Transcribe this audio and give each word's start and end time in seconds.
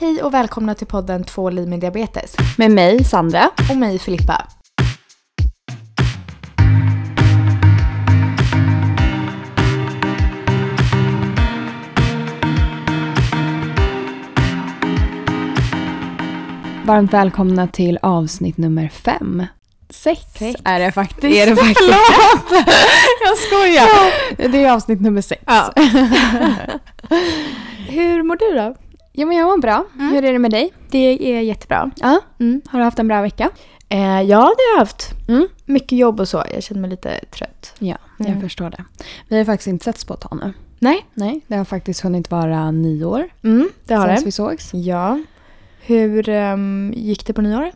Hej 0.00 0.22
och 0.22 0.34
välkomna 0.34 0.74
till 0.74 0.86
podden 0.86 1.24
Två 1.24 1.50
liv 1.50 1.68
med 1.68 1.80
diabetes. 1.80 2.36
Med 2.58 2.70
mig, 2.70 3.04
Sandra. 3.04 3.50
Och 3.70 3.76
mig, 3.76 3.98
Filippa. 3.98 4.46
Varmt 16.84 17.12
välkomna 17.12 17.66
till 17.68 17.98
avsnitt 18.02 18.56
nummer 18.56 18.88
fem. 18.88 19.46
Sex, 19.90 20.20
Sex. 20.38 20.60
är 20.64 20.80
det 20.80 20.92
faktiskt. 20.92 21.36
Är 21.36 21.46
det 21.46 21.56
faktiskt? 21.56 21.78
Förlåt! 21.78 22.66
Jag 23.24 23.38
skojar. 23.38 24.48
Det 24.52 24.64
är 24.64 24.72
avsnitt 24.72 25.00
nummer 25.00 25.20
sex. 25.20 25.42
Ja. 25.46 25.72
Hur 27.88 28.22
mår 28.22 28.36
du 28.36 28.54
då? 28.58 28.74
Ja, 29.18 29.26
men 29.26 29.36
jag 29.36 29.46
mår 29.46 29.58
bra. 29.58 29.84
Mm. 29.98 30.12
Hur 30.14 30.24
är 30.24 30.32
det 30.32 30.38
med 30.38 30.50
dig? 30.50 30.72
Det 30.90 31.32
är 31.36 31.40
jättebra. 31.40 31.90
Ja. 31.96 32.20
Mm. 32.40 32.60
Har 32.66 32.78
du 32.78 32.84
haft 32.84 32.98
en 32.98 33.08
bra 33.08 33.22
vecka? 33.22 33.50
Eh, 33.88 34.00
ja, 34.22 34.38
det 34.38 34.62
har 34.62 34.72
jag 34.74 34.78
haft. 34.78 35.10
Mm. 35.28 35.48
Mycket 35.64 35.98
jobb 35.98 36.20
och 36.20 36.28
så. 36.28 36.44
Jag 36.54 36.62
känner 36.62 36.80
mig 36.80 36.90
lite 36.90 37.20
trött. 37.30 37.74
Ja, 37.78 37.96
jag 38.18 38.28
Mm. 38.28 38.40
förstår 38.40 38.70
det. 38.70 38.84
Vi 39.28 39.38
har 39.38 39.44
faktiskt 39.44 39.68
inte 39.68 39.84
setts 39.84 40.04
på 40.04 40.14
ett 40.14 40.20
tag 40.20 40.38
nu. 40.44 40.52
Nej. 40.78 41.06
Nej, 41.14 41.40
det 41.46 41.56
har 41.56 41.64
faktiskt 41.64 42.00
hunnit 42.00 42.30
vara 42.30 42.70
nio 42.70 43.04
år 43.04 43.28
Mm, 43.44 43.68
det 43.86 43.94
har 43.94 44.06
sedan 44.06 44.16
det. 44.16 44.24
vi 44.24 44.32
sågs. 44.32 44.74
Ja. 44.74 45.18
Hur 45.80 46.28
ehm, 46.28 46.92
gick 46.96 47.26
det 47.26 47.32
på 47.32 47.42
nyår? 47.42 47.70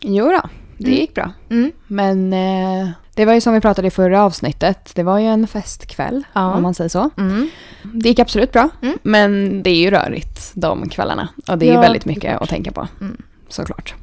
Jo 0.00 0.24
då, 0.24 0.40
det 0.78 0.84
Mm. 0.86 0.98
gick 1.00 1.14
bra. 1.14 1.32
Mm. 1.50 1.72
Men 1.86 2.32
eh, 2.32 2.88
det 3.14 3.24
var 3.24 3.34
ju 3.34 3.40
som 3.40 3.54
vi 3.54 3.60
pratade 3.60 3.88
i 3.88 3.90
förra 3.90 4.22
avsnittet. 4.24 4.92
Det 4.94 5.02
var 5.02 5.18
ju 5.18 5.26
en 5.26 5.46
festkväll, 5.46 6.22
Ja. 6.32 6.54
om 6.54 6.62
man 6.62 6.74
säger 6.74 6.88
så. 6.88 7.10
Mm. 7.18 7.48
Det 7.82 8.08
gick 8.08 8.18
absolut 8.18 8.52
bra, 8.52 8.68
Mm. 8.82 8.98
men 9.02 9.62
det 9.62 9.70
är 9.70 9.76
ju 9.76 9.90
rörigt 9.90 10.52
de 10.54 10.88
kvällarna. 10.88 11.28
Och 11.48 11.58
det 11.58 11.68
är 11.70 11.74
Ja, 11.74 11.80
väldigt 11.80 12.04
mycket 12.04 12.40
att 12.42 12.48
tänka 12.48 12.72
på, 12.72 12.88
Mm. 13.00 13.16
såklart. 13.48 13.94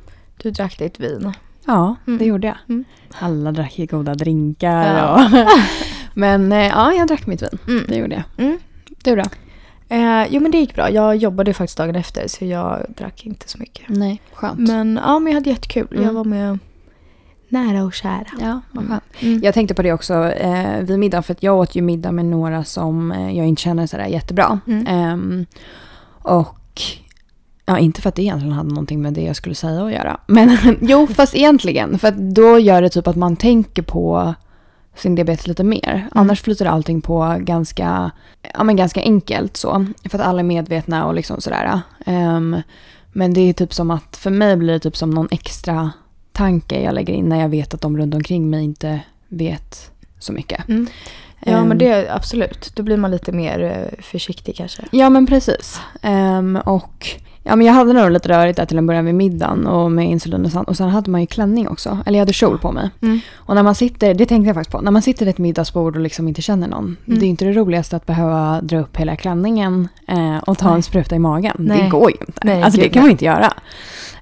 Du 0.44 0.52
drack 0.52 0.77
ditt 0.80 0.99
vin. 0.99 1.34
Ja, 1.66 1.96
Mm. 2.07 2.18
det 2.20 2.26
gjorde 2.26 2.48
jag. 2.48 2.57
Mm. 2.70 2.84
Alla 3.20 3.51
drack 3.51 3.79
ju 3.79 3.85
goda 3.85 4.13
drinkar. 4.16 4.98
Ja. 4.98 5.26
Och 5.26 5.48
men 6.13 6.51
eh, 6.51 6.68
ja, 6.68 6.94
jag 6.94 7.07
drack 7.07 7.27
mitt 7.27 7.41
vin. 7.41 7.57
Mm. 7.68 7.85
Det 7.88 7.96
gjorde 7.96 8.23
jag. 8.38 8.57
Du 9.04 9.16
då? 9.16 9.23
Eh, 9.96 10.26
jo 10.29 10.41
men 10.41 10.51
det 10.51 10.57
gick 10.57 10.76
bra. 10.76 10.90
Jag 10.91 11.16
jobbade 11.16 11.54
faktiskt 11.54 11.77
dagen 11.77 11.96
efter 11.96 12.27
så 12.27 12.46
jag 12.46 12.85
drack 12.98 13.26
inte 13.26 13.49
så 13.49 13.57
mycket. 13.57 13.84
Nej, 13.90 14.21
skönt. 14.34 14.60
Men 14.60 14.99
ja, 15.05 15.20
men 15.20 15.34
jag 15.34 15.40
hade 15.40 15.49
jättekul. 15.49 15.88
Jag 16.04 16.13
var 16.13 16.23
med 16.23 16.60
nära 17.49 17.83
och 17.83 17.93
kära. 17.93 18.25
ja, 18.39 18.61
skönt. 18.73 19.03
Mm. 19.19 19.39
Jag 19.43 19.53
tänkte 19.53 19.73
på 19.73 19.81
det 19.81 19.93
också 19.93 20.31
eh, 20.31 20.81
vid 20.81 20.99
middagen, 20.99 21.23
för 21.23 21.33
att 21.33 21.43
jag 21.43 21.57
åt 21.57 21.75
ju 21.75 21.81
middag 21.81 22.11
med 22.11 22.25
några 22.25 22.63
som 22.63 23.11
eh, 23.11 23.37
jag 23.37 23.47
inte 23.47 23.61
känner 23.61 23.87
sådär 23.87 24.05
jättebra. 24.05 24.59
Mm. 24.67 24.87
Ehm, 24.87 25.45
och 26.21 26.81
ja, 27.65 27.79
inte 27.79 28.01
för 28.01 28.09
att 28.09 28.15
det 28.15 28.21
egentligen 28.21 28.53
hade 28.53 28.70
någonting 28.70 29.01
med 29.01 29.13
det 29.13 29.21
jag 29.21 29.35
skulle 29.35 29.55
säga 29.55 29.83
att 29.83 29.91
göra. 29.91 30.20
Men 30.27 30.57
jo, 30.81 31.07
fast 31.07 31.35
egentligen. 31.35 31.99
För 31.99 32.07
att 32.07 32.17
då 32.17 32.59
gör 32.59 32.81
det 32.81 32.89
typ 32.89 33.07
att 33.07 33.15
man 33.15 33.35
tänker 33.35 33.81
på 33.81 34.33
sin 34.95 35.15
diabetes 35.15 35.47
lite 35.47 35.63
mer. 35.63 36.07
Annars 36.11 36.41
flyter 36.41 36.65
allting 36.65 37.01
på 37.01 37.35
ganska, 37.39 38.11
ja, 38.53 38.63
men 38.63 38.75
ganska 38.75 39.01
enkelt 39.01 39.57
så. 39.57 39.85
För 40.09 40.20
att 40.20 40.25
alla 40.25 40.39
är 40.39 40.43
medvetna 40.43 41.05
och 41.05 41.13
liksom 41.13 41.41
sådär. 41.41 41.81
Ehm, 42.05 42.61
men 43.11 43.33
det 43.33 43.41
är 43.41 43.53
typ 43.53 43.73
som 43.73 43.91
att 43.91 44.17
för 44.17 44.29
mig 44.29 44.57
blir 44.57 44.73
det 44.73 44.79
typ 44.79 44.97
som 44.97 45.09
någon 45.09 45.27
extra 45.31 45.91
tanke 46.40 46.82
jag 46.82 46.95
lägger 46.95 47.13
in 47.13 47.29
när 47.29 47.40
jag 47.40 47.49
vet 47.49 47.73
att 47.73 47.82
de 47.82 47.98
runt 47.98 48.13
omkring 48.13 48.49
mig 48.49 48.63
inte 48.63 49.01
vet 49.27 49.91
så 50.20 50.34
mycket. 50.34 50.70
Mm. 50.70 50.87
Ja 51.40 51.51
Ehm, 51.51 51.68
men 51.68 51.77
det 51.77 52.09
absolut. 52.09 52.71
Då 52.76 52.84
blir 52.84 52.98
man 52.98 53.12
lite 53.12 53.32
mer 53.32 53.63
eh, 53.63 54.04
försiktig 54.04 54.55
kanske. 54.55 54.84
Ja 54.91 55.10
men 55.10 55.27
precis. 55.27 55.79
Ehm, 56.01 56.55
och 56.65 57.07
ja, 57.43 57.55
men 57.55 57.68
jag 57.68 57.73
hade 57.73 57.93
nog 57.93 58.12
lite 58.12 58.29
rörigt 58.29 58.57
där 58.57 58.65
till 58.65 58.77
en 58.77 58.87
början 58.87 59.05
vid 59.05 59.15
middagen 59.15 59.68
och 59.68 59.91
med 59.91 60.09
insulin 60.09 60.45
och, 60.45 60.51
sen, 60.51 60.63
och 60.63 60.77
sen 60.77 60.90
hade 60.90 61.12
man 61.12 61.21
ju 61.21 61.27
klänning 61.27 61.68
också. 61.68 61.98
Eller 62.05 62.18
jag 62.18 62.21
hade 62.21 62.34
kjol 62.34 62.57
på 62.57 62.71
mig. 62.71 62.90
Mm. 63.01 63.20
Och 63.35 63.55
när 63.55 63.63
man 63.63 63.76
sitter, 63.76 64.13
det 64.13 64.25
tänkte 64.25 64.47
jag 64.47 64.56
faktiskt 64.56 64.72
på, 64.72 64.81
när 64.81 64.91
man 64.91 65.01
sitter 65.01 65.25
vid 65.25 65.34
ett 65.34 65.38
middagsbord 65.38 65.95
och 65.95 66.01
liksom 66.01 66.27
inte 66.27 66.41
känner 66.41 66.67
någon. 66.67 66.97
Mm. 67.07 67.19
Det 67.19 67.25
är 67.25 67.27
inte 67.27 67.45
det 67.45 67.53
roligaste 67.53 67.95
att 67.95 68.05
behöva 68.05 68.61
dra 68.61 68.79
upp 68.79 68.97
hela 68.97 69.16
klänningen 69.16 69.88
eh, 70.07 70.38
och 70.38 70.57
ta 70.57 70.67
Nej. 70.67 70.75
en 70.75 70.83
spruta 70.83 71.16
i 71.16 71.19
magen. 71.19 71.55
Nej. 71.59 71.83
Det 71.83 71.89
går 71.89 72.11
ju 72.11 72.17
inte. 72.27 72.41
Nej, 72.44 72.63
alltså 72.63 72.81
det 72.81 72.89
kan 72.89 73.01
man 73.01 73.11
inte 73.11 73.25
göra. 73.25 73.53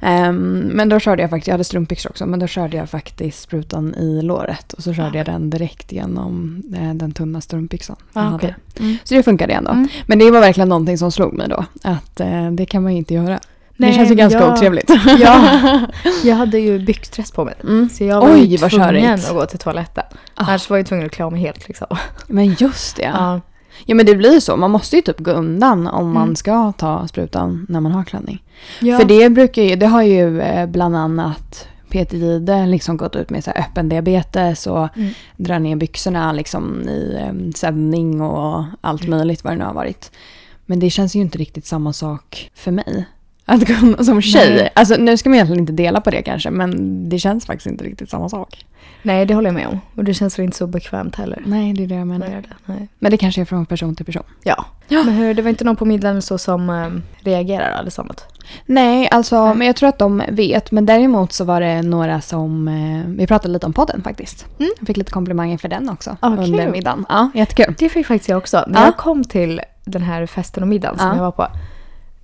Ehm, 0.01 0.59
men 0.73 0.89
då 0.89 0.99
körde 0.99 1.21
jag 1.21 1.29
faktiskt, 1.29 1.47
jag 1.47 1.53
hade 1.53 1.63
strumpbyxor 1.63 2.09
också, 2.09 2.25
men 2.25 2.39
då 2.39 2.47
körde 2.47 2.77
jag 2.77 2.89
faktiskt 2.89 3.41
sprutan 3.41 3.95
i 3.95 4.21
låret. 4.21 4.73
Och 4.73 4.83
så 4.83 4.93
körde 4.93 5.09
Ah. 5.09 5.17
jag 5.17 5.25
den 5.25 5.49
direkt 5.49 5.91
genom 5.91 6.63
eh, 6.75 6.93
den 6.93 7.11
tunna 7.11 7.41
strumpbyxan. 7.41 7.95
Ah, 8.13 8.35
okej. 8.35 8.55
Mm. 8.79 8.97
Så 9.03 9.13
det 9.15 9.23
funkade 9.23 9.53
ändå. 9.53 9.71
Mm. 9.71 9.87
Men 10.05 10.19
det 10.19 10.31
var 10.31 10.39
verkligen 10.39 10.69
någonting 10.69 10.97
som 10.97 11.11
slog 11.11 11.33
mig 11.33 11.47
då. 11.49 11.65
Att 11.83 12.19
eh, 12.19 12.51
det 12.51 12.65
kan 12.65 12.83
man 12.83 12.91
ju 12.91 12.97
inte 12.97 13.06
göra. 13.13 13.39
Nej, 13.79 13.89
det 13.89 13.95
känns 13.95 14.11
ju 14.11 14.15
ganska 14.15 14.39
jag- 14.39 14.53
otrevligt. 14.53 14.89
Ja, 15.19 15.59
jag 16.23 16.35
hade 16.35 16.59
ju 16.59 16.79
byxdress 16.79 17.31
på 17.31 17.45
mig. 17.45 17.53
Mm. 17.63 17.89
Så 17.89 18.03
jag 18.03 18.21
var 18.21 18.33
Oj, 18.33 18.45
ju 18.45 18.57
tvungen 18.57 19.13
att 19.13 19.29
gå 19.33 19.45
till 19.45 19.59
toaletten. 19.59 20.03
Ah. 20.35 20.43
Annars 20.43 20.69
var 20.69 20.77
jag 20.77 20.85
tvungen 20.85 21.05
att 21.05 21.11
klä 21.11 21.25
av 21.25 21.31
mig 21.31 21.41
helt 21.41 21.67
liksom. 21.67 21.87
Men 22.27 22.53
just 22.59 22.95
det. 22.95 23.03
Ja. 23.03 23.41
Ja. 23.85 23.95
men 23.95 24.05
det 24.05 24.15
blir 24.15 24.33
ju 24.33 24.41
så. 24.41 24.57
Man 24.57 24.71
måste 24.71 24.95
ju 24.95 25.01
typ 25.01 25.19
gå 25.19 25.31
undan 25.31 25.87
om 25.87 26.11
man 26.13 26.23
Mm. 26.23 26.35
ska 26.35 26.71
ta 26.77 27.07
sprutan 27.07 27.65
när 27.69 27.79
man 27.79 27.91
har 27.91 28.03
klänning. 28.03 28.43
Ja. 28.79 28.97
För 28.99 29.05
det 29.05 29.29
brukar 29.29 29.61
ju, 29.61 29.75
det 29.75 29.85
har 29.87 30.01
ju 30.01 30.41
eh, 30.41 30.65
bland 30.65 30.95
annat 30.95 31.67
Peter 31.89 32.17
Jihde 32.17 32.65
liksom 32.65 32.97
gått 32.97 33.15
ut 33.15 33.29
med 33.29 33.43
så 33.43 33.51
öppen 33.51 33.89
diabetes 33.89 34.67
och 34.67 34.97
Mm. 34.97 35.13
drar 35.37 35.59
ner 35.59 35.75
byxorna 35.75 36.31
liksom 36.33 36.89
i 36.89 37.15
eh, 37.21 37.51
sändning 37.55 38.21
och 38.21 38.63
allt 38.81 39.07
möjligt 39.07 39.43
vad 39.43 39.53
det 39.53 39.57
nu 39.57 39.65
har 39.65 39.73
varit. 39.73 40.11
Men 40.69 40.79
det 40.79 40.89
känns 40.89 41.15
ju 41.15 41.19
inte 41.19 41.37
riktigt 41.37 41.65
samma 41.65 41.93
sak 41.93 42.51
för 42.55 42.71
mig. 42.71 43.05
Att 43.45 43.67
gå 43.67 44.03
som 44.03 44.21
tjej. 44.21 44.55
Nej. 44.55 44.69
Alltså 44.75 44.95
nu 44.95 45.17
ska 45.17 45.29
man 45.29 45.35
egentligen 45.35 45.59
inte 45.59 45.73
dela 45.73 46.01
på 46.01 46.09
det 46.09 46.21
kanske 46.21 46.49
men 46.51 47.09
det 47.09 47.19
känns 47.19 47.45
faktiskt 47.45 47.67
inte 47.67 47.83
riktigt 47.83 48.09
samma 48.09 48.29
sak. 48.29 48.65
Nej, 49.01 49.25
det 49.25 49.33
håller 49.33 49.47
jag 49.47 49.55
med 49.55 49.67
om. 49.67 49.79
Och 49.95 50.03
det 50.03 50.13
känns 50.13 50.39
väl 50.39 50.43
inte 50.43 50.57
så 50.57 50.67
bekvämt 50.67 51.15
heller. 51.15 51.43
Nej 51.45 51.73
det 51.73 51.83
är 51.83 51.87
det 51.87 51.95
jag 51.95 52.07
menar. 52.07 52.27
det. 52.27 52.43
Nej. 52.65 52.87
Men 52.99 53.11
det 53.11 53.17
kanske 53.17 53.41
är 53.41 53.45
från 53.45 53.65
person 53.65 53.95
till 53.95 54.05
person. 54.05 54.23
Ja. 54.43 54.65
Ja. 54.87 55.03
Men 55.03 55.13
hur, 55.13 55.33
det 55.33 55.41
var 55.41 55.49
inte 55.49 55.63
någon 55.63 55.75
på 55.75 55.85
middagen 55.85 56.21
så 56.21 56.37
som 56.37 56.69
um, 56.69 57.03
reagerar 57.19 57.71
allesammans? 57.71 58.23
Nej, 58.65 59.07
alltså, 59.11 59.45
Nej. 59.45 59.55
men 59.55 59.67
jag 59.67 59.75
tror 59.75 59.89
att 59.89 59.99
de 59.99 60.23
vet. 60.29 60.71
Men 60.71 60.85
däremot 60.85 61.33
så 61.33 61.43
var 61.45 61.61
det 61.61 61.81
några 61.81 62.21
som... 62.21 62.67
Eh, 62.67 63.09
vi 63.17 63.27
pratade 63.27 63.53
lite 63.53 63.65
om 63.65 63.73
podden 63.73 64.01
faktiskt. 64.03 64.45
Mm. 64.59 64.71
Jag 64.79 64.87
fick 64.87 64.97
lite 64.97 65.11
komplimanger 65.11 65.57
för 65.57 65.67
den 65.67 65.89
också 65.89 66.17
Ah, 66.19 66.29
under 66.29 66.63
kul. 66.63 66.71
middagen. 66.71 67.05
Ja, 67.09 67.29
jättekul. 67.35 67.75
Det 67.79 67.89
fick 67.89 68.07
faktiskt 68.07 68.29
jag 68.29 68.37
också. 68.37 68.63
När 68.67 68.79
Ja. 68.81 68.85
jag 68.85 68.97
kom 68.97 69.23
till 69.23 69.61
den 69.87 70.01
här 70.01 70.25
festen 70.25 70.63
och 70.63 70.69
middagen 70.69 70.97
som 70.99 71.07
Ja. 71.07 71.15
jag 71.15 71.21
var 71.21 71.31
på. 71.31 71.47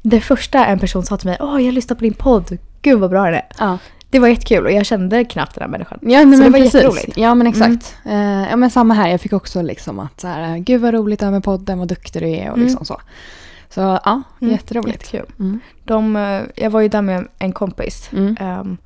Det 0.01 0.21
första 0.21 0.65
en 0.65 0.79
person 0.79 1.03
sa 1.03 1.17
till 1.17 1.27
mig, 1.29 1.37
åh 1.39 1.61
jag 1.65 1.73
lyssnar 1.73 1.95
på 1.95 2.01
din 2.03 2.13
podd, 2.13 2.57
gud 2.81 2.99
vad 2.99 3.09
bra 3.09 3.23
den 3.25 3.33
är. 3.33 3.45
Ja, 3.59 3.77
Det 4.09 4.19
var 4.19 4.27
jättekul 4.27 4.65
och 4.65 4.71
jag 4.71 4.85
kände 4.85 5.23
knappt 5.25 5.55
den 5.55 5.61
här 5.61 5.69
människan. 5.69 5.99
ja 6.01 6.19
Så 6.19 6.25
men, 6.27 6.31
det 6.31 6.37
men 6.37 6.51
var 6.51 6.59
precis. 6.59 6.73
jätteroligt. 6.73 7.17
Ja 7.17 7.35
men 7.35 7.47
exakt. 7.47 7.95
Eh, 8.05 8.49
ja 8.49 8.55
men 8.55 8.69
samma 8.69 8.93
här. 8.93 9.07
Jag 9.09 9.21
fick 9.21 9.33
också 9.33 9.61
liksom 9.61 9.99
att 9.99 10.19
så 10.21 10.27
här, 10.27 10.57
gud 10.57 10.81
vad 10.81 10.93
roligt 10.93 11.19
det 11.19 11.25
här 11.25 11.31
med 11.33 11.43
podden, 11.43 11.79
vad 11.79 11.87
duktig 11.87 12.21
du 12.21 12.29
är 12.29 12.49
och 12.49 12.57
Mm. 12.57 12.67
liksom 12.67 12.85
så. 12.85 13.01
Så 13.69 13.81
ja, 14.05 14.21
Mm, 14.41 14.51
jätteroligt. 14.53 15.13
Jättekul. 15.13 15.35
Mm. 15.39 15.59
De, 15.83 16.15
eh, 16.15 16.41
jag 16.55 16.69
var 16.69 16.81
ju 16.81 16.87
där 16.87 17.01
med 17.01 17.27
en 17.39 17.51
kompis. 17.51 18.09
Mm. 18.13 18.77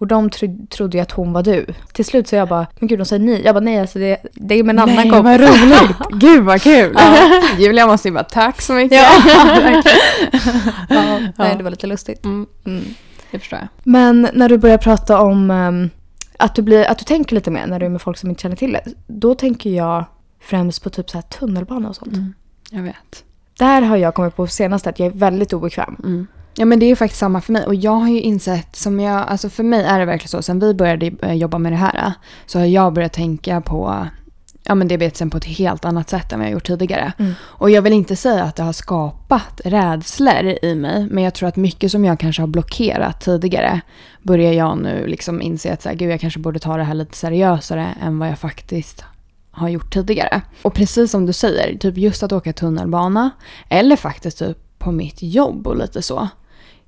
Och 0.00 0.06
de 0.06 0.30
tro, 0.30 0.66
trodde 0.70 0.96
ju 0.96 1.02
att 1.02 1.10
hon 1.12 1.32
var 1.32 1.42
du. 1.42 1.66
Till 1.92 2.04
slut 2.04 2.28
så 2.28 2.36
jag 2.36 2.48
bara, 2.48 2.66
men 2.78 2.88
gud 2.88 2.98
de 2.98 3.04
säger 3.04 3.24
ni. 3.24 3.42
Jag 3.44 3.54
bara 3.54 3.60
nej 3.60 3.80
alltså 3.80 3.98
det, 3.98 4.16
det 4.32 4.54
är 4.54 4.62
med 4.64 4.72
en 4.74 4.78
annan 4.78 4.94
Nej, 4.96 5.10
kompis. 5.10 5.24
vad 5.24 5.40
roligt. 5.40 5.96
Gud 6.22 6.44
vad 6.44 6.62
kul. 6.62 6.92
Ja. 6.98 7.40
Julia 7.58 7.86
måste 7.86 8.08
ju 8.08 8.14
bara 8.14 8.24
tack 8.24 8.60
så 8.60 8.72
mycket. 8.72 9.02
Ja, 9.32 9.82
ja, 10.88 11.18
nej 11.36 11.54
det 11.56 11.62
var 11.62 11.70
lite 11.70 11.86
lustigt. 11.86 12.24
Mm, 12.24 12.46
Mm. 12.66 12.84
det 13.30 13.38
förstår 13.38 13.58
jag. 13.58 13.68
Men 13.84 14.28
när 14.34 14.48
du 14.48 14.58
börjar 14.58 14.78
prata 14.78 15.20
om 15.20 15.50
ehm, 15.50 15.90
att, 16.36 16.54
du 16.54 16.62
blir, 16.62 16.84
att 16.84 16.98
du 16.98 17.04
tänker 17.04 17.34
lite 17.34 17.50
mer 17.50 17.66
när 17.66 17.78
du 17.80 17.86
är 17.86 17.90
med 17.90 18.02
folk 18.02 18.18
som 18.18 18.30
inte 18.30 18.42
känner 18.42 18.56
till 18.56 18.72
det. 18.72 18.82
Då 19.06 19.34
tänker 19.34 19.70
jag 19.70 20.04
främst 20.40 20.82
på 20.82 20.90
typ 20.90 21.10
så 21.10 21.16
här 21.16 21.22
tunnelbana 21.22 21.88
och 21.88 21.96
sånt. 21.96 22.12
Mm, 22.12 22.34
jag 22.70 22.82
vet. 22.82 23.24
Där 23.58 23.82
har 23.82 23.96
jag 23.96 24.14
kommit 24.14 24.36
på 24.36 24.46
senast 24.46 24.86
att 24.86 24.98
jag 24.98 25.06
är 25.06 25.10
väldigt 25.18 25.52
obekväm. 25.52 25.96
Mm. 26.04 26.26
Ja 26.54 26.64
men 26.64 26.78
det 26.78 26.86
är 26.86 26.88
ju 26.88 26.96
faktiskt 26.96 27.20
samma 27.20 27.40
för 27.40 27.52
mig 27.52 27.66
och 27.66 27.74
jag 27.74 27.90
har 27.90 28.08
ju 28.08 28.20
insett 28.20 28.76
som 28.76 29.00
jag, 29.00 29.28
alltså 29.28 29.48
för 29.48 29.62
mig 29.62 29.84
är 29.84 29.98
det 29.98 30.04
verkligen 30.04 30.28
så, 30.28 30.42
sen 30.42 30.60
vi 30.60 30.74
började 30.74 31.06
eh, 31.22 31.34
jobba 31.34 31.58
med 31.58 31.72
det 31.72 31.76
här 31.76 32.12
så 32.46 32.58
har 32.58 32.66
jag 32.66 32.92
börjat 32.92 33.12
tänka 33.12 33.60
på 33.60 34.06
ja, 34.64 34.74
men 34.74 34.88
diabetesen 34.88 35.30
på 35.30 35.36
ett 35.36 35.44
helt 35.44 35.84
annat 35.84 36.10
sätt 36.10 36.32
än 36.32 36.38
vad 36.38 36.46
jag 36.46 36.52
gjort 36.52 36.66
tidigare. 36.66 37.12
Mm. 37.18 37.32
Och 37.42 37.70
jag 37.70 37.82
vill 37.82 37.92
inte 37.92 38.16
säga 38.16 38.44
att 38.44 38.56
det 38.56 38.62
har 38.62 38.72
skapat 38.72 39.60
rädslor 39.64 40.58
i 40.62 40.74
mig 40.74 41.06
men 41.10 41.24
jag 41.24 41.34
tror 41.34 41.48
att 41.48 41.56
mycket 41.56 41.90
som 41.90 42.04
jag 42.04 42.20
kanske 42.20 42.42
har 42.42 42.46
blockerat 42.46 43.20
tidigare 43.20 43.80
börjar 44.22 44.52
jag 44.52 44.78
nu 44.78 45.06
liksom 45.06 45.42
inse 45.42 45.72
att 45.72 45.82
så 45.82 45.88
här, 45.88 45.96
gud 45.96 46.10
jag 46.10 46.20
kanske 46.20 46.40
borde 46.40 46.58
ta 46.58 46.76
det 46.76 46.84
här 46.84 46.94
lite 46.94 47.16
seriösare 47.16 47.94
än 48.02 48.18
vad 48.18 48.28
jag 48.28 48.38
faktiskt 48.38 49.04
har 49.50 49.68
gjort 49.68 49.92
tidigare. 49.92 50.42
Och 50.62 50.74
precis 50.74 51.10
som 51.10 51.26
du 51.26 51.32
säger, 51.32 51.78
typ 51.78 51.98
just 51.98 52.22
att 52.22 52.32
åka 52.32 52.52
tunnelbana 52.52 53.30
eller 53.68 53.96
faktiskt 53.96 54.38
typ 54.38 54.58
på 54.78 54.92
mitt 54.92 55.22
jobb 55.22 55.66
och 55.66 55.76
lite 55.76 56.02
så. 56.02 56.28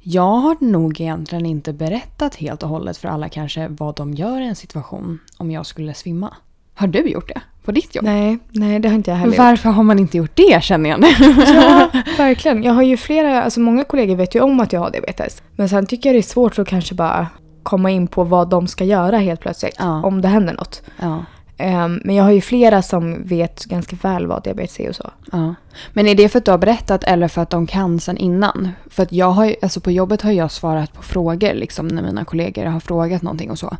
Jag 0.02 0.36
har 0.36 0.56
nog 0.60 1.00
egentligen 1.00 1.46
inte 1.46 1.72
berättat 1.72 2.34
helt 2.34 2.62
och 2.62 2.68
hållet 2.68 2.96
för 2.96 3.08
alla 3.08 3.28
kanske 3.28 3.68
vad 3.68 3.96
de 3.96 4.14
gör 4.14 4.40
i 4.40 4.46
en 4.46 4.56
situation 4.56 5.18
om 5.36 5.50
jag 5.50 5.66
skulle 5.66 5.94
svimma. 5.94 6.34
Har 6.74 6.86
du 6.86 7.08
gjort 7.08 7.28
det? 7.28 7.42
på 7.64 7.72
ditt 7.72 7.94
jobb? 7.94 8.04
Nej, 8.04 8.38
nej 8.50 8.78
det 8.78 8.88
har 8.88 8.94
inte 8.94 9.10
jag 9.10 9.18
heller 9.18 9.32
gjort. 9.32 9.38
Varför 9.38 9.68
har 9.68 9.82
man 9.82 9.98
inte 9.98 10.16
gjort 10.16 10.30
det 10.36 10.62
känner 10.62 10.90
jag 10.90 11.00
nu? 11.00 11.06
Ja, 11.54 11.90
verkligen. 12.18 12.62
Jag 12.62 12.72
har 12.72 12.82
ju 12.82 12.96
flera, 12.96 13.42
alltså 13.42 13.60
många 13.60 13.84
kollegor 13.84 14.16
vet 14.16 14.34
ju 14.34 14.40
om 14.40 14.60
att 14.60 14.72
jag 14.72 14.80
har 14.80 14.90
diabetes. 14.90 15.42
Men 15.56 15.68
sen 15.68 15.86
tycker 15.86 16.08
jag 16.08 16.14
det 16.14 16.20
är 16.20 16.22
svårt 16.22 16.58
att 16.58 16.68
kanske 16.68 16.94
bara 16.94 17.26
komma 17.62 17.90
in 17.90 18.06
på 18.06 18.24
vad 18.24 18.48
de 18.48 18.66
ska 18.66 18.84
göra 18.84 19.18
helt 19.18 19.40
plötsligt. 19.40 19.76
Ja. 19.78 20.02
Om 20.02 20.20
det 20.20 20.28
händer 20.28 20.54
något. 20.54 20.82
ja. 21.00 21.24
Ehm, 21.56 22.00
men 22.04 22.14
jag 22.14 22.24
har 22.24 22.30
ju 22.30 22.40
flera 22.40 22.82
som 22.82 23.22
vet 23.22 23.64
ganska 23.64 23.96
väl 24.02 24.26
vad 24.26 24.42
diabetes 24.42 24.80
är 24.80 24.88
och 24.88 24.96
så. 24.96 25.10
Ja. 25.32 25.54
Men 25.92 26.08
är 26.08 26.14
det 26.14 26.28
för 26.28 26.38
att 26.38 26.44
du 26.44 26.50
har 26.50 26.58
berättat 26.58 27.04
eller 27.04 27.28
för 27.28 27.42
att 27.42 27.50
de 27.50 27.66
kan 27.66 28.00
sen 28.00 28.16
innan? 28.16 28.68
För 28.90 29.02
att 29.02 29.12
jag 29.12 29.30
har 29.30 29.56
alltså 29.62 29.80
på 29.80 29.90
jobbet 29.90 30.22
har 30.22 30.32
jag 30.32 30.50
svarat 30.50 30.92
på 30.92 31.02
frågor 31.02 31.54
liksom 31.54 31.88
när 31.88 32.02
mina 32.02 32.24
kollegor 32.24 32.64
har 32.64 32.80
frågat 32.80 33.22
någonting 33.22 33.50
och 33.50 33.58
så. 33.58 33.76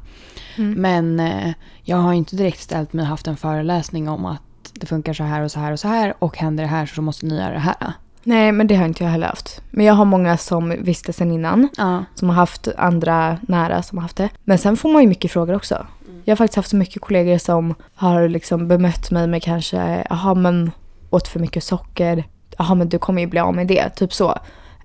Mm. 0.56 0.80
Men 0.80 1.20
eh, 1.20 1.52
jag 1.82 1.96
har 1.96 2.12
inte 2.12 2.36
direkt 2.36 2.60
ställt 2.60 2.92
mig 2.92 3.02
och 3.02 3.08
haft 3.08 3.26
en 3.26 3.36
föreläsning 3.36 4.08
om 4.08 4.26
att 4.26 4.42
det 4.74 4.86
funkar 4.86 5.12
så 5.12 5.24
här 5.24 5.42
och 5.42 5.50
så 5.50 5.60
här 5.60 5.72
och 5.72 5.80
så 5.80 5.88
här 5.88 6.14
och 6.19 6.36
händer 6.36 6.64
det 6.64 6.70
här 6.70 6.86
så 6.86 7.02
måste 7.02 7.26
ni 7.26 7.38
göra 7.38 7.52
det 7.52 7.58
här. 7.58 7.92
Nej, 8.24 8.52
men 8.52 8.66
det 8.66 8.74
har 8.74 8.84
inte 8.84 9.04
jag 9.04 9.10
heller 9.10 9.26
haft. 9.26 9.62
Men 9.70 9.86
jag 9.86 9.94
har 9.94 10.04
många 10.04 10.36
som 10.36 10.74
visste 10.78 11.12
sen 11.12 11.32
innan. 11.32 11.69
Ja. 11.76 12.04
Som 12.14 12.28
har 12.28 12.36
haft 12.36 12.69
andra 12.76 13.38
nära 13.48 13.82
som 13.82 13.98
har 13.98 14.02
haft 14.02 14.16
det. 14.16 14.28
Men 14.44 14.58
sen 14.58 14.76
får 14.76 14.92
man 14.92 15.02
ju 15.02 15.08
mycket 15.08 15.32
frågor 15.32 15.54
också. 15.54 15.86
Jag 16.24 16.32
har 16.32 16.36
faktiskt 16.36 16.56
haft 16.56 16.70
så 16.70 16.76
mycket 16.76 17.02
kollegor 17.02 17.38
som 17.38 17.74
har 17.94 18.28
liksom 18.28 18.69
bemött 18.69 19.10
mig 19.10 19.26
med 19.26 19.42
kanske, 19.42 20.06
jaha 20.10 20.34
men 20.34 20.70
åt 21.10 21.28
för 21.28 21.40
mycket 21.40 21.64
socker. 21.64 22.24
Jaha 22.58 22.74
men 22.74 22.88
du 22.88 22.98
kommer 22.98 23.20
ju 23.20 23.26
bli 23.26 23.40
av 23.40 23.54
med 23.54 23.66
det. 23.66 23.88
Typ 23.88 24.12
så. 24.12 24.38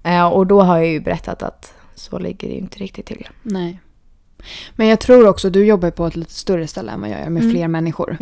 Eh, 0.03 0.25
och 0.27 0.47
då 0.47 0.61
har 0.61 0.77
jag 0.77 0.87
ju 0.87 0.99
berättat 0.99 1.43
att 1.43 1.73
så 1.95 2.19
ligger 2.19 2.47
det 2.47 2.53
ju 2.53 2.59
inte 2.59 2.79
riktigt 2.79 3.05
till. 3.05 3.27
Nej. 3.43 3.79
Men 4.75 4.87
jag 4.87 4.99
tror 4.99 5.27
också, 5.27 5.49
du 5.49 5.65
jobbar 5.65 5.91
på 5.91 6.07
ett 6.07 6.15
lite 6.15 6.33
större 6.33 6.67
ställe 6.67 6.91
än 6.91 7.01
vad 7.01 7.09
jag 7.09 7.19
gör 7.19 7.29
med 7.29 7.43
Mm. 7.43 7.55
fler 7.55 7.67
människor. 7.67 8.17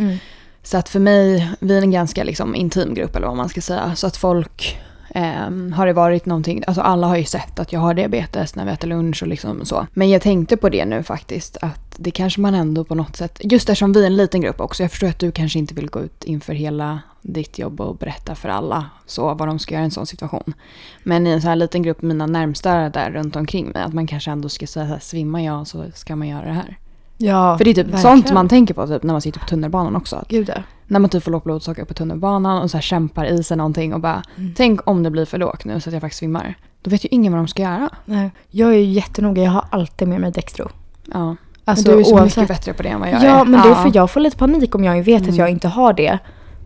Så 0.62 0.76
att 0.78 0.88
för 0.88 1.00
mig, 1.00 1.50
vi 1.60 1.76
är 1.78 1.82
en 1.82 1.90
ganska 1.90 2.24
liksom 2.24 2.54
intim 2.54 2.94
grupp 2.94 3.16
eller 3.16 3.26
vad 3.26 3.36
man 3.36 3.48
ska 3.48 3.60
säga. 3.60 3.94
Så 3.94 4.06
att 4.06 4.16
folk 4.16 4.78
ehm, 5.14 5.72
har 5.72 5.86
det 5.86 5.92
varit 5.92 6.26
någonting, 6.26 6.62
alltså 6.66 6.82
alla 6.82 7.06
har 7.06 7.16
ju 7.16 7.24
sett 7.24 7.58
att 7.58 7.72
jag 7.72 7.80
har 7.80 7.94
diabetes 7.94 8.54
när 8.54 8.64
vi 8.64 8.72
äter 8.72 8.88
lunch 8.88 9.22
och 9.22 9.28
liksom 9.28 9.64
så. 9.64 9.86
Men 9.92 10.10
jag 10.10 10.22
tänkte 10.22 10.56
på 10.56 10.68
det 10.68 10.84
nu 10.84 11.02
faktiskt, 11.02 11.56
att 11.60 11.94
det 11.96 12.10
kanske 12.10 12.40
man 12.40 12.54
ändå 12.54 12.84
på 12.84 12.94
något 12.94 13.16
sätt, 13.16 13.40
just 13.40 13.68
eftersom 13.68 13.92
vi 13.92 14.02
är 14.02 14.06
en 14.06 14.16
liten 14.16 14.40
grupp 14.40 14.60
också, 14.60 14.82
jag 14.82 14.90
förstår 14.90 15.08
att 15.08 15.18
du 15.18 15.32
kanske 15.32 15.58
inte 15.58 15.74
vill 15.74 15.90
gå 15.90 16.00
ut 16.00 16.24
inför 16.24 16.52
hela 16.52 17.00
ditt 17.22 17.58
jobb 17.58 17.80
och 17.80 17.96
berätta 17.96 18.34
för 18.34 18.48
alla 18.48 18.90
så 19.06 19.34
vad 19.34 19.48
de 19.48 19.58
ska 19.58 19.74
göra 19.74 19.82
i 19.82 19.84
en 19.84 19.90
sån 19.90 20.06
situation. 20.06 20.54
Men 21.02 21.26
i 21.26 21.30
en 21.30 21.40
sån 21.40 21.48
här 21.48 21.56
liten 21.56 21.82
grupp, 21.82 22.02
mina 22.02 22.26
närmsta 22.26 22.88
där 22.88 23.10
runt 23.10 23.36
omkring 23.36 23.68
mig, 23.68 23.82
att 23.82 23.94
man 23.94 24.06
kanske 24.06 24.30
ändå 24.30 24.48
ska 24.48 24.66
säga 24.66 24.86
så 24.86 24.92
här, 24.92 25.00
svimmar 25.00 25.40
jag 25.40 25.66
så 25.66 25.84
ska 25.94 26.16
man 26.16 26.28
göra 26.28 26.46
det 26.46 26.52
här. 26.52 26.78
Ja, 27.18 27.58
För 27.58 27.64
det 27.64 27.70
är 27.70 27.74
typ 27.74 27.86
verkligen. 27.86 28.02
sånt 28.02 28.32
man 28.32 28.48
tänker 28.48 28.74
på 28.74 28.86
typ, 28.86 29.02
när 29.02 29.14
man 29.14 29.20
sitter 29.20 29.40
på 29.40 29.46
tunnelbanan 29.46 29.96
också. 29.96 30.24
Gud 30.28 30.48
ja. 30.56 30.62
När 30.86 31.00
man 31.00 31.10
typ 31.10 31.22
får 31.22 31.30
lågt 31.30 31.44
blodsocker 31.44 31.84
på 31.84 31.94
tunnelbanan 31.94 32.62
och 32.62 32.70
så 32.70 32.78
kämpar 32.80 33.24
i 33.24 33.42
sig 33.42 33.56
någonting 33.56 33.94
och 33.94 34.00
bara 34.00 34.22
tänk 34.56 34.80
om 34.88 35.02
det 35.02 35.10
blir 35.10 35.24
för 35.24 35.38
lågt 35.38 35.64
nu 35.64 35.80
så 35.80 35.88
att 35.88 35.92
jag 35.92 36.00
faktiskt 36.00 36.18
svimmar. 36.18 36.54
Då 36.82 36.90
vet 36.90 37.04
ju 37.04 37.08
ingen 37.10 37.32
vad 37.32 37.38
de 37.40 37.48
ska 37.48 37.62
göra. 37.62 37.90
Nej, 38.04 38.30
jag 38.50 38.68
är 38.68 38.76
ju 38.78 38.84
jättenoga, 38.84 39.42
jag 39.42 39.50
har 39.50 39.64
alltid 39.70 40.08
med 40.08 40.20
mig 40.20 40.30
Dextro. 40.32 40.68
Ja. 41.12 41.36
Alltså, 41.64 41.88
men 41.88 41.94
du 41.96 42.00
är 42.00 42.04
så 42.04 42.14
oavsett- 42.14 42.36
mycket 42.42 42.48
bättre 42.56 42.72
på 42.72 42.82
det 42.82 42.88
än 42.88 43.00
vad 43.00 43.08
jag 43.08 43.22
Ja, 43.24 43.40
är. 43.40 43.44
men 43.44 43.62
det 43.62 43.68
är 43.68 43.74
för 43.74 43.90
jag 43.94 44.10
får 44.10 44.20
lite 44.20 44.36
panik 44.36 44.74
om 44.74 44.84
jag 44.84 45.02
vet 45.02 45.22
att 45.22 45.28
Mm. 45.28 45.36
jag 45.40 45.50
inte 45.50 45.68
har 45.68 45.92
det. 45.92 46.18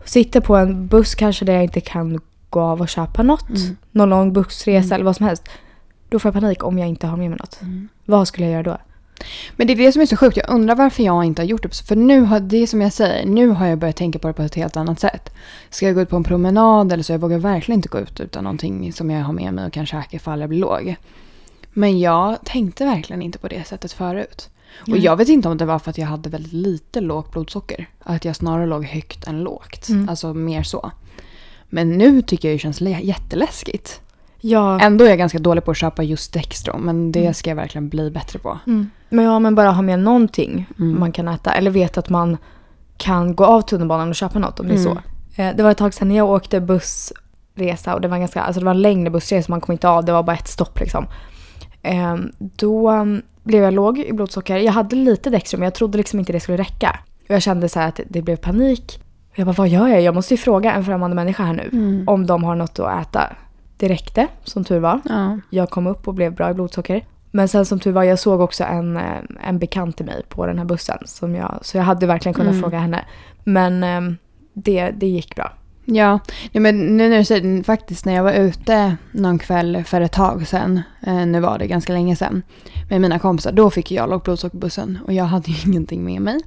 Sitter 0.05 0.39
på 0.41 0.55
en 0.55 0.87
buss 0.87 1.15
kanske 1.15 1.45
där 1.45 1.53
jag 1.53 1.63
inte 1.63 1.81
kan 1.81 2.19
gå 2.49 2.59
av 2.61 2.81
och 2.81 2.89
köpa 2.89 3.23
något. 3.23 3.49
Mm. 3.49 3.77
Någon 3.91 4.09
lång 4.09 4.33
bussresa 4.33 4.85
Mm. 4.85 4.95
eller 4.95 5.05
vad 5.05 5.15
som 5.15 5.25
helst. 5.25 5.49
Då 6.09 6.19
får 6.19 6.29
jag 6.33 6.41
panik 6.41 6.63
om 6.63 6.77
jag 6.79 6.87
inte 6.89 7.07
har 7.07 7.17
med 7.17 7.29
mig 7.29 7.39
något. 7.39 7.59
Vad 8.05 8.27
skulle 8.27 8.45
jag 8.47 8.53
göra 8.53 8.63
då? 8.63 8.77
Men 9.55 9.67
det 9.67 9.73
är 9.73 9.77
det 9.77 9.91
som 9.91 10.01
är 10.01 10.05
så 10.05 10.17
sjukt. 10.17 10.37
Jag 10.37 10.49
undrar 10.49 10.75
varför 10.75 11.03
jag 11.03 11.25
inte 11.25 11.41
har 11.41 11.47
gjort 11.47 11.63
det. 11.63 11.75
För 11.75 11.95
nu 11.95 12.21
har, 12.21 12.39
det 12.39 12.57
är 12.57 12.67
som 12.67 12.81
jag 12.81 12.93
säger, 12.93 13.25
nu 13.25 13.47
har 13.47 13.67
jag 13.67 13.77
börjat 13.77 13.95
tänka 13.95 14.19
på 14.19 14.27
det 14.27 14.33
på 14.33 14.41
ett 14.41 14.55
helt 14.55 14.77
annat 14.77 14.99
sätt. 14.99 15.33
Ska 15.69 15.85
jag 15.85 15.95
gå 15.95 16.01
ut 16.01 16.09
på 16.09 16.15
en 16.15 16.23
promenad 16.23 16.93
eller 16.93 17.03
så? 17.03 17.13
Jag 17.13 17.19
vågar 17.19 17.37
verkligen 17.37 17.79
inte 17.79 17.89
gå 17.89 17.99
ut 17.99 18.19
utan 18.19 18.43
någonting 18.43 18.93
som 18.93 19.11
jag 19.11 19.23
har 19.23 19.33
med 19.33 19.53
mig 19.53 19.65
och 19.65 19.73
kan 19.73 19.85
käka 19.85 20.15
ifall 20.15 20.39
jag 20.39 20.49
blir 20.49 20.59
låg. 20.59 20.95
Men 21.73 21.99
jag 21.99 22.37
tänkte 22.45 22.85
verkligen 22.85 23.21
inte 23.21 23.39
på 23.39 23.47
det 23.47 23.67
sättet 23.67 23.91
förut. 23.91 24.49
Och 24.81 24.87
Nej. 24.87 24.99
jag 24.99 25.17
vet 25.17 25.29
inte 25.29 25.49
om 25.49 25.57
det 25.57 25.65
var 25.65 25.79
för 25.79 25.89
att 25.89 25.97
jag 25.97 26.07
hade 26.07 26.29
väldigt 26.29 26.53
lite 26.53 27.01
lågt 27.01 27.31
blodsocker. 27.31 27.89
Att 27.99 28.25
jag 28.25 28.35
snarare 28.35 28.65
låg 28.65 28.85
högt 28.85 29.27
än 29.27 29.43
lågt. 29.43 29.89
Mm. 29.89 30.09
Alltså 30.09 30.33
mer 30.33 30.63
så. 30.63 30.91
Men 31.69 31.97
nu 31.97 32.21
tycker 32.21 32.47
jag 32.47 32.55
det 32.55 32.59
känns 32.59 32.81
jätteläskigt. 32.81 34.01
Ja, 34.41 34.79
Ändå 34.79 35.05
är 35.05 35.09
jag 35.09 35.17
ganska 35.17 35.39
dålig 35.39 35.65
på 35.65 35.71
att 35.71 35.77
köpa 35.77 36.03
just 36.03 36.33
Dextro. 36.33 36.77
Men 36.77 37.11
det 37.11 37.19
Mm. 37.21 37.33
ska 37.33 37.49
jag 37.49 37.55
verkligen 37.55 37.89
bli 37.89 38.11
bättre 38.11 38.39
på. 38.39 38.59
mm. 38.67 38.89
men, 39.09 39.25
ja 39.25 39.39
men 39.39 39.55
bara 39.55 39.71
ha 39.71 39.81
med 39.81 39.99
någonting 39.99 40.65
Mm. 40.79 40.99
man 40.99 41.11
kan 41.11 41.27
äta. 41.27 41.53
Eller 41.53 41.71
veta 41.71 41.99
att 41.99 42.09
man 42.09 42.37
kan 42.97 43.35
gå 43.35 43.45
av 43.45 43.61
tunnelbanan 43.61 44.09
och 44.09 44.15
köpa 44.15 44.39
något 44.39 44.59
om 44.59 44.67
det 44.67 44.73
är 44.73 44.85
Mm. 44.85 44.93
så. 45.35 45.41
Eh, 45.41 45.55
det 45.55 45.63
var 45.63 45.71
ett 45.71 45.77
tag 45.77 45.93
sedan 45.93 46.11
jag 46.11 46.29
åkte 46.29 46.59
bussresa 46.61 47.93
och 47.93 48.01
det 48.01 48.07
var, 48.07 48.17
ganska, 48.17 48.41
alltså 48.41 48.59
det 48.59 48.65
var 48.65 48.71
en 48.73 48.81
längre 48.81 49.09
bussresa, 49.09 49.45
man 49.49 49.61
kom 49.61 49.71
inte 49.73 49.89
av, 49.89 50.05
det 50.05 50.11
var 50.11 50.23
bara 50.23 50.35
ett 50.35 50.47
stopp 50.47 50.79
liksom. 50.79 51.05
Eh, 51.83 52.15
då 52.39 52.91
um, 52.91 53.21
blev 53.43 53.63
jag 53.63 53.73
låg 53.73 53.99
i 53.99 54.13
blodsocker. 54.13 54.57
Jag 54.57 54.71
hade 54.73 54.95
lite 54.95 55.29
Dextro 55.29 55.57
men 55.57 55.63
jag 55.63 55.73
trodde 55.73 55.97
liksom 55.97 56.19
inte 56.19 56.31
det 56.33 56.39
skulle 56.39 56.57
räcka. 56.57 56.99
Och 57.29 57.35
jag 57.35 57.41
kände 57.41 57.69
så 57.69 57.79
att 57.79 57.99
det 58.09 58.21
blev 58.21 58.35
panik. 58.35 59.03
Jag 59.35 59.47
bara, 59.47 59.51
vad 59.57 59.67
gör 59.67 59.87
jag? 59.87 60.01
Jag 60.01 60.15
måste 60.15 60.33
ju 60.33 60.37
fråga 60.37 60.73
en 60.73 60.85
främmande 60.85 61.15
människa 61.15 61.43
här 61.43 61.53
nu 61.53 61.69
Mm. 61.73 62.03
om 62.07 62.25
de 62.27 62.43
har 62.43 62.55
något 62.55 62.79
att 62.79 63.01
äta. 63.07 63.21
Det 63.81 63.87
räckte, 63.89 64.27
som 64.43 64.63
tur 64.63 64.79
var. 64.79 64.99
Ja. 65.09 65.39
Jag 65.49 65.69
kom 65.69 65.87
upp 65.87 66.07
och 66.07 66.13
blev 66.13 66.33
bra 66.35 66.49
i 66.49 66.53
blodsocker. 66.53 67.05
Men 67.31 67.47
sen 67.47 67.65
som 67.65 67.79
tur 67.79 67.91
var, 67.91 68.03
jag 68.03 68.19
såg 68.19 68.41
också 68.41 68.63
en, 68.63 68.97
eh, 68.97 69.03
en 69.47 69.59
bekant 69.59 69.97
till 69.97 70.05
mig 70.05 70.21
på 70.29 70.45
den 70.45 70.57
här 70.57 70.65
bussen. 70.65 70.97
Som 71.05 71.35
jag, 71.35 71.59
så 71.61 71.77
jag 71.77 71.83
hade 71.83 72.05
verkligen 72.05 72.33
kunnat 72.33 72.51
Mm. 72.51 72.61
fråga 72.61 72.79
henne. 72.79 73.05
Men 73.43 73.83
eh, 73.83 74.01
det, 74.53 74.89
det 74.91 75.07
gick 75.07 75.35
bra. 75.35 75.53
Ja, 75.85 76.19
men 76.53 76.97
nu 76.97 77.09
när 77.09 77.17
du 77.17 77.25
säger 77.25 77.57
det, 77.57 77.63
faktiskt 77.63 78.05
när 78.05 78.13
jag 78.15 78.23
var 78.23 78.31
ute 78.33 78.97
någon 79.11 79.39
kväll 79.39 79.83
för 79.85 80.01
ett 80.01 80.11
tag 80.11 80.47
sedan, 80.47 80.81
eh, 81.07 81.25
nu 81.25 81.39
var 81.39 81.57
det 81.59 81.67
ganska 81.67 81.93
länge 81.93 82.15
sedan, 82.15 82.41
med 82.89 83.01
mina 83.01 83.19
kompisar, 83.19 83.51
då 83.51 83.69
fick 83.69 83.91
jag 83.91 84.09
lågt 84.09 84.23
blodsocker 84.23 84.57
på 84.57 84.57
bussen 84.57 84.99
och 85.05 85.13
jag 85.13 85.25
hade 85.25 85.51
ju 85.51 85.57
ingenting 85.71 86.03
med 86.05 86.21
mig. 86.21 86.39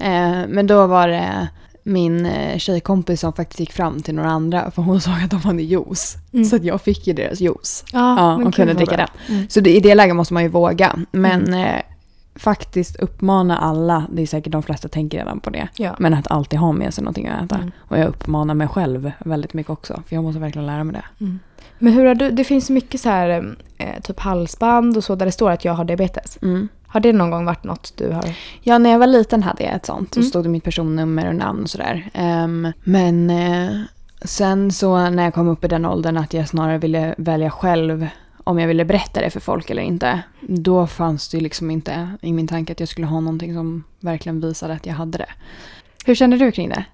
Eh, 0.00 0.48
men 0.48 0.66
då 0.66 0.86
var 0.86 1.08
det 1.08 1.48
min 1.86 2.26
eh, 2.26 2.58
tjejkompis 2.58 3.20
som 3.20 3.32
faktiskt 3.32 3.60
gick 3.60 3.72
fram 3.72 4.02
till 4.02 4.14
några 4.14 4.30
andra 4.30 4.70
för 4.70 4.82
hon 4.82 5.00
såg 5.06 5.14
att 5.24 5.30
de 5.30 5.40
hade 5.40 5.62
juice. 5.62 6.16
Mm. 6.32 6.44
Så 6.44 6.56
att 6.56 6.64
jag 6.64 6.80
fick 6.80 7.06
ju 7.06 7.12
deras 7.12 7.40
juice. 7.40 7.84
Ja, 7.92 8.16
Ja, 8.38 8.46
och 8.46 8.54
kunde 8.54 8.74
dricka 8.74 8.96
bra. 8.96 9.06
den. 9.26 9.36
Mm. 9.36 9.48
Så 9.48 9.60
det, 9.60 9.76
i 9.76 9.80
det 9.80 9.94
läget 9.94 10.16
måste 10.16 10.34
man 10.34 10.42
ju 10.42 10.48
våga. 10.48 10.94
Men 11.10 11.54
eh, 11.54 11.82
faktiskt 12.34 12.96
uppmana 12.96 13.58
alla, 13.58 14.04
det 14.12 14.22
är 14.22 14.26
säkert 14.26 14.52
de 14.52 14.62
flesta 14.62 14.88
tänker 14.88 15.18
redan 15.18 15.40
på 15.40 15.50
det, 15.50 15.68
Ja. 15.76 15.96
men 15.98 16.14
att 16.14 16.30
alltid 16.30 16.58
ha 16.58 16.72
med 16.72 16.94
sig 16.94 17.04
någonting 17.04 17.26
att 17.28 17.44
äta. 17.44 17.56
Mm. 17.56 17.70
Och 17.78 17.98
jag 17.98 18.06
uppmanar 18.08 18.54
mig 18.54 18.68
själv 18.68 19.12
väldigt 19.24 19.54
mycket 19.54 19.70
också. 19.70 20.02
För 20.08 20.16
jag 20.16 20.24
måste 20.24 20.40
verkligen 20.40 20.66
lära 20.66 20.84
mig 20.84 20.92
det. 20.94 21.24
Mm. 21.24 21.38
Men 21.78 21.92
hur 21.92 22.04
har 22.06 22.14
du, 22.14 22.30
det 22.30 22.44
finns 22.44 22.70
mycket 22.70 23.00
så 23.00 23.08
här 23.08 23.56
eh, 23.78 24.00
typ 24.02 24.20
halsband 24.20 24.96
och 24.96 25.04
så 25.04 25.14
där 25.14 25.26
det 25.26 25.32
står 25.32 25.50
att 25.50 25.64
jag 25.64 25.72
har 25.74 25.84
diabetes. 25.84 26.38
Har 26.88 27.00
det 27.00 27.12
någon 27.12 27.30
gång 27.30 27.44
varit 27.44 27.64
något 27.64 27.92
du 27.96 28.10
har? 28.10 28.24
Ja, 28.62 28.78
när 28.78 28.90
jag 28.90 28.98
var 28.98 29.06
liten 29.06 29.42
hade 29.42 29.64
jag 29.64 29.74
ett 29.74 29.86
sånt. 29.86 30.14
Så 30.14 30.20
Mm. 30.20 30.28
stod 30.30 30.42
det 30.44 30.48
mitt 30.48 30.64
personnummer 30.64 31.28
och 31.28 31.34
namn 31.34 31.62
och 31.62 31.70
sådär. 31.70 32.10
Ehm, 32.14 32.72
men 32.84 33.30
eh, 33.30 33.70
sen 34.24 34.72
så 34.72 35.10
när 35.10 35.24
jag 35.24 35.34
kom 35.34 35.48
upp 35.48 35.64
i 35.64 35.68
den 35.68 35.84
åldern 35.86 36.16
att 36.16 36.34
jag 36.34 36.48
snarare 36.48 36.78
ville 36.78 37.14
välja 37.18 37.50
själv 37.50 38.06
om 38.44 38.58
jag 38.58 38.68
ville 38.68 38.84
berätta 38.84 39.20
det 39.20 39.30
för 39.30 39.40
folk 39.40 39.70
eller 39.70 39.82
inte. 39.82 40.20
Då 40.40 40.86
fanns 40.86 41.28
det 41.28 41.36
ju 41.36 41.42
liksom 41.42 41.70
inte 41.70 42.08
i 42.22 42.32
min 42.32 42.48
tanke 42.48 42.72
att 42.72 42.80
jag 42.80 42.88
skulle 42.88 43.06
ha 43.06 43.20
någonting 43.20 43.54
som 43.54 43.84
verkligen 44.00 44.40
visade 44.40 44.74
att 44.74 44.86
jag 44.86 44.94
hade 44.94 45.18
det. 45.18 45.30
Hur 46.04 46.14
känner 46.14 46.36
du 46.36 46.52
kring 46.52 46.68
det? 46.68 46.84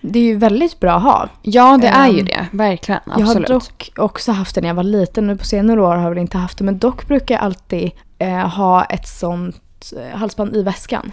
Det 0.00 0.18
är 0.18 0.22
ju 0.24 0.36
väldigt 0.36 0.80
bra 0.80 0.92
att 0.92 1.02
ha. 1.02 1.28
Ja, 1.42 1.78
det 1.82 1.88
är 1.88 2.08
ju 2.08 2.18
Ehm, 2.20 2.24
det. 2.24 2.46
Verkligen. 2.52 3.00
Jag 3.06 3.12
har 3.12 3.22
Absolut. 3.22 3.48
dock 3.48 3.92
också 3.96 4.32
haft 4.32 4.54
det 4.54 4.60
när 4.60 4.68
jag 4.68 4.74
var 4.74 4.82
liten. 4.82 5.26
Nu 5.26 5.36
på 5.36 5.44
senare 5.44 5.82
år 5.82 5.94
har 5.96 6.02
jag 6.02 6.08
väl 6.10 6.18
inte 6.18 6.38
haft 6.38 6.58
det. 6.58 6.64
Men 6.64 6.78
dock 6.78 7.06
brukar 7.08 7.34
jag 7.34 7.44
alltid 7.44 7.90
eh, 8.22 8.48
ha 8.48 8.84
ett 8.84 9.08
sånt 9.08 9.92
eh, 9.96 10.18
halsband 10.18 10.56
i 10.56 10.62
väskan. 10.62 11.12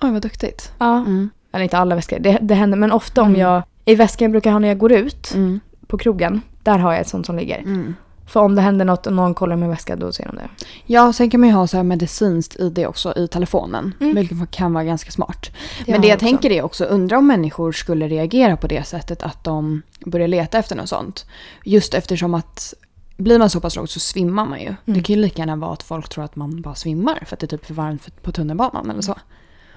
Oj, 0.00 0.10
vad 0.12 0.22
duktigt. 0.22 0.72
Ja. 0.78 0.96
Mm. 0.96 1.30
Eller 1.52 1.62
inte 1.62 1.78
alla 1.78 1.94
väskor. 1.94 2.18
Det, 2.18 2.38
det 2.40 2.54
händer. 2.54 2.78
Men 2.78 2.92
ofta 2.92 3.22
om 3.22 3.28
Mm. 3.28 3.40
jag... 3.40 3.62
I 3.84 3.94
väskan 3.94 4.24
jag 4.24 4.30
brukar 4.32 4.50
ha 4.52 4.58
när 4.58 4.68
jag 4.68 4.78
går 4.78 4.92
ut 4.92 5.34
Mm. 5.34 5.60
på 5.86 5.98
krogen. 5.98 6.40
Där 6.62 6.78
har 6.78 6.92
jag 6.92 7.00
ett 7.00 7.08
sånt 7.08 7.26
som 7.26 7.36
ligger. 7.36 7.58
Mm. 7.58 7.94
För 8.26 8.40
om 8.40 8.54
det 8.54 8.62
händer 8.62 8.84
något 8.84 9.06
och 9.06 9.12
någon 9.12 9.34
kollar 9.34 9.56
min 9.56 9.70
väska 9.70 9.96
då 9.96 10.12
ser 10.12 10.24
de 10.26 10.36
det. 10.36 10.48
Ja, 10.86 11.12
sen 11.12 11.30
kan 11.30 11.40
man 11.40 11.48
ju 11.48 11.54
ha 11.54 11.66
så 11.66 11.76
här 11.76 11.84
medicinskt 11.84 12.56
i 12.56 12.70
det 12.70 12.86
också 12.86 13.12
i 13.16 13.28
telefonen. 13.28 13.94
Mm. 14.00 14.14
Vilket 14.14 14.50
kan 14.50 14.72
vara 14.72 14.84
ganska 14.84 15.10
smart. 15.10 15.50
Det 15.86 15.92
Men 15.92 16.00
det 16.00 16.08
jag 16.08 16.16
också. 16.16 16.26
tänker 16.26 16.50
är 16.50 16.62
också, 16.62 16.84
undrar 16.84 17.16
om 17.16 17.26
människor 17.26 17.72
skulle 17.72 18.08
reagera 18.08 18.56
på 18.56 18.66
det 18.66 18.86
sättet 18.86 19.22
att 19.22 19.44
de 19.44 19.82
börjar 20.04 20.28
leta 20.28 20.58
efter 20.58 20.76
något 20.76 20.88
sånt. 20.88 21.26
Just 21.64 21.94
eftersom 21.94 22.34
att 22.34 22.74
blir 23.20 23.38
man 23.38 23.50
så 23.50 23.60
pass 23.60 23.76
låg 23.76 23.88
så 23.88 24.00
svimmar 24.00 24.46
man 24.46 24.60
ju. 24.60 24.74
Det 24.84 25.02
kan 25.02 25.16
ju 25.16 25.22
lika 25.22 25.38
gärna 25.42 25.56
vara 25.56 25.72
att 25.72 25.82
folk 25.82 26.08
tror 26.08 26.24
att 26.24 26.36
man 26.36 26.62
bara 26.62 26.74
svimmar 26.74 27.22
för 27.26 27.36
att 27.36 27.40
det 27.40 27.46
är 27.46 27.48
typ 27.48 27.66
för 27.66 27.74
varmt 27.74 28.22
på 28.22 28.32
tunnelbanan 28.32 28.90
eller 28.90 29.02
så. 29.02 29.14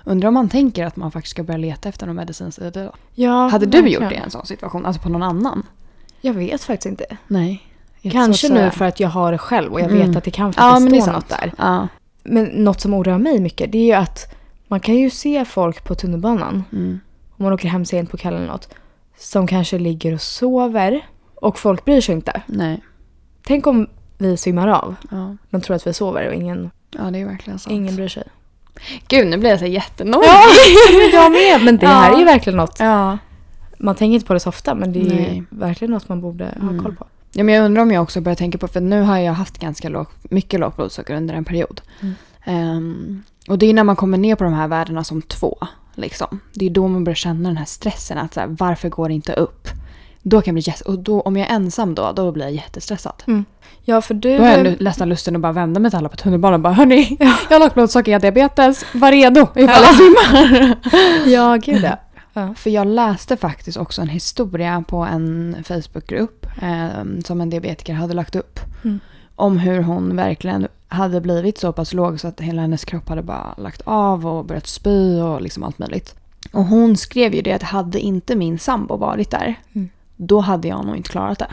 Undrar 0.05 0.27
om 0.27 0.33
man 0.33 0.49
tänker 0.49 0.85
att 0.85 0.95
man 0.95 1.11
faktiskt 1.11 1.31
ska 1.31 1.43
börja 1.43 1.57
leta 1.57 1.89
efter 1.89 2.07
någon 2.07 2.15
medicinskt 2.15 2.61
i 2.61 2.69
det 2.69 2.83
då. 2.83 2.91
Ja, 3.13 3.47
Hade 3.47 3.65
du 3.65 3.87
gjort 3.87 4.09
det 4.09 4.15
i 4.15 4.17
en 4.17 4.29
sån 4.31 4.45
situation? 4.45 4.85
Alltså 4.85 5.01
på 5.01 5.09
någon 5.09 5.23
annan? 5.23 5.63
Jag 6.21 6.33
vet 6.33 6.63
faktiskt 6.63 6.85
inte. 6.85 7.05
Nej. 7.27 7.63
Kanske 8.11 8.49
nu 8.53 8.69
för 8.69 8.85
att 8.85 8.99
jag 8.99 9.09
har 9.09 9.31
det 9.31 9.37
själv 9.37 9.73
och 9.73 9.79
jag 9.81 9.91
Mm. 9.91 10.07
vet 10.07 10.17
att 10.17 10.23
det 10.23 10.31
kan 10.31 10.45
Ja, 10.47 10.51
faktiskt 10.53 10.83
men 10.83 10.91
det 10.93 10.97
är 10.97 11.01
stå 11.01 11.11
något 11.11 11.29
där. 11.29 11.53
Ja. 11.57 11.87
Men 12.23 12.45
något 12.45 12.81
som 12.81 12.93
oroar 12.93 13.17
mig 13.17 13.39
mycket 13.39 13.71
det 13.71 13.77
är 13.77 13.85
ju 13.85 13.93
att 13.93 14.35
man 14.67 14.79
kan 14.79 14.95
ju 14.95 15.09
se 15.09 15.45
folk 15.45 15.83
på 15.83 15.95
tunnelbanan. 15.95 16.63
Mm. 16.71 16.99
Om 17.37 17.43
man 17.43 17.53
åker 17.53 17.67
hem 17.67 17.85
sent 17.85 18.11
på 18.11 18.17
kvällen 18.17 18.41
eller 18.41 18.51
något, 18.51 18.69
som 19.17 19.47
kanske 19.47 19.79
ligger 19.79 20.13
och 20.13 20.21
sover 20.21 21.07
och 21.35 21.59
folk 21.59 21.85
bryr 21.85 22.01
sig 22.01 22.15
inte. 22.15 22.41
Nej. 22.45 22.81
Tänk 23.45 23.67
om 23.67 23.87
vi 24.17 24.37
svimmar 24.37 24.67
av. 24.67 24.95
Ja. 25.11 25.35
De 25.49 25.61
tror 25.61 25.75
att 25.75 25.87
vi 25.87 25.93
sover 25.93 26.27
och 26.27 26.33
ingen, 26.33 26.71
ja, 26.91 27.03
det 27.03 27.19
är 27.19 27.25
verkligen 27.25 27.59
sant. 27.59 27.73
ingen 27.73 27.95
bryr 27.95 28.07
sig. 28.07 28.23
Gud, 29.07 29.27
nu 29.27 29.37
blir 29.37 29.49
jag 29.49 29.59
så 29.59 29.65
jättenojig. 29.65 30.29
jag 31.13 31.31
med! 31.31 31.65
Men 31.65 31.77
det 31.77 31.87
här 31.87 32.09
Ja. 32.09 32.15
är 32.15 32.19
ju 32.19 32.25
verkligen 32.25 32.57
något. 32.57 32.79
Ja. 32.79 33.17
Man 33.77 33.95
tänker 33.95 34.13
inte 34.13 34.25
på 34.25 34.33
det 34.33 34.39
så 34.39 34.49
ofta 34.49 34.75
men 34.75 34.93
det 34.93 34.99
är 34.99 35.03
Nej. 35.05 35.43
verkligen 35.49 35.91
något 35.91 36.09
man 36.09 36.21
borde 36.21 36.43
ha 36.45 36.51
Mm. 36.69 36.83
koll 36.83 36.95
på. 36.95 37.05
Ja, 37.33 37.43
men 37.43 37.55
jag 37.55 37.65
undrar 37.65 37.81
om 37.81 37.91
jag 37.91 38.03
också 38.03 38.21
börjar 38.21 38.35
tänka 38.35 38.57
på, 38.57 38.67
för 38.67 38.81
nu 38.81 39.01
har 39.01 39.17
jag 39.17 39.33
haft 39.33 39.57
ganska 39.57 39.89
låg, 39.89 40.05
mycket 40.23 40.59
lågt 40.59 40.75
blodsocker 40.75 41.15
under 41.15 41.33
en 41.33 41.45
period. 41.45 41.81
Mm. 42.01 42.13
Ehm, 42.45 43.23
och 43.47 43.57
det 43.57 43.65
är 43.65 43.73
när 43.73 43.83
man 43.83 43.95
kommer 43.95 44.17
ner 44.17 44.35
på 44.35 44.43
de 44.43 44.53
här 44.53 44.67
värdena 44.67 45.03
som 45.03 45.21
två. 45.21 45.57
Liksom. 45.95 46.39
Det 46.53 46.65
är 46.65 46.69
då 46.69 46.87
man 46.87 47.03
börjar 47.03 47.15
känna 47.15 47.49
den 47.49 47.57
här 47.57 47.65
stressen. 47.65 48.17
Att 48.17 48.33
så 48.33 48.39
här, 48.39 48.47
varför 48.59 48.89
går 48.89 49.07
det 49.07 49.13
inte 49.13 49.33
upp? 49.33 49.67
Då 50.25 50.41
kan 50.41 50.51
jag 50.51 50.55
bli 50.55 50.63
jätte- 50.71 50.83
och 50.83 50.99
då, 50.99 51.21
om 51.21 51.37
jag 51.37 51.49
är 51.49 51.55
ensam 51.55 51.95
då, 51.95 52.11
då 52.11 52.31
blir 52.31 52.45
jag 52.45 52.53
jättestressad. 52.53 53.23
Ja 53.85 54.01
för 54.01 54.13
du... 54.13 54.37
Då 54.37 54.43
har 54.43 54.49
jag 54.57 54.81
nästan 54.81 55.09
lusten 55.09 55.35
att 55.35 55.41
bara 55.41 55.51
vända 55.51 55.79
mig 55.79 55.91
till 55.91 55.97
alla 55.97 56.09
på 56.09 56.17
tunnelbanan 56.17 56.53
och 56.53 56.59
bara 56.59 56.73
hörni, 56.73 57.17
jag 57.49 57.55
har 57.55 57.59
lågt 57.59 57.73
blodsocker, 57.73 58.11
jag 58.11 58.19
har 58.19 58.21
diabetes, 58.21 58.85
var 58.93 59.11
redo 59.11 59.41
ifall 59.55 59.83
jag 59.83 59.95
svimmar. 59.95 60.75
Ja 61.29 61.55
gud 61.55 61.83
ja. 61.83 61.97
ja. 62.33 62.53
För 62.57 62.69
jag 62.69 62.87
läste 62.87 63.37
faktiskt 63.37 63.77
också 63.77 64.01
en 64.01 64.07
historia 64.07 64.83
på 64.87 64.97
en 64.97 65.55
Facebookgrupp 65.63 66.45
eh, 66.61 67.03
som 67.25 67.41
en 67.41 67.49
diabetiker 67.49 67.93
hade 67.93 68.13
lagt 68.13 68.35
upp. 68.35 68.59
Mm. 68.83 68.99
Om 69.35 69.57
hur 69.57 69.81
hon 69.81 70.15
verkligen 70.15 70.67
hade 70.87 71.21
blivit 71.21 71.57
så 71.57 71.73
pass 71.73 71.93
låg 71.93 72.19
så 72.19 72.27
att 72.27 72.39
hela 72.41 72.61
hennes 72.61 72.85
kropp 72.85 73.09
hade 73.09 73.21
bara 73.23 73.53
lagt 73.57 73.81
av 73.85 74.27
och 74.27 74.45
börjat 74.45 74.67
spy 74.67 75.19
och 75.21 75.41
liksom 75.41 75.63
allt 75.63 75.79
möjligt. 75.79 76.15
Och 76.51 76.63
hon 76.65 76.97
skrev 76.97 77.35
ju 77.35 77.41
det 77.41 77.51
att 77.53 77.63
hade 77.63 77.99
inte 77.99 78.35
min 78.35 78.59
sambo 78.59 78.97
varit 78.97 79.31
där, 79.31 79.55
Mm. 79.75 79.89
Då 80.15 80.39
hade 80.39 80.67
jag 80.67 80.85
nog 80.85 80.95
inte 80.97 81.09
klarat 81.09 81.39
det. 81.39 81.47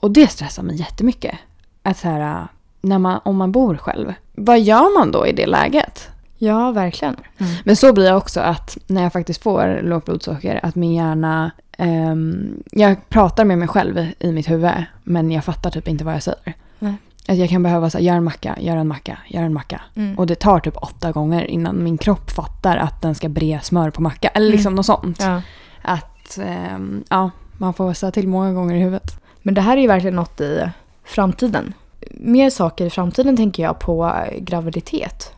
Och 0.00 0.10
det 0.10 0.26
stressar 0.26 0.62
mig 0.62 0.76
jättemycket. 0.76 1.34
Att 1.82 1.98
så 1.98 2.08
här, 2.08 2.46
när 2.80 2.98
man, 2.98 3.20
om 3.24 3.36
man 3.36 3.52
bor 3.52 3.76
själv, 3.76 4.14
vad 4.32 4.60
gör 4.60 4.98
man 4.98 5.12
då 5.12 5.26
i 5.26 5.32
det 5.32 5.46
läget? 5.46 6.08
Ja 6.38 6.70
verkligen. 6.70 7.16
Men 7.64 7.76
så 7.76 7.92
blir 7.92 8.06
jag 8.06 8.16
också 8.16 8.40
att 8.40 8.78
när 8.86 9.02
jag 9.02 9.12
faktiskt 9.12 9.42
får 9.42 9.80
lågt 9.82 10.04
blodsocker 10.04 10.60
att 10.62 10.74
min 10.74 10.94
hjärna... 10.94 11.50
ehm, 11.78 12.62
jag 12.72 13.08
pratar 13.08 13.44
med 13.44 13.58
mig 13.58 13.68
själv 13.68 14.06
i 14.18 14.32
mitt 14.32 14.50
huvud 14.50 14.70
men 15.04 15.30
jag 15.30 15.44
fattar 15.44 15.70
typ 15.70 15.88
inte 15.88 16.04
vad 16.04 16.14
jag 16.14 16.22
säger. 16.22 16.54
Nej. 16.78 16.94
Att 17.28 17.36
jag 17.36 17.48
kan 17.48 17.62
behöva 17.62 17.90
säga 17.90 18.02
gör 18.04 18.14
en 18.16 18.24
macka, 18.24 18.56
gör 18.60 18.76
en 18.76 18.88
macka, 18.88 19.18
gör 19.28 19.42
en 19.42 19.52
macka. 19.52 19.80
Mm. 19.94 20.18
Och 20.18 20.26
det 20.26 20.34
tar 20.34 20.60
typ 20.60 20.76
åtta 20.76 21.12
gånger 21.12 21.44
innan 21.44 21.84
min 21.84 21.98
kropp 21.98 22.30
fattar 22.30 22.76
att 22.76 23.02
den 23.02 23.14
ska 23.14 23.28
bre 23.28 23.60
smör 23.62 23.90
på 23.90 24.02
macka. 24.02 24.28
Eller 24.28 24.50
liksom 24.50 24.70
Mm. 24.70 24.76
något 24.76 24.86
sånt. 24.86 25.20
Ja. 25.20 25.42
Att 25.82 26.38
ehm, 26.42 27.04
ja, 27.10 27.30
man 27.60 27.74
får 27.74 27.92
säga 27.92 28.12
till 28.12 28.28
många 28.28 28.52
gånger 28.52 28.74
i 28.74 28.78
huvudet. 28.78 29.20
Men 29.42 29.54
det 29.54 29.60
här 29.60 29.76
är 29.76 29.80
ju 29.80 29.86
verkligen 29.86 30.16
något 30.16 30.40
i 30.40 30.68
framtiden. 31.04 31.72
Mer 32.10 32.50
saker 32.50 32.86
i 32.86 32.90
framtiden 32.90 33.36
tänker 33.36 33.62
jag 33.62 33.78
på 33.78 34.06
eh, 34.06 34.38
graviditet. 34.40 35.32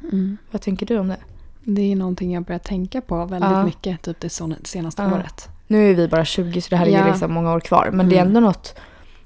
Vad 0.50 0.62
tänker 0.62 0.86
du 0.86 0.98
om 0.98 1.08
det? 1.08 1.16
Det 1.64 1.92
är 1.92 1.96
någonting 1.96 2.34
jag 2.34 2.42
börjar 2.42 2.58
tänka 2.58 3.00
på 3.00 3.24
väldigt 3.24 3.50
Ja. 3.50 3.64
mycket 3.64 4.02
typ 4.02 4.20
det 4.20 4.28
senaste 4.64 5.02
Ja. 5.02 5.14
året. 5.14 5.48
Nu 5.66 5.90
är 5.90 5.94
vi 5.94 6.08
bara 6.08 6.24
20 6.24 6.60
så 6.60 6.70
det 6.70 6.76
här 6.76 6.86
är 6.86 6.90
Ja. 6.90 7.06
liksom 7.06 7.32
många 7.32 7.52
år 7.52 7.60
kvar. 7.60 7.90
Men 7.92 8.08
det 8.08 8.16
är 8.16 8.20
Mm. 8.22 8.36
ändå 8.36 8.48
något. 8.48 8.74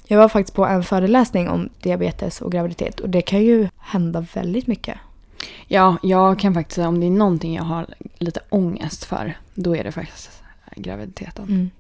Jag 0.06 0.18
var 0.18 0.28
faktiskt 0.28 0.56
på 0.56 0.66
en 0.66 0.82
föreläsning 0.82 1.48
om 1.48 1.68
diabetes 1.82 2.40
och 2.40 2.52
graviditet 2.52 3.00
och 3.00 3.10
det 3.10 3.22
kan 3.22 3.42
ju 3.42 3.68
hända 3.78 4.26
väldigt 4.34 4.66
mycket. 4.66 4.98
Ja, 5.66 5.96
jag 6.02 6.38
kan 6.38 6.54
faktiskt 6.54 6.74
säga 6.74 6.88
om 6.88 7.00
det 7.00 7.06
är 7.06 7.10
någonting 7.10 7.54
jag 7.54 7.62
har 7.64 7.86
lite 8.18 8.40
ångest 8.48 9.04
för, 9.04 9.36
då 9.54 9.76
är 9.76 9.84
det 9.84 9.92
faktiskt 9.92 10.42
graviditeten. 10.76 11.44
Mm. 11.44 11.70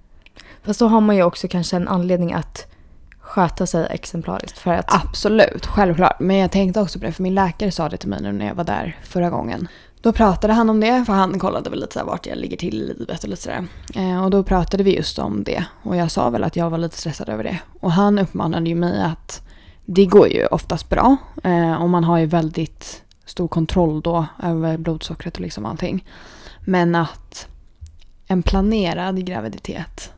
Fast 0.62 0.80
då 0.80 0.88
har 0.88 1.00
man 1.00 1.16
ju 1.16 1.22
också 1.22 1.48
kanske 1.48 1.76
en 1.76 1.88
anledning 1.88 2.32
att 2.32 2.66
sköta 3.20 3.66
sig 3.66 3.86
exemplariskt 3.90 4.58
för 4.58 4.72
att... 4.72 4.94
Absolut, 4.94 5.66
självklart. 5.66 6.20
Men 6.20 6.36
jag 6.36 6.50
tänkte 6.50 6.80
också 6.80 6.98
på 6.98 7.04
det, 7.04 7.12
för 7.12 7.22
min 7.22 7.34
läkare 7.34 7.70
sa 7.70 7.88
det 7.88 7.96
till 7.96 8.08
mig 8.08 8.22
nu 8.22 8.32
när 8.32 8.46
jag 8.46 8.54
var 8.54 8.64
där 8.64 8.98
förra 9.02 9.30
gången. 9.30 9.68
Då 10.00 10.12
pratade 10.12 10.52
han 10.52 10.70
om 10.70 10.80
det, 10.80 11.04
för 11.04 11.12
han 11.12 11.38
kollade 11.38 11.70
väl 11.70 11.80
lite 11.80 11.92
så 11.92 11.98
här 11.98 12.06
vart 12.06 12.26
jag 12.26 12.38
ligger 12.38 12.56
till 12.56 12.82
i 12.82 12.86
livet 12.86 13.24
och 13.24 13.28
lite 13.30 13.42
sådär. 13.42 13.66
Eh, 13.94 14.24
och 14.24 14.30
då 14.30 14.42
pratade 14.42 14.82
vi 14.82 14.96
just 14.96 15.18
om 15.18 15.44
det. 15.44 15.64
Och 15.82 15.96
jag 15.96 16.10
sa 16.10 16.30
väl 16.30 16.44
att 16.44 16.56
jag 16.56 16.70
var 16.70 16.78
lite 16.78 16.96
stressad 16.96 17.28
över 17.28 17.44
det. 17.44 17.58
Och 17.80 17.92
han 17.92 18.18
uppmanade 18.18 18.68
ju 18.68 18.74
mig 18.74 19.02
att 19.02 19.42
det 19.84 20.06
går 20.06 20.28
ju 20.28 20.46
oftast 20.46 20.88
bra. 20.88 21.16
Eh, 21.44 21.82
och 21.82 21.90
man 21.90 22.04
har 22.04 22.18
ju 22.18 22.26
väldigt 22.26 23.02
stor 23.24 23.48
kontroll 23.48 24.00
då 24.00 24.26
över 24.42 24.76
blodsockret 24.76 25.34
och 25.34 25.40
liksom 25.40 25.66
allting. 25.66 26.04
Men 26.60 26.94
att 26.94 27.48
en 28.26 28.42
planerad 28.42 29.26
graviditet 29.26 30.12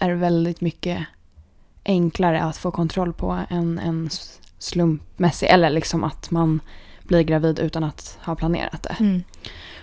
är 0.00 0.10
väldigt 0.10 0.60
mycket 0.60 1.06
enklare 1.84 2.42
att 2.42 2.56
få 2.56 2.70
kontroll 2.70 3.12
på 3.12 3.38
än 3.50 3.78
en 3.78 4.10
slumpmässig. 4.58 5.46
Eller 5.46 5.70
liksom 5.70 6.04
att 6.04 6.30
man 6.30 6.60
blir 7.02 7.22
gravid 7.22 7.58
utan 7.58 7.84
att 7.84 8.18
ha 8.24 8.34
planerat 8.34 8.82
det. 8.82 8.96
Mm. 9.00 9.22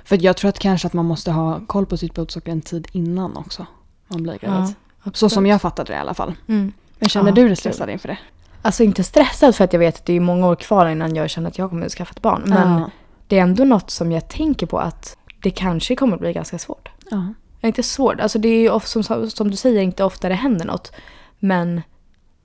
För 0.04 0.24
jag 0.24 0.38
tror 0.38 0.50
att 0.50 0.60
kanske 0.60 0.88
att 0.88 0.94
man 0.94 1.06
måste 1.06 1.32
ha 1.32 1.60
koll 1.68 1.86
på 1.86 1.98
sitt 1.98 2.14
blodsocker 2.14 2.52
en 2.52 2.62
tid 2.62 2.88
innan 2.92 3.38
också. 3.38 3.66
Man 4.08 4.24
blir 4.24 4.38
gravid. 4.38 4.74
Ja, 5.04 5.12
Så 5.14 5.30
som 5.30 5.46
jag 5.46 5.62
fattade 5.62 5.94
det 5.94 5.98
i 5.98 6.00
alla 6.00 6.14
fall. 6.14 6.34
Mm. 6.48 6.72
Men 7.00 7.10
känner 7.10 7.30
Ja, 7.30 7.36
du 7.36 7.48
dig 7.48 7.56
stressad 7.56 7.90
inför 7.90 8.08
det? 8.08 8.18
Alltså 8.62 8.84
inte 8.84 9.04
stressad 9.04 9.56
för 9.56 9.64
att 9.64 9.74
jag 9.74 9.80
vet 9.80 9.96
att 9.96 10.06
det 10.06 10.14
är 10.14 10.20
många 10.20 10.48
år 10.48 10.56
kvar 10.56 10.88
innan 10.88 11.16
jag 11.16 11.30
känner 11.30 11.50
att 11.50 11.58
jag 11.58 11.70
kommer 11.70 11.86
att 11.86 11.92
skaffa 11.92 12.12
ett 12.12 12.22
barn. 12.22 12.44
Men 12.46 12.80
Ja. 12.80 12.90
det 13.28 13.38
är 13.38 13.42
ändå 13.44 13.64
något 13.64 13.90
som 13.92 14.12
jag 14.12 14.28
tänker 14.28 14.66
på 14.66 14.80
att 14.80 15.18
det 15.42 15.50
kanske 15.52 15.96
kommer 15.96 16.14
att 16.14 16.20
bli 16.22 16.34
ganska 16.34 16.60
svårt. 16.60 16.90
Ja. 17.12 17.34
Inte 17.68 17.84
svårt, 17.84 18.20
alltså 18.20 18.40
det 18.40 18.50
är 18.50 18.60
ju 18.62 18.70
of- 18.70 18.86
som, 18.88 19.30
som 19.30 19.52
du 19.52 19.58
säger 19.58 19.82
inte 19.82 20.04
ofta 20.04 20.30
det 20.30 20.36
händer 20.36 20.66
något. 20.66 20.92
Men 21.40 21.82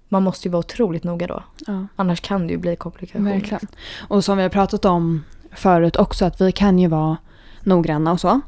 man 0.09 0.23
måste 0.23 0.49
ju 0.49 0.53
vara 0.53 0.59
otroligt 0.61 1.05
noga 1.05 1.27
då. 1.27 1.43
ja. 1.67 1.87
Annars 1.97 2.21
kan 2.21 2.47
det 2.47 2.53
ju 2.53 2.59
bli 2.59 2.77
komplikationer. 2.77 3.33
Verkligen. 3.33 3.67
Och 4.09 4.25
som 4.25 4.37
vi 4.37 4.43
har 4.43 4.51
pratat 4.51 4.85
om 4.85 5.25
förut 5.53 5.97
också 5.97 6.25
att 6.25 6.41
vi 6.41 6.53
kan 6.53 6.79
ju 6.79 6.89
vara 6.89 7.17
noggranna 7.65 8.13
och 8.13 8.21
så. 8.21 8.41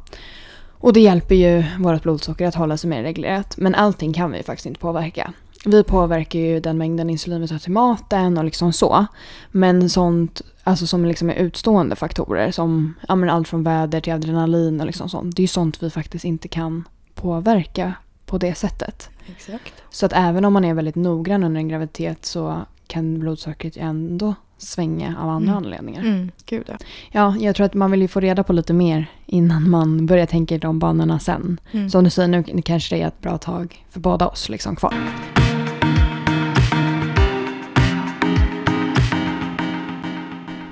Och 0.78 0.93
det 0.93 1.00
hjälper 1.00 1.35
ju 1.35 1.64
vårt 1.78 2.02
blodsocker 2.02 2.47
att 2.47 2.54
hålla 2.54 2.76
sig 2.76 2.90
mer 2.90 3.02
reglerat. 3.02 3.54
Men 3.57 3.75
allting 3.75 4.12
kan 4.12 4.31
vi 4.33 4.43
faktiskt 4.43 4.66
inte 4.66 4.81
påverka. 4.81 5.33
Vi 5.64 5.85
påverkar 5.85 6.38
ju 6.38 6.61
den 6.61 6.78
mängden 6.78 7.11
insulin 7.11 7.40
vi 7.40 7.49
tar 7.49 7.59
till 7.59 7.73
maten 7.73 8.38
och 8.38 8.44
liksom 8.44 8.73
så. 8.73 9.06
Men 9.50 9.90
sånt 9.90 10.42
alltså 10.64 10.87
som 10.87 11.04
liksom 11.04 11.30
är 11.30 11.35
utstående 11.35 11.97
faktorer 11.97 12.50
som 12.50 12.94
ja, 13.09 13.30
allt 13.30 13.49
från 13.49 13.62
väder 13.62 14.00
till 14.00 14.12
adrenalin 14.12 14.80
och 14.80 14.87
liksom 14.87 15.09
sånt. 15.09 15.37
Det 15.37 15.40
är 15.40 15.44
ju 15.44 15.49
sånt 15.49 15.83
vi 15.83 15.90
faktiskt 15.90 16.25
inte 16.25 16.49
kan 16.49 16.85
påverka 17.14 17.92
på 18.26 18.38
det 18.38 18.54
sättet. 18.54 19.11
Exakt. 19.37 19.73
Så 19.90 20.06
att 20.06 20.12
även 20.12 20.44
om 20.44 20.52
man 20.52 20.64
är 20.64 20.75
väldigt 20.75 20.94
noggrann 20.94 21.44
under 21.44 21.59
en 21.61 21.68
graviditet 21.68 22.25
så 22.25 22.61
kan 22.87 23.18
blodsockret 23.18 23.76
ändå 23.76 24.35
svänga 24.59 25.16
av 25.21 25.28
andra 25.28 25.50
Mm. 25.52 25.64
anledningar. 25.64 26.00
Mm, 26.02 26.30
gud 26.47 26.64
ja. 26.68 26.75
Ja, 27.11 27.37
jag 27.40 27.56
tror 27.56 27.66
att 27.66 27.75
man 27.75 27.90
vill 27.90 28.02
ju 28.02 28.09
få 28.09 28.21
reda 28.21 28.42
på 28.44 28.52
lite 28.52 28.73
mer 28.73 29.06
innan 29.26 29.71
man 29.71 30.06
börjar 30.06 30.26
tänka 30.26 30.54
i 30.54 30.59
de 30.59 30.78
banorna 30.78 31.18
sen. 31.18 31.61
Mm. 31.73 31.90
Som 31.90 32.04
du 32.04 32.11
säger 32.11 32.28
nu 32.28 32.62
kanske 32.62 32.97
det 32.97 33.02
är 33.02 33.09
ett 33.09 33.21
bra 33.21 33.38
tag 33.38 33.85
för 33.90 34.00
båda 34.00 34.28
oss 34.28 34.49
liksom 34.49 34.76
kvar. 34.76 34.94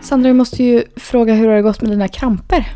Sandra, 0.03 0.29
jag 0.29 0.37
måste 0.37 0.63
ju 0.65 0.85
fråga 0.97 1.35
hur 1.35 1.49
har 1.49 1.55
det 1.57 1.63
gått 1.63 1.81
med 1.83 1.91
dina 1.91 2.09
kramper? 2.09 2.67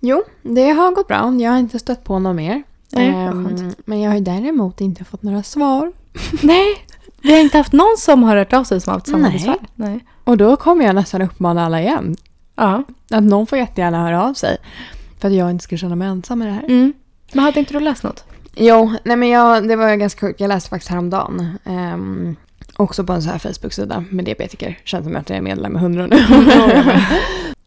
Jo, 0.00 0.22
det 0.42 0.70
har 0.70 0.92
gått 0.92 1.08
bra. 1.08 1.34
Jag 1.40 1.50
har 1.50 1.58
inte 1.58 1.78
stött 1.78 2.04
på 2.04 2.18
något 2.18 2.36
mer. 2.36 2.62
Nej, 2.92 3.08
Ehm, 3.08 3.72
men 3.84 4.00
jag 4.00 4.10
har 4.10 4.16
ju 4.16 4.24
däremot 4.24 4.80
inte 4.80 5.04
fått 5.04 5.22
några 5.22 5.42
svar. 5.42 5.92
Nej, 6.42 6.66
vi 7.22 7.32
har 7.32 7.40
inte 7.40 7.58
haft 7.58 7.72
någon 7.72 7.96
som 7.98 8.22
har 8.22 8.36
hört 8.36 8.52
av 8.52 8.64
sig 8.64 8.80
som 8.80 8.90
har 8.90 8.98
haft 8.98 9.08
samma 9.08 9.30
besvär. 9.30 9.56
Nej. 9.74 10.04
Och 10.24 10.36
då 10.36 10.56
kommer 10.56 10.84
jag 10.84 10.94
nästan 10.94 11.22
uppmana 11.22 11.66
alla 11.66 11.80
igen. 11.80 12.16
Ja. 12.56 12.82
Att 13.10 13.22
någon 13.22 13.46
får 13.46 13.58
jättegärna 13.58 14.02
höra 14.02 14.24
av 14.24 14.34
sig. 14.34 14.56
För 15.20 15.28
att 15.28 15.34
jag 15.34 15.50
inte 15.50 15.64
ska 15.64 15.76
känna 15.76 15.96
mig 15.96 16.08
ensam 16.08 16.38
med 16.38 16.48
det 16.48 16.52
här. 16.52 16.64
Mm. 16.64 16.92
Men 17.32 17.44
hade 17.44 17.58
inte 17.60 17.72
du 17.72 17.80
läst 17.80 18.02
något? 18.02 18.24
Jo, 18.56 18.92
nej 19.04 19.16
men 19.16 19.28
jag, 19.28 19.68
det 19.68 19.76
var 19.76 19.94
ganska 19.96 20.26
sjukt. 20.26 20.40
Jag 20.40 20.48
läste 20.48 20.70
faktiskt 20.70 20.90
häromdagen. 20.90 21.58
Um, 21.64 22.36
också 22.76 23.04
på 23.04 23.12
en 23.12 23.22
sån 23.22 23.32
här 23.32 23.38
Facebook-sida 23.38 24.04
med 24.10 24.24
diabetiker. 24.24 24.78
Känns 24.84 25.04
som 25.04 25.16
att 25.16 25.28
jag 25.28 25.38
är 25.38 25.42
medlem 25.42 25.76
i 25.76 25.78
hundra 25.78 26.06
nu. 26.06 26.16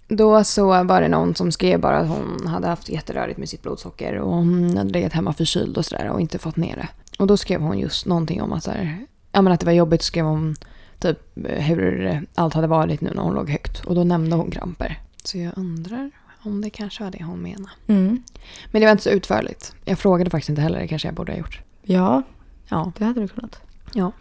Då 0.08 0.44
så 0.44 0.84
var 0.84 1.02
det 1.02 1.08
någon 1.08 1.36
som 1.36 1.52
skrev 1.52 1.80
bara 1.80 1.98
att 1.98 2.08
hon 2.08 2.48
hade 2.48 2.68
haft 2.68 2.90
jätterörigt 2.90 3.38
med 3.40 3.50
sitt 3.50 3.62
blodsocker 3.62 4.16
och 4.18 4.32
hon 4.36 4.78
hade 4.78 4.90
legat 4.90 5.14
hemma 5.14 5.34
förkyld 5.34 5.78
och 5.78 5.86
sådär 5.86 6.10
och 6.10 6.22
inte 6.22 6.40
fått 6.40 6.56
ner 6.58 6.76
det. 6.76 6.88
Och 7.20 7.28
då 7.28 7.38
skrev 7.38 7.62
hon 7.62 7.80
just 7.80 8.06
någonting 8.06 8.42
om 8.42 8.54
att, 8.54 8.64
så 8.64 8.72
här, 8.72 9.06
ja, 9.32 9.42
men 9.42 9.54
att 9.54 9.60
det 9.60 9.66
var 9.66 9.74
jobbigt. 9.74 10.02
skrev 10.04 10.26
hon 10.26 10.56
typ 11.00 11.20
hur 11.46 12.22
allt 12.36 12.54
hade 12.54 12.68
varit 12.68 13.02
nu 13.02 13.12
när 13.16 13.22
hon 13.22 13.34
låg 13.36 13.50
högt. 13.50 13.86
Och 13.86 13.96
då 13.96 14.04
nämnde 14.04 14.36
hon 14.36 14.52
kramper. 14.52 15.00
Så 15.24 15.38
jag 15.38 15.54
undrar 15.58 16.12
om 16.44 16.62
det 16.62 16.70
kanske 16.70 17.04
var 17.04 17.12
det 17.12 17.24
hon 17.24 17.42
menade. 17.42 17.70
Mm. 17.88 18.24
Men 18.72 18.82
det 18.82 18.86
var 18.86 18.92
inte 18.92 19.04
så 19.04 19.10
utförligt. 19.10 19.76
Jag 19.86 20.00
frågade 20.00 20.30
faktiskt 20.30 20.50
inte 20.50 20.62
heller. 20.62 20.80
Det 20.80 20.88
kanske 20.88 21.08
jag 21.08 21.16
borde 21.16 21.32
ha 21.32 21.40
gjort. 21.40 21.62
Ja, 21.84 22.24
Ja. 22.70 22.92
det 22.98 23.06
hade 23.06 23.22
du 23.22 23.28
kunnat. 23.28 23.60
Ja. 23.94 24.12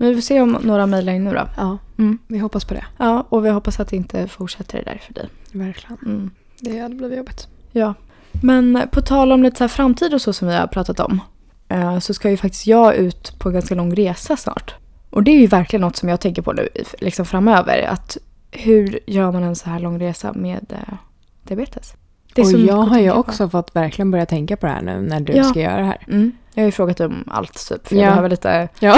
Men 0.00 0.08
vi 0.08 0.14
får 0.14 0.22
se 0.22 0.40
om 0.40 0.58
några 0.62 0.86
mejlar 0.86 1.12
in 1.12 1.24
nu 1.24 1.30
då. 1.34 1.48
Ja, 1.56 1.78
Mm. 1.98 2.18
vi 2.28 2.38
hoppas 2.38 2.64
på 2.64 2.74
det. 2.74 2.84
Ja, 2.98 3.26
och 3.28 3.44
vi 3.44 3.50
hoppas 3.50 3.80
att 3.80 3.88
det 3.88 3.96
inte 3.96 4.28
fortsätter 4.28 4.78
det 4.78 4.84
där 4.90 5.00
för 5.06 5.14
dig. 5.14 5.28
Verkligen. 5.52 5.98
Mm. 6.06 6.30
Det 6.60 6.78
hade 6.78 6.94
blivit 6.94 7.18
jobbigt. 7.18 7.48
Ja. 7.72 7.94
Men 8.42 8.88
på 8.92 9.00
tal 9.00 9.32
om 9.32 9.42
lite 9.42 9.56
så 9.58 9.64
här 9.64 9.68
framtid 9.68 10.14
och 10.14 10.20
så 10.20 10.32
som 10.32 10.48
vi 10.48 10.54
har 10.54 10.66
pratat 10.66 11.00
om. 11.00 11.20
eh, 11.68 11.98
Så 11.98 12.14
ska 12.14 12.30
ju 12.30 12.36
faktiskt 12.36 12.66
jag 12.66 12.94
ut 12.94 13.38
på 13.38 13.48
en 13.48 13.52
ganska 13.54 13.74
lång 13.74 13.94
resa 13.94 14.36
snart. 14.36 14.74
Och 15.10 15.22
det 15.22 15.30
är 15.30 15.40
ju 15.40 15.46
verkligen 15.46 15.80
något 15.80 15.96
som 15.96 16.08
jag 16.08 16.20
tänker 16.20 16.42
på 16.42 16.52
nu 16.52 16.68
liksom 17.00 17.24
framöver. 17.26 17.82
Att 17.88 18.16
hur 18.50 18.98
gör 19.06 19.32
man 19.32 19.42
en 19.42 19.56
så 19.56 19.70
här 19.70 19.78
lång 19.78 20.00
resa 20.00 20.32
med 20.32 20.66
eh, 20.72 20.94
diabetes? 21.42 21.94
Det 22.34 22.42
är 22.42 22.54
och 22.54 22.60
jag 22.60 22.74
har 22.82 22.98
ju 23.00 23.10
också 23.12 23.48
fått 23.48 23.76
verkligen 23.76 24.10
börja 24.10 24.26
tänka 24.26 24.56
på 24.56 24.66
det 24.66 24.72
här 24.72 24.82
nu 24.82 25.00
när 25.00 25.20
du 25.20 25.32
Ja. 25.32 25.44
ska 25.44 25.60
göra 25.60 25.76
det 25.76 25.84
här. 25.84 25.98
Mm. 26.08 26.32
Jag 26.54 26.62
har 26.62 26.66
ju 26.66 26.72
frågat 26.72 27.00
om 27.00 27.24
allt 27.26 27.68
typ. 27.68 27.88
För 27.88 27.96
jag 27.96 28.04
Ja. 28.04 28.08
behöver 28.10 28.28
lite... 28.28 28.68
Ja. 28.80 28.96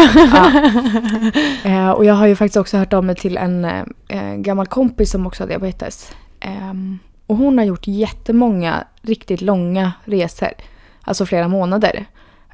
Eh, 1.65 1.91
och 1.91 2.05
jag 2.05 2.15
har 2.15 2.27
ju 2.27 2.37
faktiskt 2.37 2.57
också 2.57 2.77
hört 2.79 2.93
av 2.93 3.05
mig 3.05 3.15
till 3.17 3.37
en 3.37 3.65
eh, 3.65 3.83
eh, 4.09 4.35
gammal 4.35 4.67
kompis 4.67 5.11
som 5.11 5.27
också 5.27 5.43
har 5.43 5.49
diabetes. 5.49 6.13
Ehm, 6.41 6.99
och 7.27 7.37
hon 7.37 7.59
har 7.59 7.65
gjort 7.65 7.87
jättemånga 7.87 8.85
riktigt 9.03 9.41
långa 9.41 9.93
resor. 10.05 10.49
Alltså 11.03 11.27
flera 11.27 11.49
månader. 11.49 12.07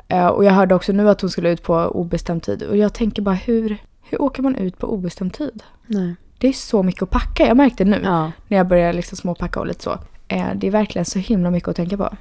Eh, 0.08 0.26
och 0.26 0.44
jag 0.44 0.52
hörde 0.52 0.74
också 0.74 0.92
nu 0.92 1.08
att 1.10 1.20
hon 1.20 1.30
skulle 1.30 1.50
ut 1.50 1.62
på 1.62 1.74
obestämd 1.74 2.42
tid. 2.42 2.62
Och 2.62 2.76
jag 2.76 2.94
tänker 2.94 3.22
bara 3.22 3.34
hur, 3.34 3.76
hur 4.10 4.22
åker 4.22 4.42
man 4.42 4.54
ut 4.56 4.78
på 4.78 4.86
obestämd 4.86 5.32
tid? 5.32 5.62
Nej. 5.86 6.14
Det 6.38 6.48
är 6.48 6.52
så 6.52 6.82
mycket 6.82 7.02
att 7.02 7.10
packa. 7.10 7.46
Jag 7.46 7.56
märkte 7.56 7.84
nu 7.84 8.00
Ja. 8.04 8.30
när 8.48 8.56
jag 8.58 8.68
började 8.68 8.92
liksom 8.92 9.16
småpacka 9.16 9.60
och 9.60 9.66
lite 9.66 9.82
så. 9.82 9.98
Eh, 10.28 10.46
det 10.54 10.66
är 10.66 10.70
verkligen 10.70 11.04
så 11.04 11.18
himla 11.18 11.50
mycket 11.50 11.68
att 11.68 11.76
tänka 11.76 11.96
på. 11.96 12.16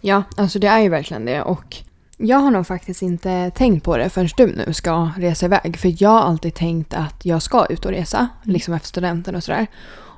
ja, 0.00 0.22
alltså 0.36 0.58
det 0.58 0.66
är 0.66 0.78
ju 0.80 0.88
verkligen 0.88 1.24
det. 1.24 1.42
Och 1.42 1.76
jag 2.16 2.38
har 2.38 2.50
nog 2.50 2.66
faktiskt 2.66 3.02
inte 3.02 3.50
tänkt 3.50 3.84
på 3.84 3.96
det 3.96 4.08
förrän 4.08 4.28
du 4.36 4.46
nu 4.46 4.72
ska 4.72 5.10
resa 5.16 5.46
iväg. 5.46 5.76
För 5.78 6.02
jag 6.02 6.10
har 6.10 6.20
alltid 6.20 6.54
tänkt 6.54 6.94
att 6.94 7.24
jag 7.24 7.42
ska 7.42 7.66
ut 7.66 7.84
och 7.84 7.90
resa, 7.90 8.28
liksom 8.42 8.74
efter 8.74 8.88
studenten 8.88 9.34
och 9.34 9.44
sådär. 9.44 9.66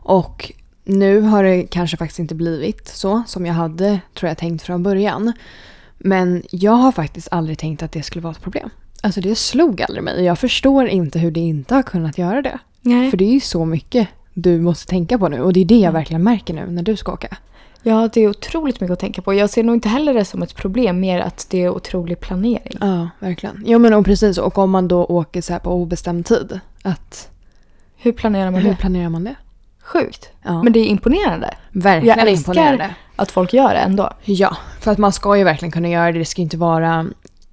Och 0.03 0.53
nu 0.85 1.21
har 1.21 1.45
det 1.45 1.63
kanske 1.63 1.97
faktiskt 1.97 2.19
inte 2.19 2.35
blivit 2.35 2.89
så 2.89 3.23
som 3.27 3.47
jag 3.47 3.55
hade, 3.55 4.01
tror 4.15 4.29
jag, 4.29 4.39
tänkt 4.39 4.63
från 4.63 4.83
början. 4.83 5.33
Men 5.99 6.43
jag 6.51 6.73
har 6.73 6.93
faktiskt 6.93 7.29
aldrig 7.31 7.59
tänkt 7.59 7.83
att 7.83 7.93
det 7.93 8.03
skulle 8.03 8.23
vara 8.23 8.33
ett 8.33 8.43
problem. 8.43 8.71
Alltså 9.03 9.21
det 9.21 9.35
slog 9.35 9.83
aldrig 9.83 10.05
mig. 10.05 10.25
Jag 10.25 10.39
förstår 10.39 10.89
inte 10.89 11.19
hur 11.19 11.31
det 11.31 11.41
inte 11.41 11.75
har 11.75 11.83
kunnat 11.83 12.19
göra 12.19 12.43
det. 12.43 12.59
Nej. 12.81 13.11
För 13.11 13.17
det 13.17 13.25
är 13.25 13.33
ju 13.33 13.41
så 13.41 13.65
mycket 13.65 14.09
du 14.35 14.61
måste 14.61 14.87
tänka 14.87 15.19
på 15.19 15.29
nu. 15.29 15.41
Och 15.41 15.53
det 15.53 15.61
är 15.61 15.65
det 15.65 15.79
jag 15.79 15.93
verkligen 15.93 16.23
märker 16.23 16.55
nu 16.55 16.67
när 16.67 16.83
du 16.83 16.97
ska 16.97 17.13
åka. 17.13 17.37
Ja, 17.83 18.09
det 18.13 18.21
är 18.21 18.29
otroligt 18.29 18.81
mycket 18.81 18.93
att 18.93 18.99
tänka 18.99 19.23
på. 19.23 19.35
Jag 19.35 19.51
ser 19.51 19.63
nog 19.63 19.77
inte 19.77 19.89
heller 19.89 20.15
det 20.15 20.25
som 20.25 20.43
ett 20.43 20.55
problem, 20.55 21.01
mer 21.01 21.21
att 21.21 21.47
det 21.51 21.63
är 21.65 21.69
otrolig 21.71 22.21
planering. 22.21 22.77
Ja, 22.81 23.09
verkligen. 23.21 23.63
Jo 23.67 23.79
men 23.79 23.95
och 23.95 24.05
precis. 24.05 24.39
Och 24.39 24.59
om 24.59 24.71
man 24.71 24.89
då 24.89 25.05
åker 25.05 25.41
så 25.41 25.53
här 25.53 25.61
på 25.61 25.71
obestämd 25.75 26.27
tid. 26.27 26.61
Att, 26.83 27.31
Hur 27.97 28.13
planerar 28.13 28.51
man 28.51 28.61
hur 28.61 28.71
det? 28.71 28.77
planerar 28.77 29.09
man 29.09 29.25
det? 29.25 29.35
Sjukt. 29.83 30.29
Ja, 30.43 30.63
Men 30.63 30.73
det 30.73 30.81
är 30.81 30.87
imponerande 30.87 31.55
verkligen 31.73 32.19
jag 32.19 32.29
älskar- 32.29 32.53
imponerande. 32.53 32.95
att 33.17 33.31
folk 33.31 33.53
gör 33.53 33.69
det 33.75 33.81
ändå. 33.81 34.11
Ja, 34.25 34.57
för 34.81 34.91
att 34.93 34.99
man 34.99 35.13
ska 35.13 35.37
ju 35.37 35.45
verkligen 35.45 35.73
kunna 35.73 35.89
göra 35.89 36.13
det. 36.13 36.19
Det 36.19 36.25
ska 36.25 36.43
inte 36.43 36.57
vara 36.57 37.07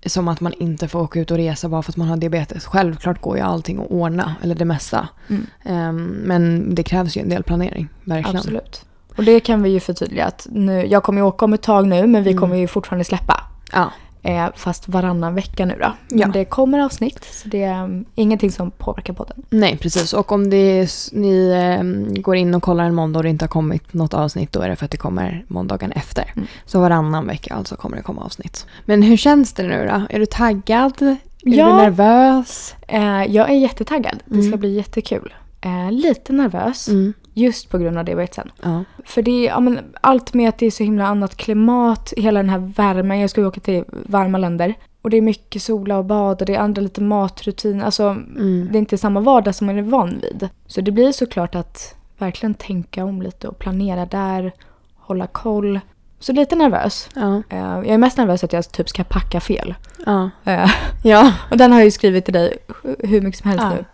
som 0.05 0.27
att 0.27 0.41
man 0.41 0.53
inte 0.53 0.87
får 0.87 1.01
åka 1.01 1.19
ut 1.19 1.31
och 1.31 1.37
resa 1.37 1.69
bara 1.69 1.81
för 1.81 1.91
att 1.91 1.97
man 1.97 2.07
har 2.07 2.17
diabetes. 2.17 2.65
Självklart 2.65 3.21
går 3.21 3.37
ju 3.37 3.43
allting 3.43 3.79
att 3.79 3.87
ordna, 3.91 4.35
eller 4.43 4.55
det 4.55 4.65
mesta. 4.65 5.07
Mm. 5.29 5.45
Ehm, 5.65 6.05
men 6.05 6.75
det 6.75 6.83
krävs 6.83 7.17
ju 7.17 7.21
en 7.21 7.29
del 7.29 7.43
planering, 7.43 7.87
verkligen. 8.03 8.37
Absolut. 8.37 8.85
Och 9.15 9.23
det 9.23 9.39
kan 9.39 9.63
vi 9.63 9.69
ju 9.69 9.79
förtydliga 9.79 10.25
att 10.25 10.47
nu, 10.51 10.85
jag 10.85 11.03
kommer 11.03 11.21
ju 11.21 11.25
åka 11.27 11.45
om 11.45 11.53
ett 11.53 11.61
tag 11.61 11.87
nu 11.87 12.07
men 12.07 12.23
vi 12.23 12.29
Mm. 12.31 12.41
kommer 12.41 12.55
ju 12.55 12.67
fortfarande 12.67 13.05
släppa. 13.05 13.43
Ja, 13.71 13.91
Eh, 14.27 14.47
fast 14.55 14.87
varannan 14.87 15.35
vecka 15.35 15.65
nu 15.65 15.77
då. 15.81 15.91
Men 16.09 16.19
Ja. 16.19 16.27
det 16.27 16.45
kommer 16.45 16.79
avsnitt 16.79 17.23
så 17.31 17.47
det 17.47 17.63
är 17.63 17.83
um, 17.83 18.05
ingenting 18.15 18.51
som 18.51 18.71
påverkar 18.71 19.13
podden. 19.13 19.43
nej 19.49 19.77
precis. 19.77 20.13
Och 20.13 20.31
om 20.31 20.49
är, 20.55 20.87
ni 21.13 21.51
ehm, 21.55 22.21
går 22.21 22.35
in 22.35 22.53
och 22.55 22.63
kollar 22.63 22.83
en 22.83 22.95
måndag 22.95 23.19
och 23.19 23.23
det 23.23 23.29
inte 23.29 23.43
har 23.45 23.49
kommit 23.49 23.93
något 23.93 24.13
avsnitt 24.13 24.51
då 24.51 24.61
är 24.61 24.69
det 24.69 24.75
för 24.75 24.85
att 24.85 24.91
det 24.91 24.97
kommer 24.97 25.45
måndagen 25.47 25.91
efter. 25.91 26.31
Mm. 26.35 26.47
Så 26.65 26.79
varannan 26.79 27.27
vecka 27.27 27.53
alltså 27.53 27.75
kommer 27.75 27.97
det 27.97 28.03
komma 28.03 28.21
avsnitt. 28.21 28.65
Men 28.85 29.01
hur 29.01 29.17
känns 29.17 29.53
det 29.53 29.63
nu 29.63 29.87
då? 29.91 30.01
Är 30.15 30.19
du 30.19 30.25
taggad? 30.25 31.01
Är 31.01 31.17
Ja. 31.41 31.65
du 31.65 31.73
nervös? 31.73 32.75
Eh, 32.87 33.23
jag 33.25 33.49
är 33.49 33.55
jättetaggad. 33.55 34.19
Det 34.25 34.41
ska 34.41 34.47
Mm. 34.47 34.59
bli 34.59 34.75
jättekul. 34.75 35.33
Eh, 35.61 35.91
lite 35.91 36.33
nervös 36.33 36.87
Mm. 36.87 37.13
Just 37.37 37.69
på 37.69 37.77
grund 37.77 37.97
av 37.97 38.05
diabetesen. 38.05 38.51
Ja. 38.63 38.83
För 39.05 39.21
det 39.21 39.31
är 39.31 39.49
ja, 39.49 39.59
men, 39.59 39.79
allt 40.01 40.33
med 40.33 40.49
att 40.49 40.57
det 40.57 40.65
är 40.65 40.71
så 40.71 40.83
himla 40.83 41.07
annat 41.07 41.37
klimat, 41.37 42.13
hela 42.17 42.39
den 42.39 42.49
här 42.49 42.71
värmen. 42.75 43.19
Jag 43.19 43.29
ska 43.29 43.41
ju 43.41 43.47
åka 43.47 43.59
till 43.59 43.83
varma 43.89 44.37
länder. 44.37 44.73
Och 45.01 45.09
det 45.09 45.17
är 45.17 45.21
mycket 45.21 45.61
sola 45.61 45.97
och 45.97 46.05
bad 46.05 46.41
och 46.41 46.45
det 46.47 46.55
är 46.55 46.59
andra 46.59 46.81
lite 46.81 47.01
matrutiner. 47.01 47.85
Alltså 47.85 48.03
Mm. 48.03 48.67
det 48.71 48.77
är 48.77 48.79
inte 48.79 48.97
samma 48.97 49.19
vardag 49.19 49.55
som 49.55 49.67
man 49.67 49.77
är 49.77 49.81
van 49.81 50.19
vid. 50.21 50.49
Så 50.67 50.81
det 50.81 50.91
blir 50.91 51.11
såklart 51.11 51.55
att 51.55 51.95
verkligen 52.17 52.53
tänka 52.53 53.05
om 53.05 53.21
lite 53.21 53.47
och 53.47 53.59
planera 53.59 54.05
där, 54.05 54.51
hålla 54.95 55.27
koll. 55.27 55.79
Så 56.19 56.33
lite 56.33 56.55
nervös. 56.55 57.09
Ja. 57.15 57.41
Eh, 57.49 57.57
Jag 57.59 57.87
är 57.87 57.97
mest 57.97 58.17
nervös 58.17 58.43
att 58.43 58.53
jag 58.53 58.71
typ 58.71 58.89
ska 58.89 59.03
packa 59.03 59.39
fel. 59.39 59.75
Ja. 60.05 60.29
Eh, 60.45 60.69
ja. 61.03 61.33
Och 61.51 61.57
den 61.57 61.71
har 61.71 61.79
jag 61.79 61.85
ju 61.85 61.91
skrivit 61.91 62.25
till 62.25 62.33
dig 62.33 62.57
hur 62.99 63.21
mycket 63.21 63.41
som 63.41 63.49
helst 63.49 63.65
Ja. 63.69 63.75
nu. 63.75 63.85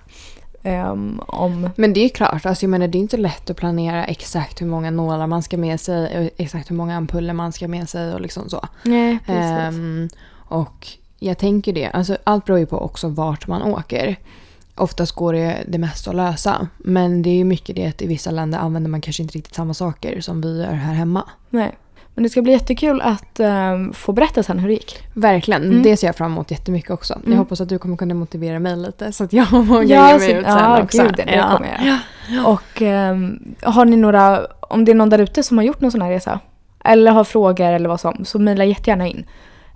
Ehm, 0.64 1.22
om... 1.28 1.70
Men 1.76 1.94
det 1.94 2.06
är 2.06 2.10
klart, 2.10 2.46
alltså 2.46 2.64
jag 2.64 2.70
menar 2.70 2.88
det 2.88 2.98
är 2.98 3.00
inte 3.00 3.18
lätt 3.18 3.50
att 3.50 3.58
planera 3.58 4.06
exakt 4.06 4.62
hur 4.62 4.66
många 4.66 4.92
nålar 4.92 5.28
man 5.28 5.44
ska 5.44 5.58
med 5.58 5.80
sig, 5.80 6.20
och 6.20 6.30
exakt 6.38 6.72
hur 6.72 6.76
många 6.76 6.98
ampuller 6.98 7.34
man 7.34 7.52
ska 7.52 7.68
med 7.68 7.90
sig 7.90 8.14
och 8.14 8.22
liksom 8.22 8.50
så. 8.50 8.68
Nej, 8.84 9.20
precis. 9.26 9.52
Ehm, 9.52 10.10
och 10.32 10.88
jag 11.20 11.38
tänker 11.38 11.74
det, 11.74 11.88
alltså 11.88 12.18
allt 12.24 12.46
beror 12.46 12.60
ju 12.60 12.66
på 12.66 12.78
också 12.78 13.08
vart 13.08 13.48
man 13.48 13.62
åker. 13.62 14.16
Oftast 14.76 15.12
går 15.12 15.34
det 15.34 15.64
det 15.68 15.78
mesta 15.78 16.10
att 16.10 16.16
lösa. 16.16 16.68
Men 16.78 17.22
det 17.22 17.30
är 17.30 17.36
ju 17.36 17.44
mycket 17.44 17.76
det 17.76 17.86
att 17.86 18.02
i 18.02 18.08
vissa 18.08 18.32
länder 18.32 18.60
använder 18.60 18.90
man 18.90 19.02
kanske 19.02 19.24
inte 19.24 19.38
riktigt 19.38 19.56
samma 19.56 19.74
saker 19.74 20.22
som 20.22 20.42
vi 20.42 20.58
gör 20.58 20.74
här 20.74 20.94
hemma. 20.94 21.30
Nej. 21.50 21.78
Men 22.22 22.24
det 22.24 22.30
ska 22.30 22.42
bli 22.42 22.52
jättekul 22.54 23.02
att 23.02 23.40
ehm, 23.40 23.94
få 23.94 24.12
berätta 24.12 24.44
sen 24.44 24.60
hur 24.60 24.68
det 24.68 24.74
gick. 24.74 25.04
Verkligen, 25.14 25.64
Mm. 25.64 25.84
det 25.84 25.98
ser 25.98 26.08
jag 26.08 26.16
fram 26.16 26.32
emot 26.32 26.52
jättemycket 26.52 26.92
också. 26.92 27.14
Mm. 27.14 27.32
Jag 27.32 27.38
hoppas 27.38 27.62
att 27.62 27.70
du 27.70 27.78
kommer 27.80 27.98
kunna 27.98 28.14
motivera 28.14 28.60
mig 28.60 28.76
lite 28.78 29.12
så 29.12 29.24
att 29.24 29.34
jag 29.34 29.46
vågar 29.52 29.84
Ja, 29.84 30.14
ge 30.14 30.20
så- 30.20 30.26
mig 30.26 30.38
ut 30.40 30.46
sen 30.46 30.58
ja, 30.58 30.82
också. 30.84 31.04
gud, 31.04 31.14
det 31.16 31.24
kommer 31.58 31.78
jag 31.78 31.86
göra. 31.88 32.48
Och 32.48 32.82
ehm, 32.82 33.56
har 33.62 33.86
ni 33.86 33.98
några, 33.98 34.48
om 34.60 34.86
det 34.86 34.92
är 34.92 34.96
någon 34.96 35.10
där 35.10 35.20
ute 35.20 35.44
som 35.44 35.58
har 35.58 35.66
gjort 35.66 35.82
någon 35.82 35.92
sån 35.92 36.02
här 36.02 36.10
resa, 36.12 36.40
eller 36.86 37.12
har 37.12 37.24
frågor 37.24 37.66
eller 37.72 37.90
vad 37.90 38.00
som, 38.00 38.26
så 38.26 38.40
mejla 38.40 38.66
jättegärna 38.66 39.08
in. 39.08 39.26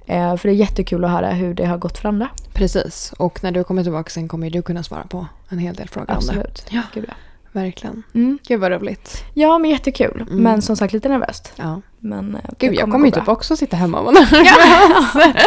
Eh, 0.05 0.36
för 0.38 0.47
det 0.49 0.53
är 0.53 0.58
jättekul 0.58 1.05
att 1.05 1.12
höra 1.12 1.29
hur 1.29 1.53
det 1.53 1.65
har 1.65 1.77
gått 1.77 1.97
för 1.97 2.10
andra. 2.10 2.27
Precis, 2.53 3.13
och 3.17 3.43
när 3.43 3.51
du 3.51 3.63
kommer 3.63 3.84
tillbaka 3.84 4.10
sen 4.10 4.27
kommer 4.27 4.49
du 4.49 4.62
kunna 4.62 4.84
svara 4.84 5.03
på 5.03 5.25
en 5.49 5.58
hel 5.60 5.75
del 5.75 5.89
frågor 5.89 6.12
om 6.12 6.17
Absolut. 6.17 6.65
Ja. 6.69 6.81
Gud, 6.93 7.05
ja. 7.08 7.13
Det. 7.55 7.59
Verkligen. 7.65 8.03
Mm. 8.13 8.39
Gud 8.47 8.59
vad 8.59 8.71
roligt. 8.71 9.23
ja, 9.33 9.57
men 9.57 9.71
jättekul. 9.71 10.25
Mm. 10.29 10.43
Men 10.43 10.61
som 10.61 10.75
sagt 10.75 10.93
lite 10.93 11.09
nervöst. 11.09 11.53
Ja. 11.55 11.81
Men, 11.99 12.35
eh, 12.35 12.41
Gud, 12.59 12.73
jag 12.75 12.85
gå 12.85 12.91
kommer 12.91 13.05
ju 13.05 13.11
typ 13.11 13.27
också 13.27 13.55
sitta 13.57 13.77
hemma 13.77 13.97
och 13.99 14.05
vara 14.05 14.13
nervös. 14.15 15.33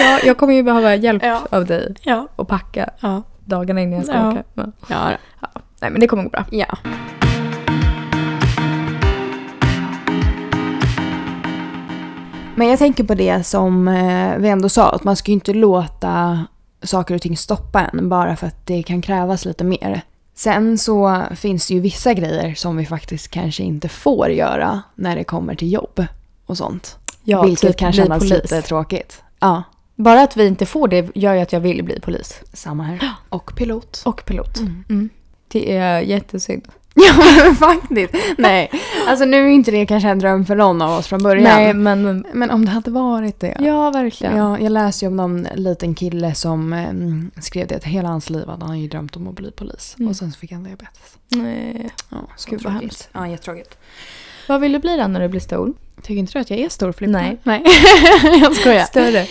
ja, 0.00 0.18
jag 0.24 0.38
kommer 0.38 0.54
ju 0.54 0.62
behöva 0.62 0.94
hjälp 0.94 1.22
Ja. 1.24 1.40
av 1.50 1.66
dig 1.66 1.94
Ja. 2.02 2.28
att 2.36 2.48
packa 2.48 2.90
Ja. 3.00 3.22
dagarna 3.44 3.80
innan 3.80 3.94
jag 3.96 4.04
ska 4.06 4.14
Ja. 4.14 4.30
åka. 4.32 4.42
Men, 4.54 4.72
Ja. 4.88 5.08
nej, 5.80 5.90
men 5.90 6.00
det 6.00 6.06
kommer 6.06 6.22
gå 6.22 6.28
bra. 6.30 6.44
ja. 6.50 6.78
Men 12.56 12.68
jag 12.68 12.78
tänker 12.78 13.04
på 13.04 13.14
det 13.14 13.46
som 13.46 13.88
eh, 13.88 14.36
vi 14.38 14.48
ändå 14.48 14.68
sa, 14.68 14.90
att 14.90 15.04
man 15.04 15.16
ska 15.16 15.30
ju 15.30 15.34
inte 15.34 15.52
låta 15.54 16.44
saker 16.82 17.14
och 17.14 17.22
ting 17.22 17.36
stoppa 17.36 17.80
en 17.92 18.08
bara 18.08 18.36
för 18.36 18.46
att 18.46 18.66
det 18.66 18.82
kan 18.82 19.02
krävas 19.02 19.44
lite 19.44 19.64
mer. 19.64 20.00
Sen 20.34 20.78
så 20.78 21.22
finns 21.36 21.66
det 21.68 21.74
ju 21.74 21.80
vissa 21.80 22.14
grejer 22.14 22.54
som 22.54 22.76
vi 22.76 22.86
faktiskt 22.86 23.28
kanske 23.28 23.62
inte 23.62 23.88
får 23.88 24.28
göra 24.30 24.82
när 24.94 25.16
det 25.16 25.24
kommer 25.24 25.54
till 25.54 25.72
jobb 25.72 26.04
och 26.46 26.56
sånt. 26.56 26.98
Ja, 27.24 27.42
Vilket 27.42 27.68
typ 27.70 27.76
kan 27.78 27.92
kännas 27.92 28.18
polis. 28.18 28.32
lite 28.42 28.62
tråkigt. 28.62 29.22
Ja, 29.40 29.62
Bara 29.96 30.22
att 30.22 30.36
vi 30.36 30.46
inte 30.46 30.66
får 30.66 30.88
det 30.88 31.10
gör 31.14 31.34
ju 31.34 31.40
att 31.40 31.52
jag 31.52 31.60
vill 31.60 31.84
bli 31.84 32.00
polis. 32.00 32.40
samma 32.52 32.82
här. 32.82 33.10
Och 33.28 33.56
pilot. 33.56 34.02
Och 34.04 34.24
pilot. 34.24 34.58
Mm. 34.58 34.84
Mm. 34.88 35.08
Det 35.48 35.76
är 35.76 36.00
jättesynd. 36.00 36.68
Ja 37.06 37.14
men 37.44 37.56
faktiskt. 37.56 38.14
Nej, 38.38 38.70
alltså 39.06 39.24
nu 39.24 39.36
är 39.46 39.48
inte 39.50 39.70
det 39.70 39.86
kanske 39.86 40.08
en 40.08 40.18
dröm 40.18 40.46
för 40.46 40.56
någon 40.56 40.82
av 40.82 40.98
oss 40.98 41.06
från 41.06 41.22
början. 41.22 41.44
Nej, 41.44 41.74
men 41.74 42.26
Men 42.32 42.50
om 42.50 42.64
det 42.64 42.70
hade 42.70 42.90
varit 42.90 43.40
det. 43.40 43.56
ja, 43.60 43.90
verkligen. 43.90 44.36
Ja, 44.36 44.58
jag 44.58 44.72
läste 44.72 45.04
ju 45.04 45.08
om 45.08 45.16
någon 45.16 45.48
liten 45.54 45.94
kille 45.94 46.34
som 46.34 46.72
eh, 46.72 47.42
skrev 47.42 47.66
det 47.66 47.74
att 47.76 47.84
hela 47.84 48.08
hans 48.08 48.30
liv 48.30 48.48
hade 48.48 48.64
han 48.64 48.80
ju 48.80 48.88
drömt 48.88 49.16
om 49.16 49.28
att 49.28 49.34
bli 49.34 49.50
polis. 49.50 49.96
Mm. 49.98 50.08
Och 50.10 50.16
sen 50.16 50.32
så 50.32 50.38
fick 50.38 50.52
han 50.52 50.64
diabetes. 50.64 51.16
Nej. 51.28 51.90
Ja, 52.08 52.16
så 52.36 52.50
Gud, 52.50 52.62
vad 52.62 52.72
hemskt. 52.72 53.08
Ja, 53.12 53.28
jättetråkigt. 53.28 53.78
Vad 54.48 54.60
vill 54.60 54.72
du 54.72 54.78
bli 54.78 54.96
då 54.96 55.06
när 55.06 55.20
du 55.20 55.28
blir 55.28 55.40
stor? 55.40 55.72
Tycker 56.02 56.14
inte 56.14 56.32
du 56.32 56.38
att 56.38 56.50
jag 56.50 56.58
är 56.58 56.68
stor 56.68 56.92
Filippa? 56.92 57.18
Nej. 57.18 57.38
Nej. 57.42 57.62
jag 58.40 58.56
skojar. 58.56 58.84
Större? 58.84 59.26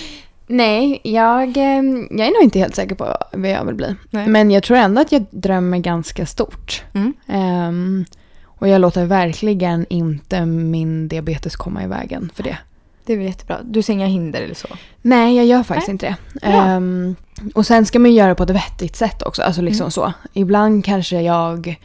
Nej, 0.51 1.01
jag, 1.03 1.57
eh, 1.57 1.63
jag 2.11 2.27
är 2.27 2.33
nog 2.33 2.43
inte 2.43 2.59
helt 2.59 2.75
säker 2.75 2.95
på 2.95 3.17
vad 3.33 3.49
jag 3.51 3.65
vill 3.65 3.75
bli. 3.75 3.95
Nej. 4.09 4.27
Men 4.27 4.51
jag 4.51 4.63
tror 4.63 4.77
ändå 4.77 5.01
att 5.01 5.11
jag 5.11 5.25
drömmer 5.31 5.77
ganska 5.77 6.25
stort. 6.25 6.83
Mm. 6.93 7.13
Ehm, 7.27 8.05
och 8.43 8.67
jag 8.67 8.81
låter 8.81 9.05
verkligen 9.05 9.85
inte 9.89 10.45
min 10.45 11.07
diabetes 11.07 11.55
komma 11.55 11.83
i 11.83 11.87
vägen 11.87 12.31
för 12.35 12.43
det. 12.43 12.57
Det 13.05 13.13
är 13.13 13.17
väl 13.17 13.25
jättebra. 13.25 13.57
Du 13.63 13.81
ser 13.81 13.93
inga 13.93 14.05
hinder 14.05 14.41
eller 14.41 14.55
så? 14.55 14.67
Nej, 15.01 15.35
jag 15.35 15.45
gör 15.45 15.63
faktiskt 15.63 15.87
Nej. 15.87 15.91
inte 15.93 16.15
det. 16.33 16.47
Ehm, 16.47 17.15
och 17.53 17.65
sen 17.65 17.85
ska 17.85 17.99
man 17.99 18.13
göra 18.13 18.29
det 18.29 18.35
på 18.35 18.43
ett 18.43 18.49
vettigt 18.49 18.95
sätt 18.95 19.23
också. 19.23 19.41
Alltså 19.41 19.61
liksom 19.61 19.83
Mm. 19.83 19.91
så. 19.91 20.13
Ibland 20.33 20.85
kanske 20.85 21.21
jag 21.21 21.79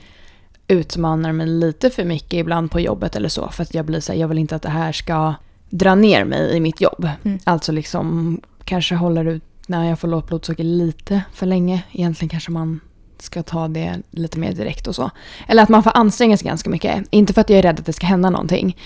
utmanar 0.69 1.33
mig 1.33 1.47
lite 1.47 1.91
för 1.91 2.05
mycket 2.05 2.33
ibland 2.35 2.71
på 2.71 2.81
jobbet 2.81 3.17
eller 3.17 3.29
så. 3.29 3.49
För 3.49 3.63
att 3.63 3.75
jag 3.75 3.85
blir 3.85 4.01
så 4.01 4.13
här, 4.13 4.21
jag 4.21 4.29
vill 4.29 4.39
inte 4.39 4.57
att 4.57 4.63
det 4.63 4.71
här 4.71 4.93
ska 4.93 5.35
dra 5.71 5.95
ner 5.95 6.25
mig 6.25 6.57
i 6.57 6.61
mitt 6.61 6.81
jobb. 6.81 7.09
Mm. 7.25 7.39
Alltså 7.45 7.73
liksom 7.73 8.41
kanske 8.67 8.95
håller 8.95 9.25
ut 9.25 9.43
när 9.67 9.89
jag 9.89 9.99
får 9.99 10.09
lågt 10.09 10.27
blodsocker 10.29 10.65
lite 10.65 11.23
för 11.33 11.47
länge. 11.47 11.83
Egentligen 11.93 12.29
kanske 12.29 12.51
man 12.51 12.81
ska 13.19 13.43
ta 13.43 13.69
det 13.69 14.03
lite 14.11 14.39
mer 14.39 14.53
direkt 14.53 14.87
och 14.87 14.95
så. 14.95 15.11
Eller 15.49 15.63
att 15.63 15.69
man 15.69 15.83
får 15.83 15.93
anstränga 15.97 16.37
sig 16.37 16.47
ganska 16.49 16.71
mycket. 16.71 17.05
Inte 17.11 17.33
för 17.33 17.41
att 17.41 17.51
jag 17.51 17.59
är 17.59 17.63
rädd 17.63 17.81
att 17.81 17.87
det 17.87 17.93
ska 17.93 18.07
hända 18.07 18.31
någonting. 18.31 18.77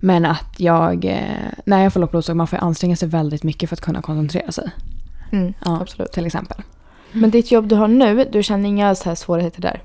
Men 0.00 0.24
att 0.24 0.54
jag, 0.60 1.04
eh, 1.04 1.20
när 1.64 1.82
jag 1.82 1.92
får 1.92 2.00
lågt 2.00 2.10
blodsocker, 2.10 2.34
man 2.34 2.46
får 2.46 2.56
anstränga 2.56 2.96
sig 2.96 3.08
väldigt 3.08 3.42
mycket 3.42 3.68
för 3.68 3.76
att 3.76 3.80
kunna 3.80 4.02
koncentrera 4.02 4.52
sig. 4.52 4.70
Mm, 5.32 5.54
Ja, 5.64 5.80
Absolut. 5.80 6.12
Till 6.12 6.26
exempel. 6.26 6.62
Men 7.12 7.30
ditt 7.30 7.50
jobb 7.50 7.68
du 7.68 7.74
har 7.74 7.88
nu, 7.88 8.28
du 8.32 8.42
känner 8.42 8.68
inga 8.68 8.94
så 8.94 9.08
här 9.08 9.14
svårigheter 9.14 9.62
där? 9.62 9.82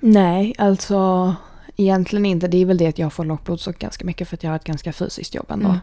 Nej, 0.00 0.54
alltså 0.58 1.34
egentligen 1.76 2.26
inte. 2.26 2.48
Det 2.48 2.62
är 2.62 2.66
väl 2.66 2.78
det 2.78 2.86
att 2.86 2.98
jag 2.98 3.12
får 3.12 3.24
lågt 3.24 3.44
blodsocker 3.44 3.80
ganska 3.80 4.04
mycket 4.04 4.28
för 4.28 4.36
att 4.36 4.42
jag 4.42 4.50
har 4.50 4.56
ett 4.56 4.64
ganska 4.64 4.92
fysiskt 4.92 5.34
jobb 5.34 5.46
ändå. 5.50 5.68
Mm. 5.68 5.78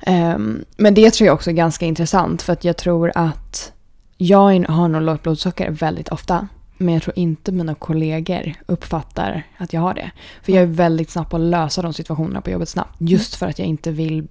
Ehm, 0.00 0.64
men 0.76 0.94
det 0.94 1.10
tror 1.10 1.26
jag 1.26 1.34
också 1.34 1.50
är 1.50 1.54
ganska 1.54 1.86
intressant 1.86 2.42
för 2.42 2.52
att 2.52 2.64
jag 2.64 2.76
tror 2.76 3.12
att 3.14 3.72
jag 4.16 4.64
har 4.68 4.88
nog 4.88 5.02
lågt 5.02 5.22
blodsocker 5.22 5.70
väldigt 5.70 6.08
ofta. 6.08 6.48
Men 6.78 6.94
jag 6.94 7.02
tror 7.02 7.18
inte 7.18 7.52
mina 7.52 7.74
kollegor 7.74 8.54
uppfattar 8.66 9.42
att 9.58 9.72
jag 9.72 9.80
har 9.80 9.94
det. 9.94 10.10
För 10.42 10.52
jag 10.52 10.62
är 10.62 10.66
väldigt 10.66 11.10
snabb 11.10 11.30
på 11.30 11.36
att 11.36 11.42
lösa 11.42 11.82
de 11.82 11.92
situationerna 11.92 12.40
på 12.40 12.50
jobbet 12.50 12.68
snabbt. 12.68 12.96
Just 12.98 13.34
för 13.34 13.46
att 13.46 13.58
jag 13.58 13.68
inte 13.68 13.90
vill... 13.90 14.26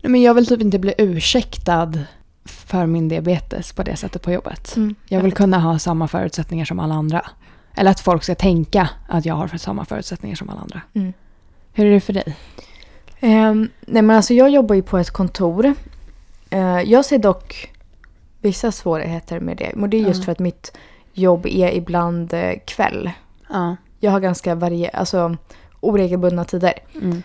Nej, 0.00 0.10
men 0.10 0.22
jag 0.22 0.34
vill 0.34 0.46
typ 0.46 0.60
inte 0.60 0.78
bli 0.78 0.94
ursäktad 0.98 1.92
för 2.44 2.86
min 2.86 3.08
diabetes 3.08 3.72
på 3.72 3.82
det 3.82 3.96
sättet 3.96 4.22
på 4.22 4.32
jobbet. 4.32 4.76
Mm, 4.76 4.94
Jag 5.08 5.20
vill 5.22 5.32
kunna 5.32 5.58
ha 5.58 5.78
samma 5.78 6.08
förutsättningar 6.08 6.64
som 6.64 6.78
alla 6.78 6.94
andra. 6.94 7.26
Eller 7.74 7.90
att 7.90 8.00
folk 8.00 8.22
ska 8.22 8.34
tänka 8.34 8.88
att 9.08 9.24
jag 9.24 9.34
har 9.34 9.48
samma 9.58 9.84
förutsättningar 9.84 10.36
som 10.36 10.50
alla 10.50 10.60
andra. 10.60 10.80
Mm. 10.94 11.12
Hur 11.72 11.86
är 11.86 11.90
det 11.90 12.00
för 12.00 12.12
dig? 12.12 12.36
Ehm, 13.20 13.68
nej 13.80 14.02
men 14.02 14.16
alltså 14.16 14.34
jag 14.34 14.50
jobbar 14.50 14.74
ju 14.74 14.82
på 14.82 14.98
ett 14.98 15.10
kontor. 15.10 15.74
Eh, 16.50 16.80
jag 16.82 17.04
ser 17.04 17.18
dock 17.18 17.70
vissa 18.40 18.72
svårigheter 18.72 19.40
med 19.40 19.56
det. 19.56 19.72
Och 19.72 19.88
det 19.88 19.96
är 19.96 20.00
just 20.02 20.20
Ja. 20.20 20.24
för 20.24 20.32
att 20.32 20.38
mitt 20.38 20.76
jobb 21.12 21.46
är 21.46 21.72
ibland 21.74 22.32
eh, 22.34 22.52
kväll. 22.64 23.10
Ja. 23.50 23.76
Jag 24.00 24.10
har 24.10 24.20
ganska 24.20 24.54
varie- 24.54 24.90
alltså, 24.94 25.36
oregelbundna 25.80 26.44
tider. 26.44 26.72
Mm. 26.94 27.22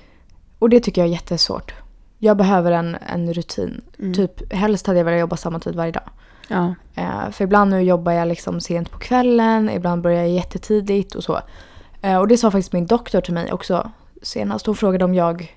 Och 0.59 0.69
det 0.69 0.79
tycker 0.79 1.01
jag 1.01 1.07
är 1.07 1.11
jättesvårt. 1.11 1.73
Jag 2.19 2.37
behöver 2.37 2.71
en, 2.71 2.97
en 3.13 3.33
rutin. 3.33 3.81
Mm. 3.99 4.13
Typ 4.13 4.53
helst 4.53 4.87
hade 4.87 4.99
jag 4.99 5.05
velat 5.05 5.19
jobba 5.19 5.37
samma 5.37 5.59
tid 5.59 5.75
varje 5.75 5.91
dag. 5.91 6.09
Ja. 6.47 6.75
Eh, 6.95 7.29
för 7.31 7.43
ibland 7.43 7.71
nu 7.71 7.81
jobbar 7.81 8.11
jag 8.11 8.27
liksom 8.27 8.61
sent 8.61 8.91
på 8.91 8.97
kvällen, 8.99 9.69
ibland 9.69 10.01
börjar 10.01 10.19
jag 10.21 10.29
jättetidigt 10.29 11.15
och 11.15 11.23
så. 11.23 11.39
Eh, 12.01 12.17
och 12.17 12.27
det 12.27 12.37
sa 12.37 12.51
faktiskt 12.51 12.73
min 12.73 12.85
doktor 12.85 13.21
till 13.21 13.33
mig 13.33 13.51
också 13.51 13.91
senast. 14.21 14.65
Hon 14.65 14.75
frågade 14.75 15.05
om 15.05 15.15
jag, 15.15 15.41
eh, 15.41 15.47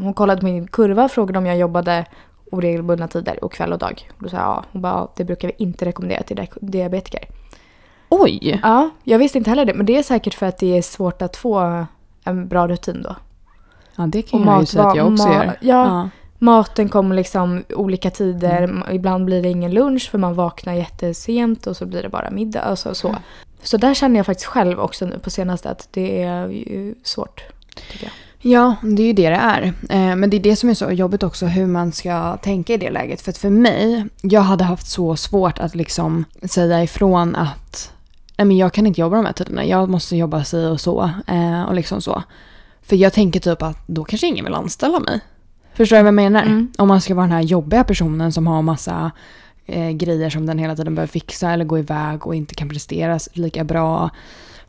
hon 0.00 0.14
kollade 0.14 0.40
på 0.40 0.46
min 0.46 0.66
kurva 0.66 1.04
och 1.04 1.10
frågade 1.10 1.38
om 1.38 1.46
jag 1.46 1.56
jobbade 1.58 2.04
oregelbundna 2.52 3.08
tider 3.08 3.44
och 3.44 3.52
kväll 3.52 3.72
och 3.72 3.78
dag. 3.78 4.08
Då 4.18 4.28
sa 4.28 4.36
jag 4.36 4.44
ja. 4.46 4.64
Hon 4.72 4.82
bara, 4.82 4.92
ja, 4.92 5.12
det 5.16 5.24
brukar 5.24 5.48
vi 5.48 5.54
inte 5.58 5.84
rekommendera 5.84 6.22
till 6.22 6.36
dia- 6.36 6.58
diabetiker. 6.60 7.24
Oj! 8.08 8.60
Ja, 8.62 8.90
jag 9.04 9.18
visste 9.18 9.38
inte 9.38 9.50
heller 9.50 9.64
det. 9.64 9.74
Men 9.74 9.86
det 9.86 9.96
är 9.96 10.02
säkert 10.02 10.34
för 10.34 10.46
att 10.46 10.58
det 10.58 10.78
är 10.78 10.82
svårt 10.82 11.22
att 11.22 11.36
få 11.36 11.86
en 12.24 12.48
bra 12.48 12.68
rutin 12.68 13.02
då. 13.02 13.16
Ja, 13.96 14.06
det 14.06 14.22
kan 14.22 14.40
Och 14.48 14.54
jag 14.54 14.60
ju 14.60 14.66
säga 14.66 14.84
att 14.84 14.96
jag 14.96 15.12
också 15.12 15.28
gör. 15.28 15.44
ma- 15.44 15.56
ja. 15.60 16.08
Maten 16.38 16.88
kommer 16.88 17.16
liksom 17.16 17.64
olika 17.74 18.10
tider. 18.10 18.62
Mm. 18.62 18.94
Ibland 18.94 19.24
blir 19.24 19.42
det 19.42 19.48
ingen 19.48 19.72
lunch 19.74 20.10
för 20.10 20.18
man 20.18 20.34
vaknar 20.34 20.74
jättesent 20.74 21.66
och 21.66 21.76
så 21.76 21.86
blir 21.86 22.02
det 22.02 22.08
bara 22.08 22.30
middag. 22.30 22.60
Alltså 22.60 22.94
så. 22.94 23.08
Mm. 23.08 23.20
så 23.62 23.76
där 23.76 23.94
känner 23.94 24.16
jag 24.16 24.26
faktiskt 24.26 24.46
själv 24.46 24.80
också 24.80 25.06
nu 25.06 25.18
på 25.18 25.30
senaste 25.30 25.70
att 25.70 25.88
det 25.90 26.22
är 26.22 26.94
svårt. 27.02 27.42
Tycker 27.92 28.04
jag. 28.04 28.12
Ja, 28.42 28.74
det 28.82 29.02
är 29.02 29.06
ju 29.06 29.12
det 29.12 29.28
det 29.30 29.36
är. 29.36 29.62
Eh, 29.90 30.16
Men 30.16 30.30
det 30.30 30.36
är 30.36 30.40
det 30.40 30.56
som 30.56 30.68
är 30.70 30.74
så 30.74 30.90
jobbigt 30.90 31.22
också, 31.22 31.46
hur 31.46 31.66
man 31.66 31.92
ska 31.92 32.36
tänka 32.36 32.74
i 32.74 32.76
det 32.76 32.90
läget. 32.90 33.20
För 33.20 33.30
att 33.30 33.38
för 33.38 33.50
mig, 33.50 34.04
jag 34.22 34.40
hade 34.40 34.64
haft 34.64 34.86
så 34.86 35.16
svårt 35.16 35.58
att 35.58 35.74
liksom 35.74 36.24
säga 36.42 36.82
ifrån 36.82 37.36
att 37.36 37.92
Nej, 38.36 38.44
men 38.44 38.56
jag 38.56 38.72
kan 38.72 38.86
inte 38.86 39.00
jobba 39.00 39.16
de 39.16 39.26
här 39.26 39.32
tiderna, 39.32 39.64
jag 39.64 39.88
måste 39.88 40.16
jobba 40.16 40.44
si 40.44 40.66
och 40.66 40.80
så. 40.80 41.10
eh, 41.26 41.62
Och 41.62 41.74
liksom 41.74 42.00
så. 42.02 42.22
För 42.82 42.96
jag 42.96 43.12
tänker 43.12 43.40
typ 43.40 43.62
att 43.62 43.78
då 43.86 44.04
kanske 44.04 44.26
ingen 44.26 44.44
vill 44.44 44.54
anställa 44.54 45.00
mig. 45.00 45.20
Förstår 45.74 45.96
du 45.96 46.02
vad 46.02 46.06
jag 46.06 46.14
menar? 46.14 46.42
Mm. 46.42 46.72
Om 46.78 46.88
man 46.88 47.00
ska 47.00 47.14
vara 47.14 47.26
den 47.26 47.32
här 47.34 47.40
jobbiga 47.42 47.84
personen 47.84 48.32
som 48.32 48.46
har 48.46 48.62
massa 48.62 49.10
eh, 49.66 49.90
grejer 49.90 50.30
som 50.30 50.46
den 50.46 50.58
hela 50.58 50.76
tiden 50.76 50.94
behöver 50.94 51.12
fixa 51.12 51.50
eller 51.50 51.64
gå 51.64 51.78
iväg 51.78 52.26
och 52.26 52.34
inte 52.34 52.54
kan 52.54 52.68
prestera 52.68 53.18
lika 53.32 53.64
bra. 53.64 54.10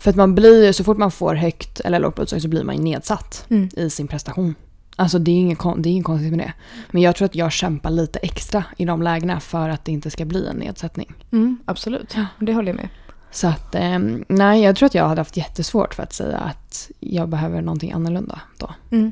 För 0.02 0.10
att 0.10 0.16
man 0.16 0.36
blir 0.36 0.72
så 0.72 0.84
fort 0.84 0.98
man 0.98 1.12
får 1.12 1.36
högt 1.36 1.80
eller 1.80 2.00
lågt 2.00 2.16
blodsocker 2.16 2.42
så 2.42 2.48
blir 2.48 2.64
man 2.64 2.76
ju 2.78 2.84
nedsatt 2.84 3.46
Mm. 3.50 3.70
i 3.76 3.90
sin 3.90 4.08
prestation. 4.08 4.56
Alltså 4.96 5.20
det 5.20 5.32
är 5.32 5.36
inget, 5.36 5.60
det 5.78 5.90
är 5.90 5.92
inget 5.92 6.06
konstigt 6.06 6.30
med 6.32 6.40
det. 6.40 6.54
Men 6.92 7.02
jag 7.02 7.16
tror 7.16 7.26
att 7.26 7.36
jag 7.36 7.52
kämpar 7.52 7.90
lite 7.92 8.20
extra 8.20 8.64
i 8.78 8.86
de 8.86 9.02
lägena 9.02 9.40
för 9.40 9.70
att 9.70 9.86
det 9.86 9.92
inte 9.92 10.10
ska 10.12 10.26
bli 10.26 10.48
en 10.48 10.56
nedsättning. 10.56 11.14
Mm, 11.32 11.58
absolut, 11.66 12.16
det 12.40 12.54
håller 12.54 12.68
jag 12.70 12.76
med. 12.76 12.90
Så 13.32 13.48
att, 13.48 13.76
eh, 13.76 14.00
nej 14.28 14.62
jag 14.64 14.76
tror 14.76 14.86
att 14.88 14.96
jag 14.96 15.08
hade 15.08 15.22
haft 15.22 15.38
jättesvårt 15.38 15.94
för 15.94 16.04
att 16.04 16.14
säga 16.14 16.38
att 16.38 16.92
jag 17.00 17.30
behöver 17.30 17.62
någonting 17.62 17.92
annorlunda 17.92 18.40
då. 18.58 18.70
Mm. 18.92 19.12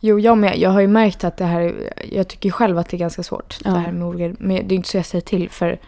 Jo, 0.00 0.18
jag 0.20 0.38
med. 0.38 0.58
Jag 0.58 0.70
har 0.70 0.80
ju 0.80 0.88
märkt 0.88 1.24
att 1.24 1.36
det 1.36 1.44
här, 1.44 1.92
jag 2.12 2.28
tycker 2.28 2.50
själv 2.50 2.78
att 2.78 2.88
det 2.88 2.96
är 2.96 2.98
ganska 2.98 3.22
svårt. 3.22 3.58
Ja. 3.64 3.70
Det 3.70 3.78
här 3.78 3.92
med 3.92 4.08
olika, 4.08 4.36
men 4.38 4.68
det 4.68 4.74
är 4.74 4.76
inte 4.76 4.88
så 4.88 4.96
jag 4.96 5.06
säger 5.06 5.22
till 5.22 5.50
för 5.50 5.78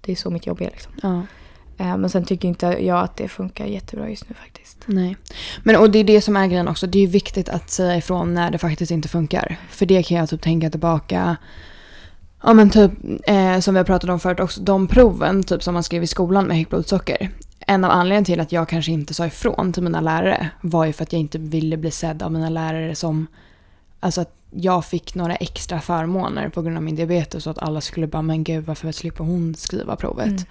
det 0.00 0.12
är 0.12 0.16
så 0.16 0.30
mitt 0.30 0.46
jobb 0.46 0.60
är 0.60 0.64
liksom. 0.70 0.92
Ja. 1.02 1.22
Eh, 1.80 1.96
Men 1.96 2.10
sen 2.10 2.24
tycker 2.24 2.48
inte 2.48 2.66
jag 2.66 2.98
att 2.98 3.16
det 3.16 3.28
funkar 3.28 3.66
jättebra 3.66 4.10
just 4.10 4.28
nu 4.28 4.34
faktiskt. 4.34 4.78
Nej. 4.86 5.16
Men 5.62 5.76
och 5.76 5.90
det 5.90 5.98
är 5.98 6.04
det 6.04 6.20
som 6.20 6.36
är 6.36 6.46
grejen 6.46 6.68
också. 6.68 6.86
Det 6.86 7.02
är 7.02 7.06
viktigt 7.06 7.48
att 7.48 7.70
säga 7.70 7.96
ifrån 7.96 8.34
när 8.34 8.50
det 8.50 8.58
faktiskt 8.58 8.90
inte 8.90 9.08
funkar. 9.08 9.56
För 9.70 9.86
det 9.86 10.02
kan 10.02 10.16
jag 10.16 10.28
typ 10.28 10.42
tänka 10.42 10.70
tillbaka. 10.70 11.36
Ja 12.42 12.52
men 12.54 12.70
typ 12.70 12.92
eh, 13.24 13.58
som 13.58 13.74
vi 13.74 13.78
har 13.78 13.84
pratat 13.84 14.10
om 14.10 14.20
förut 14.20 14.40
också. 14.40 14.60
De 14.60 14.88
proven 14.88 15.42
typ 15.42 15.62
som 15.62 15.74
man 15.74 15.82
skrev 15.82 16.02
i 16.02 16.06
skolan 16.06 16.46
med 16.46 16.56
högt 16.56 16.70
blodsocker. 16.70 17.30
En 17.58 17.84
av 17.84 17.90
anledningarna 17.90 18.24
till 18.24 18.40
att 18.40 18.52
jag 18.52 18.68
kanske 18.68 18.92
inte 18.92 19.14
sa 19.14 19.26
ifrån 19.26 19.72
till 19.72 19.82
mina 19.82 20.00
lärare 20.00 20.50
var 20.60 20.84
ju 20.84 20.92
för 20.92 21.02
att 21.02 21.12
jag 21.12 21.20
inte 21.20 21.38
ville 21.38 21.76
bli 21.76 21.90
sedd 21.90 22.22
av 22.22 22.32
mina 22.32 22.48
lärare 22.48 22.94
som 22.94 23.26
Alltså 24.02 24.20
att 24.20 24.34
jag 24.50 24.84
fick 24.84 25.14
några 25.14 25.36
extra 25.36 25.80
förmåner 25.80 26.48
på 26.48 26.62
grund 26.62 26.76
av 26.76 26.82
min 26.82 26.96
diabetes 26.96 27.46
och 27.46 27.50
att 27.50 27.58
alla 27.58 27.80
skulle 27.80 28.06
bara 28.06 28.22
men 28.22 28.44
gud 28.44 28.66
varför 28.66 28.92
slipper 28.92 29.24
hon 29.24 29.54
skriva 29.54 29.96
provet? 29.96 30.26
Mm. 30.26 30.42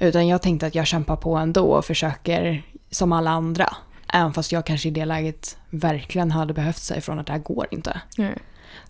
Utan 0.00 0.28
jag 0.28 0.42
tänkte 0.42 0.66
att 0.66 0.74
jag 0.74 0.86
kämpar 0.86 1.16
på 1.16 1.36
ändå 1.36 1.72
och 1.72 1.84
försöker 1.84 2.62
som 2.90 3.12
alla 3.12 3.30
andra. 3.30 3.76
Även 4.12 4.32
fast 4.32 4.52
jag 4.52 4.66
kanske 4.66 4.88
i 4.88 4.90
det 4.90 5.04
läget 5.04 5.56
verkligen 5.70 6.30
hade 6.30 6.54
behövt 6.54 6.78
säga 6.78 6.98
ifrån 6.98 7.18
att 7.18 7.26
det 7.26 7.32
här 7.32 7.40
går 7.40 7.66
inte. 7.70 8.00
Mm. 8.18 8.38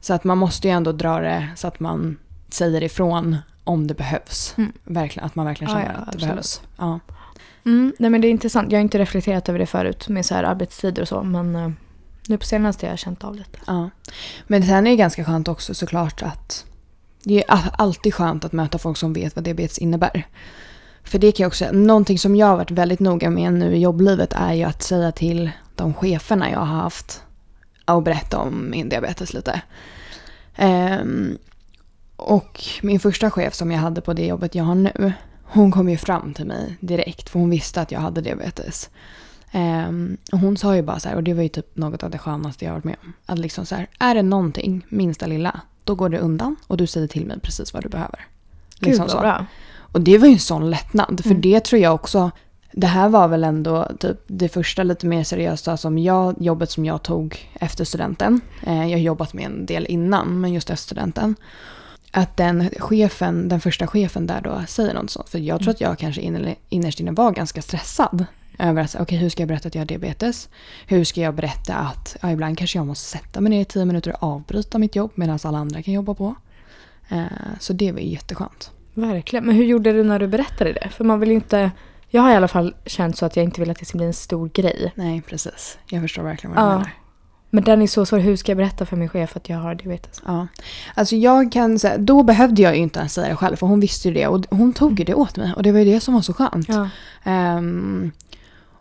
Så 0.00 0.14
att 0.14 0.24
man 0.24 0.38
måste 0.38 0.68
ju 0.68 0.74
ändå 0.74 0.92
dra 0.92 1.20
det 1.20 1.48
så 1.56 1.68
att 1.68 1.80
man 1.80 2.18
säger 2.48 2.82
ifrån 2.82 3.36
om 3.64 3.86
det 3.86 3.94
behövs. 3.94 4.54
Mm. 4.58 4.72
Verkligen, 4.84 5.26
att 5.26 5.34
man 5.34 5.46
verkligen 5.46 5.72
Ja, 5.72 5.78
känner 5.78 5.92
ja, 5.94 5.98
att 5.98 6.04
det 6.04 6.08
absolut. 6.08 6.28
behövs. 6.28 6.62
Ja. 6.76 7.00
Mm, 7.64 7.92
nej 7.98 8.10
men 8.10 8.20
det 8.20 8.28
är 8.28 8.30
intressant. 8.30 8.72
Jag 8.72 8.78
har 8.78 8.82
inte 8.82 8.98
reflekterat 8.98 9.48
över 9.48 9.58
det 9.58 9.66
förut 9.66 10.08
med 10.08 10.26
så 10.26 10.34
här 10.34 10.44
arbetstider 10.44 11.02
och 11.02 11.08
så. 11.08 11.22
Men 11.22 11.56
eh, 11.56 11.70
nu 12.28 12.38
på 12.38 12.44
senaste 12.44 12.86
har 12.86 12.92
jag 12.92 12.98
känt 12.98 13.24
av 13.24 13.34
lite. 13.34 13.58
Ja. 13.66 13.90
Men 14.46 14.62
sen 14.62 14.86
är 14.86 14.90
det 14.90 14.96
ganska 14.96 15.24
skönt 15.24 15.48
också 15.48 15.74
såklart 15.74 16.22
att 16.22 16.66
det 17.22 17.44
är 17.44 17.70
alltid 17.72 18.14
skönt 18.14 18.44
att 18.44 18.52
möta 18.52 18.78
folk 18.78 18.96
som 18.96 19.12
vet 19.12 19.36
vad 19.36 19.44
diabetes 19.44 19.78
innebär. 19.78 20.26
För 21.04 21.18
det 21.18 21.32
kan 21.32 21.44
jag 21.44 21.48
också, 21.48 21.72
någonting 21.72 22.18
som 22.18 22.36
jag 22.36 22.46
har 22.46 22.56
varit 22.56 22.70
väldigt 22.70 23.00
noga 23.00 23.30
med 23.30 23.52
nu 23.52 23.76
i 23.76 23.80
jobblivet 23.80 24.32
är 24.32 24.52
ju 24.52 24.62
att 24.62 24.82
säga 24.82 25.12
till 25.12 25.50
de 25.74 25.94
cheferna 25.94 26.50
jag 26.50 26.58
har 26.58 26.80
haft 26.82 27.22
och 27.84 28.02
berätta 28.02 28.38
om 28.38 28.70
min 28.70 28.88
diabetes 28.88 29.34
lite. 29.34 29.62
Ehm, 30.56 31.38
och 32.16 32.64
min 32.82 33.00
första 33.00 33.30
chef 33.30 33.54
som 33.54 33.70
jag 33.70 33.78
hade 33.78 34.00
på 34.00 34.12
det 34.12 34.26
jobbet 34.26 34.54
jag 34.54 34.64
har 34.64 34.74
nu, 34.74 35.12
hon 35.42 35.72
kom 35.72 35.88
ju 35.88 35.96
fram 35.96 36.34
till 36.34 36.46
mig 36.46 36.76
direkt 36.80 37.28
för 37.28 37.38
hon 37.38 37.50
visste 37.50 37.80
att 37.80 37.92
jag 37.92 38.00
hade 38.00 38.20
diabetes. 38.20 38.90
Ehm, 39.52 40.16
och 40.32 40.38
hon 40.38 40.56
sa 40.56 40.76
ju 40.76 40.82
bara 40.82 41.00
så 41.00 41.08
här, 41.08 41.16
och 41.16 41.22
det 41.22 41.34
var 41.34 41.42
ju 41.42 41.48
typ 41.48 41.76
något 41.76 42.02
av 42.02 42.10
det 42.10 42.18
skönaste 42.18 42.64
jag 42.64 42.72
varit 42.72 42.84
med 42.84 42.96
om. 43.02 43.12
Att 43.26 43.38
liksom 43.38 43.66
så 43.66 43.74
här, 43.74 43.86
är 43.98 44.14
det 44.14 44.22
någonting, 44.22 44.86
minsta 44.88 45.26
lilla, 45.26 45.60
då 45.84 45.94
går 45.94 46.08
det 46.08 46.18
undan 46.18 46.56
och 46.66 46.76
du 46.76 46.86
säger 46.86 47.06
till 47.06 47.26
mig 47.26 47.40
precis 47.40 47.74
vad 47.74 47.82
du 47.82 47.88
behöver. 47.88 48.26
Liksom 48.78 49.04
Gud 49.04 49.10
så. 49.10 49.16
vad 49.16 49.24
bra. 49.24 49.46
Och 49.92 50.00
det 50.00 50.18
var 50.18 50.26
ju 50.26 50.32
en 50.32 50.38
sån 50.38 50.70
lättnad. 50.70 51.20
För 51.22 51.30
Mm. 51.30 51.40
det 51.40 51.64
tror 51.64 51.80
jag 51.82 51.94
också, 51.94 52.30
det 52.72 52.86
här 52.86 53.08
var 53.08 53.28
väl 53.28 53.44
ändå 53.44 53.88
typ 54.00 54.16
det 54.26 54.48
första 54.48 54.82
lite 54.82 55.06
mer 55.06 55.24
seriösa 55.24 55.76
som 55.76 55.98
jag, 55.98 56.34
jobbet 56.42 56.70
som 56.70 56.84
jag 56.84 57.02
tog 57.02 57.38
efter 57.54 57.84
studenten. 57.84 58.40
Eh, 58.66 58.74
jag 58.82 58.90
har 58.90 59.02
jobbat 59.04 59.32
med 59.34 59.44
en 59.44 59.66
del 59.66 59.86
innan, 59.86 60.40
men 60.40 60.52
just 60.52 60.70
efter 60.70 60.84
studenten. 60.86 61.34
Att 62.12 62.36
den 62.36 62.70
chefen, 62.78 63.48
den 63.48 63.60
första 63.60 63.86
chefen 63.86 64.26
där 64.26 64.40
då 64.40 64.62
säger 64.68 64.94
något 64.94 65.10
sånt. 65.10 65.28
För 65.28 65.38
jag 65.38 65.60
tror 65.60 65.70
att 65.70 65.80
jag 65.80 65.98
kanske 65.98 66.20
inne- 66.20 66.56
innerst 66.68 67.00
inne 67.00 67.10
var 67.12 67.32
ganska 67.32 67.62
stressad. 67.62 68.24
Över 68.58 68.82
att, 68.82 68.96
okej 69.00 69.18
hur 69.18 69.28
ska 69.30 69.42
jag 69.42 69.48
berätta 69.48 69.68
att 69.68 69.74
jag 69.74 69.80
har 69.82 69.86
diabetes? 69.86 70.48
Hur 70.86 71.04
ska 71.04 71.20
jag 71.20 71.34
berätta 71.34 71.74
att, 71.74 72.16
ja 72.22 72.30
ibland 72.30 72.58
kanske 72.58 72.78
jag 72.78 72.86
måste 72.86 73.18
sätta 73.18 73.40
mig 73.40 73.50
ner 73.50 73.60
i 73.60 73.64
tio 73.64 73.84
minuter 73.84 74.10
och 74.12 74.22
avbryta 74.22 74.78
mitt 74.78 74.96
jobb 74.96 75.10
medan 75.14 75.38
alla 75.44 75.58
andra 75.58 75.82
kan 75.82 75.94
jobba 75.94 76.14
på. 76.14 76.34
Eh, 77.08 77.22
så 77.60 77.72
det 77.72 77.92
var 77.92 78.00
ju 78.00 78.08
jätteskönt. 78.08 78.70
Verkligen. 78.94 79.44
Men 79.46 79.54
hur 79.56 79.64
gjorde 79.64 79.92
du 79.92 80.02
när 80.04 80.18
du 80.18 80.26
berättade 80.26 80.72
det? 80.72 80.88
För 80.88 81.04
man 81.04 81.20
vill 81.20 81.28
ju 81.28 81.34
inte 81.34 81.70
Jag 82.08 82.22
har 82.22 82.30
i 82.30 82.34
alla 82.34 82.48
fall 82.48 82.74
känt 82.86 83.16
så 83.16 83.26
att 83.26 83.36
jag 83.36 83.44
inte 83.44 83.60
vill 83.60 83.70
att 83.70 83.78
det 83.78 83.84
ska 83.84 83.98
bli 83.98 84.06
en 84.06 84.14
stor 84.14 84.48
grej. 84.48 84.92
Nej, 84.94 85.22
precis. 85.28 85.78
Jag 85.86 86.02
förstår 86.02 86.22
verkligen 86.22 86.54
vad 86.56 86.64
du 86.64 86.68
Ja. 86.68 86.72
menar. 86.72 86.90
Men 87.52 87.64
den 87.64 87.82
är 87.82 87.86
så 87.86 88.06
svår. 88.06 88.18
Hur 88.18 88.36
ska 88.36 88.50
jag 88.52 88.56
berätta 88.56 88.86
för 88.86 88.96
min 88.96 89.08
chef 89.08 89.36
att 89.36 89.48
jag 89.48 89.58
har 89.58 89.74
diabetes? 89.74 90.22
Ja. 90.26 90.46
Alltså 90.94 91.16
jag 91.16 91.52
kan 91.52 91.78
säga, 91.78 91.98
då 91.98 92.22
behövde 92.22 92.62
jag 92.62 92.76
ju 92.76 92.82
inte 92.82 92.98
ens 92.98 93.14
säga 93.14 93.28
det 93.28 93.36
själv 93.36 93.56
för 93.56 93.66
hon 93.66 93.80
visste 93.80 94.08
ju 94.08 94.14
det 94.14 94.26
och 94.26 94.44
hon 94.50 94.72
tog 94.72 94.98
ju 94.98 95.04
det 95.04 95.14
åt 95.14 95.36
mig 95.36 95.52
och 95.56 95.62
det 95.62 95.72
var 95.72 95.78
ju 95.78 95.84
det 95.92 96.00
som 96.00 96.14
var 96.14 96.20
så 96.20 96.32
skönt. 96.32 96.68
Ja. 96.68 96.88
Ehm, 97.24 98.10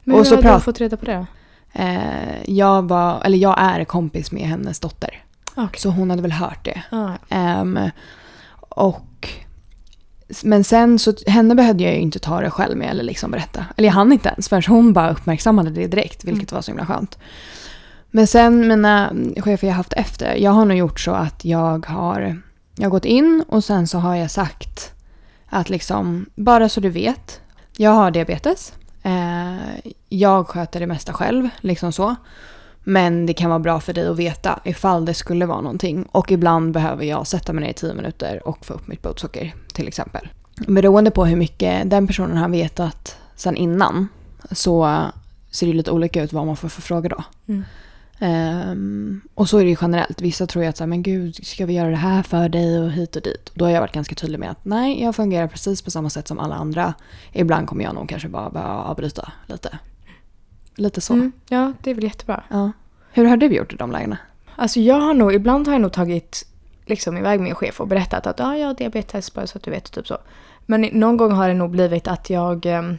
Men 0.04 0.16
hur 0.18 0.44
har 0.44 0.54
du 0.56 0.60
fått 0.60 0.80
reda 0.82 0.98
på 0.98 1.06
det? 1.06 1.26
eh, 1.74 2.44
jag 2.52 2.88
var, 2.88 3.22
eller 3.26 3.38
jag 3.38 3.56
är 3.60 3.84
kompis 3.84 4.32
med 4.32 4.44
hennes 4.44 4.80
dotter. 4.80 5.24
Okej. 5.56 5.80
Så 5.80 5.90
hon 5.90 6.10
hade 6.10 6.22
väl 6.22 6.32
hört 6.32 6.66
det. 6.66 6.84
Ja, 6.92 7.14
Ehm, 7.30 7.80
och 8.60 9.30
men 10.44 10.64
sen 10.64 11.00
så, 11.00 11.14
henne 11.28 11.56
behövde 11.56 11.84
jag 11.84 11.94
ju 11.94 12.00
inte 12.00 12.20
ta 12.20 12.42
det 12.42 12.50
själv 12.50 12.78
med 12.78 12.90
eller 12.90 13.04
liksom 13.04 13.32
berätta. 13.32 13.66
Eller 13.78 13.88
jag 13.88 13.94
hann 13.94 14.14
inte 14.14 14.30
ens 14.30 14.50
förrän 14.50 14.64
hon 14.68 14.94
bara 14.94 15.12
uppmärksammade 15.12 15.70
det 15.70 15.88
direkt, 15.88 16.24
vilket 16.24 16.52
var 16.52 16.62
så 16.62 16.72
himla 16.72 16.86
skönt. 16.86 17.18
Men 18.12 18.28
sen 18.28 18.68
mina 18.68 19.14
chefer 19.38 19.68
jag 19.68 19.76
haft 19.76 19.94
efter, 19.94 20.36
jag 20.36 20.52
har 20.52 20.66
nog 20.66 20.78
gjort 20.78 21.00
så 21.00 21.12
att 21.12 21.46
jag 21.46 21.86
har, 21.86 22.42
jag 22.76 22.86
har 22.86 22.90
gått 22.90 23.06
in 23.06 23.44
och 23.48 23.64
sen 23.64 23.88
så 23.88 23.98
har 23.98 24.16
jag 24.16 24.32
sagt 24.32 24.92
att 25.50 25.70
liksom, 25.70 26.26
bara 26.36 26.70
så 26.70 26.80
du 26.80 26.90
vet, 26.90 27.42
jag 27.78 27.92
har 27.92 28.12
diabetes. 28.12 28.74
Eh, 29.04 29.92
jag 30.10 30.48
sköter 30.48 30.80
det 30.80 30.88
mesta 30.88 31.14
själv, 31.14 31.50
liksom 31.62 31.92
så. 31.92 32.16
Men 32.90 33.26
det 33.26 33.34
kan 33.34 33.50
vara 33.50 33.60
bra 33.60 33.80
för 33.80 33.94
dig 33.94 34.08
att 34.08 34.18
veta 34.18 34.60
ifall 34.64 35.06
det 35.06 35.14
skulle 35.14 35.46
vara 35.46 35.62
någonting. 35.62 36.06
Och 36.12 36.32
ibland 36.32 36.74
behöver 36.74 37.06
jag 37.06 37.28
sätta 37.28 37.54
mig 37.54 37.64
ner 37.64 37.70
i 37.70 37.74
tio 37.74 37.94
minuter 37.94 38.48
och 38.48 38.66
få 38.66 38.74
upp 38.74 38.88
mitt 38.88 39.02
blodsocker 39.02 39.56
till 39.74 39.88
exempel. 39.88 40.30
Beroende 40.68 41.12
på 41.12 41.26
hur 41.26 41.36
mycket 41.36 41.90
den 41.90 42.08
personen 42.08 42.38
har 42.38 42.50
vetat 42.50 43.18
sen 43.36 43.56
innan 43.56 44.08
så 44.52 45.06
ser 45.52 45.68
det 45.68 45.74
lite 45.74 45.92
olika 45.92 46.24
ut 46.24 46.34
vad 46.34 46.46
man 46.46 46.58
får 46.58 46.70
för 46.70 46.82
frågor 46.82 47.10
då. 47.10 47.24
Mm. 47.48 47.64
Ehm, 48.20 49.22
och 49.34 49.50
så 49.50 49.58
är 49.58 49.64
det 49.64 49.70
ju 49.70 49.78
generellt. 49.82 50.22
Vissa 50.22 50.48
tror 50.48 50.64
ju 50.64 50.70
att 50.70 50.78
så 50.78 50.84
här, 50.84 50.90
men 50.90 51.04
gud, 51.04 51.46
ska 51.46 51.66
vi 51.66 51.74
göra 51.74 51.90
det 51.90 51.96
här 51.96 52.24
för 52.24 52.50
dig 52.50 52.80
och 52.80 52.92
hit 52.92 53.16
och 53.16 53.22
dit. 53.22 53.52
Då 53.54 53.66
har 53.66 53.72
jag 53.72 53.82
varit 53.82 53.94
ganska 53.94 54.16
tydlig 54.16 54.40
med 54.40 54.52
att 54.52 54.66
nej, 54.66 55.04
jag 55.04 55.16
fungerar 55.16 55.48
precis 55.48 55.82
på 55.82 55.92
samma 55.92 56.10
sätt 56.10 56.28
som 56.28 56.40
alla 56.40 56.56
andra. 56.56 56.94
Ibland 57.34 57.68
kommer 57.68 57.84
jag 57.84 57.96
nog 57.96 58.10
kanske 58.10 58.30
bara 58.30 58.50
behöva 58.50 58.74
avbryta 58.74 59.32
lite. 59.48 59.80
Lite 60.76 61.02
så. 61.02 61.14
Mm, 61.14 61.32
ja, 61.50 61.74
det 61.84 61.92
är 61.92 61.96
väl 61.96 62.04
jättebra. 62.04 62.44
Ja. 62.50 62.72
Hur 63.12 63.26
har 63.26 63.38
du 63.38 63.46
gjort 63.48 63.74
i 63.74 63.76
de 63.76 63.92
lägena? 63.92 64.18
Alltså 64.56 64.80
jag 64.80 64.96
har 65.00 65.14
nog, 65.14 65.34
ibland 65.34 65.68
har 65.68 65.74
jag 65.74 65.82
nog 65.82 65.92
tagit 65.94 66.46
liksom 66.86 67.18
iväg 67.18 67.40
min 67.40 67.56
chef 67.56 67.82
och 67.82 67.88
berättat 67.88 68.28
att 68.28 68.40
ah, 68.40 68.56
jag 68.56 68.68
har 68.68 68.74
diabetes 68.74 69.34
bara 69.34 69.48
så 69.48 69.58
att 69.58 69.64
du 69.64 69.72
vet, 69.72 69.92
typ 69.92 70.08
så. 70.08 70.18
Men 70.66 70.82
någon 70.82 71.18
gång 71.18 71.32
har 71.32 71.48
det 71.48 71.54
nog 71.54 71.70
blivit 71.70 72.08
att 72.08 72.30
jag, 72.30 72.66
um, 72.66 72.98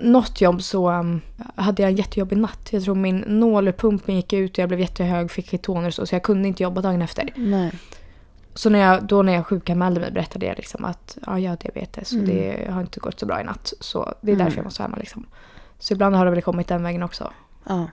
något 0.00 0.40
jobb 0.40 0.62
så 0.62 0.90
um, 0.90 1.20
hade 1.56 1.82
jag 1.82 1.90
en 1.90 1.96
jättejobbig 1.96 2.38
natt. 2.38 2.68
Jag 2.72 2.84
tror 2.84 2.94
min 2.94 3.24
nålpumpen 3.26 4.16
gick 4.16 4.32
ut 4.32 4.52
och 4.52 4.58
jag 4.58 4.68
blev 4.68 4.80
jättehög, 4.80 5.30
fick 5.30 5.50
ketonor 5.50 5.86
och 5.86 5.94
så, 5.94 6.06
så 6.06 6.14
jag 6.14 6.22
kunde 6.22 6.48
inte 6.48 6.62
jobba 6.62 6.80
dagen 6.80 7.02
efter. 7.02 7.28
Nej. 7.36 7.72
Så 8.54 8.70
när 8.70 8.78
jag, 8.78 9.02
då 9.04 9.22
när 9.22 9.32
jag 9.32 9.46
sjukanmälde 9.46 10.00
mig 10.00 10.10
berättade 10.10 10.46
jag 10.46 10.56
liksom 10.56 10.84
att 10.84 11.18
ja, 11.26 11.38
jag 11.38 11.50
har 11.50 11.56
diabetes 11.56 12.12
och 12.12 12.18
Mm. 12.18 12.30
det 12.36 12.70
har 12.70 12.80
inte 12.80 13.00
gått 13.00 13.20
så 13.20 13.26
bra 13.26 13.40
i 13.40 13.44
natt. 13.44 13.72
Så 13.80 14.14
det 14.20 14.30
är 14.30 14.34
Mm. 14.34 14.44
därför 14.44 14.58
jag 14.58 14.64
måste 14.64 14.82
vara 14.82 14.88
hemma 14.88 14.96
liksom. 15.00 15.26
Så 15.78 15.92
ibland 15.94 16.16
har 16.16 16.24
det 16.24 16.30
väl 16.30 16.42
kommit 16.42 16.68
den 16.68 16.82
vägen 16.82 17.02
också. 17.02 17.30
Ja. 17.68 17.86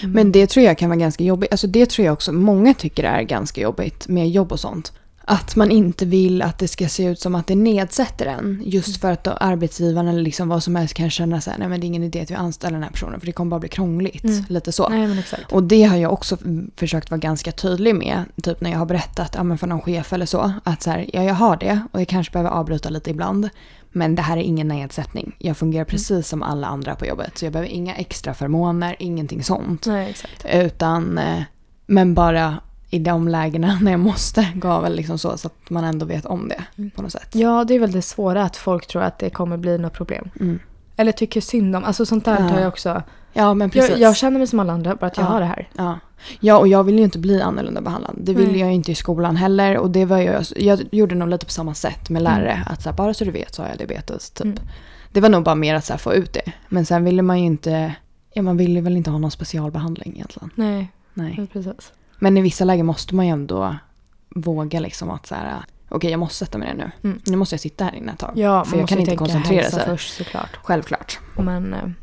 Mm. 0.00 0.12
Men 0.12 0.32
det 0.32 0.46
tror 0.46 0.64
jag 0.66 0.78
kan 0.78 0.88
vara 0.88 0.98
ganska 0.98 1.24
jobbigt. 1.24 1.50
Alltså 1.52 1.66
det 1.66 1.90
tror 1.90 2.06
jag 2.06 2.12
också 2.12 2.32
många 2.32 2.74
tycker 2.74 3.04
är 3.04 3.22
ganska 3.22 3.60
jobbigt 3.60 4.08
med 4.08 4.30
jobb 4.30 4.52
och 4.52 4.60
sånt. 4.60 4.92
Att 5.28 5.56
man 5.56 5.70
inte 5.70 6.06
vill 6.06 6.42
att 6.42 6.58
det 6.58 6.68
ska 6.68 6.88
se 6.88 7.04
ut 7.04 7.20
som 7.20 7.34
att 7.34 7.46
det 7.46 7.54
nedsätter 7.54 8.26
en. 8.26 8.62
Just 8.64 9.00
för 9.00 9.10
att 9.10 9.24
då 9.24 9.30
arbetsgivaren 9.30 10.08
eller 10.08 10.22
liksom 10.22 10.48
vad 10.48 10.62
som 10.62 10.76
helst 10.76 10.94
kan 10.94 11.10
känna 11.10 11.40
så 11.40 11.50
här, 11.50 11.58
nej 11.58 11.68
men 11.68 11.80
det 11.80 11.84
är 11.84 11.88
ingen 11.88 12.02
idé 12.02 12.20
att 12.20 12.30
vi 12.30 12.34
anställer 12.34 12.72
den 12.72 12.82
här 12.82 12.90
personen 12.90 13.20
för 13.20 13.26
det 13.26 13.32
kommer 13.32 13.50
bara 13.50 13.60
bli 13.60 13.68
krångligt. 13.68 14.24
Mm. 14.24 14.44
Lite 14.48 14.72
så. 14.72 14.88
Nej 14.88 15.06
men 15.06 15.18
exakt. 15.18 15.52
Och 15.52 15.62
det 15.62 15.82
har 15.82 15.96
jag 15.96 16.12
också 16.12 16.38
mm, 16.44 16.70
försökt 16.76 17.10
vara 17.10 17.18
ganska 17.18 17.52
tydlig 17.52 17.94
med. 17.94 18.24
Typ 18.42 18.60
när 18.60 18.70
jag 18.70 18.78
har 18.78 18.86
berättat 18.86 19.34
ja, 19.34 19.42
men 19.42 19.58
för 19.58 19.66
någon 19.66 19.80
chef 19.80 20.12
eller 20.12 20.26
så. 20.26 20.52
Att 20.64 20.82
så 20.82 20.90
här, 20.90 21.10
ja 21.12 21.22
jag 21.22 21.34
har 21.34 21.56
det 21.56 21.80
och 21.92 22.00
jag 22.00 22.08
kanske 22.08 22.32
behöver 22.32 22.50
avbryta 22.50 22.88
lite 22.88 23.10
ibland. 23.10 23.48
Men 23.92 24.14
det 24.14 24.22
här 24.22 24.36
är 24.36 24.42
ingen 24.42 24.68
nedsättning. 24.68 25.36
Jag 25.38 25.56
fungerar 25.56 25.84
precis 25.84 26.28
som 26.28 26.42
alla 26.42 26.66
andra 26.66 26.94
på 26.94 27.06
jobbet. 27.06 27.38
Så 27.38 27.44
jag 27.44 27.52
behöver 27.52 27.70
inga 27.70 27.94
extra 27.94 28.34
förmåner, 28.34 28.96
ingenting 28.98 29.44
sånt. 29.44 29.86
Nej. 29.86 30.14
Utan, 30.52 31.18
eh, 31.18 31.42
men 31.86 32.14
bara 32.14 32.58
i 32.90 32.98
de 32.98 33.28
lägena 33.28 33.78
när 33.82 33.90
jag 33.90 34.00
måste 34.00 34.48
gå 34.54 34.80
väl 34.80 34.94
liksom 34.96 35.18
så. 35.18 35.38
Så 35.38 35.46
att 35.46 35.70
man 35.70 35.84
ändå 35.84 36.06
vet 36.06 36.26
om 36.26 36.48
det 36.48 36.64
Mm. 36.78 36.90
på 36.90 37.02
något 37.02 37.12
sätt. 37.12 37.28
Ja 37.34 37.64
det 37.64 37.74
är 37.74 37.78
väl 37.80 37.92
det 37.92 38.02
svåra 38.02 38.42
att 38.42 38.56
folk 38.56 38.86
tror 38.86 39.02
att 39.02 39.18
det 39.18 39.30
kommer 39.30 39.56
bli 39.56 39.78
något 39.78 39.92
problem. 39.92 40.30
Mm. 40.40 40.58
Eller 40.96 41.12
tycker 41.12 41.40
synd 41.40 41.76
om, 41.76 41.84
alltså 41.84 42.06
sånt 42.06 42.24
där 42.24 42.40
Ja. 42.42 42.48
tar 42.48 42.58
jag 42.60 42.68
också. 42.68 43.02
Ja 43.32 43.54
men 43.54 43.70
precis. 43.70 43.90
Jag, 43.90 44.00
jag 44.00 44.16
känner 44.16 44.38
mig 44.38 44.46
som 44.46 44.60
alla 44.60 44.72
andra 44.72 44.94
bara 44.96 45.06
att 45.06 45.16
jag 45.16 45.26
Ja. 45.26 45.30
har 45.30 45.40
det 45.40 45.46
här. 45.46 45.68
Ja. 45.76 45.98
ja, 46.40 46.58
och 46.58 46.68
jag 46.68 46.84
vill 46.84 46.98
ju 46.98 47.04
inte 47.04 47.18
bli 47.18 47.42
annorlunda 47.42 47.80
behandlad. 47.80 48.14
Det 48.20 48.34
vill 48.34 48.48
Nej. 48.50 48.60
jag 48.60 48.68
ju 48.68 48.74
inte 48.74 48.92
i 48.92 48.94
skolan 48.94 49.36
heller. 49.36 49.78
Och 49.78 49.90
det 49.90 50.04
var 50.04 50.18
jag, 50.18 50.44
jag 50.56 50.82
gjorde 50.92 51.14
nog 51.14 51.28
lite 51.28 51.46
på 51.46 51.52
samma 51.52 51.74
sätt 51.74 52.10
med 52.10 52.22
lärare. 52.22 52.52
Mm. 52.52 52.64
Att 52.66 52.82
så 52.82 52.88
här, 52.90 52.96
bara 52.96 53.14
så 53.14 53.24
du 53.24 53.30
vet 53.30 53.54
så 53.54 53.62
har 53.62 53.68
jag 53.68 53.78
diabetes. 53.78 54.30
Typ. 54.30 54.44
Mm. 54.44 54.58
Det 55.12 55.20
var 55.20 55.28
nog 55.28 55.44
bara 55.44 55.54
mer 55.54 55.74
att 55.74 55.84
så 55.84 55.92
här, 55.92 55.98
få 55.98 56.14
ut 56.14 56.32
det. 56.32 56.52
Men 56.68 56.86
sen 56.86 57.04
ville 57.04 57.22
man 57.22 57.38
ju 57.40 57.46
inte, 57.46 57.94
ja 58.34 58.42
man 58.42 58.56
ville 58.56 58.80
väl 58.80 58.96
inte 58.96 59.10
ha 59.10 59.18
någon 59.18 59.30
specialbehandling 59.30 60.12
egentligen. 60.14 60.50
Nej, 60.54 60.88
Nej. 61.14 61.46
precis. 61.52 61.92
Men 62.18 62.36
i 62.36 62.42
vissa 62.42 62.64
lägen 62.64 62.86
måste 62.86 63.14
man 63.14 63.26
ju 63.26 63.32
ändå 63.32 63.76
våga 64.28 64.80
liksom 64.80 65.10
att 65.10 65.26
så 65.26 65.34
här, 65.34 65.64
okej 65.88 66.10
jag 66.10 66.20
måste 66.20 66.36
sätta 66.36 66.58
mig 66.58 66.74
ner 66.74 66.74
nu. 66.74 67.08
Mm. 67.08 67.20
Nu 67.26 67.36
måste 67.36 67.54
jag 67.54 67.60
sitta 67.60 67.84
här 67.84 67.94
inne 67.94 68.12
ett 68.12 68.18
tag. 68.18 68.32
Ja, 68.34 68.64
för 68.64 68.78
jag 68.78 68.88
kan 68.88 68.98
inte 68.98 69.16
koncentrera 69.16 69.70
sig. 69.70 69.84
först 69.84 70.16
såklart. 70.16 70.58
Självklart. 70.62 71.18
Men, 71.36 71.74
eh, 71.74 71.80
mm, 71.82 71.94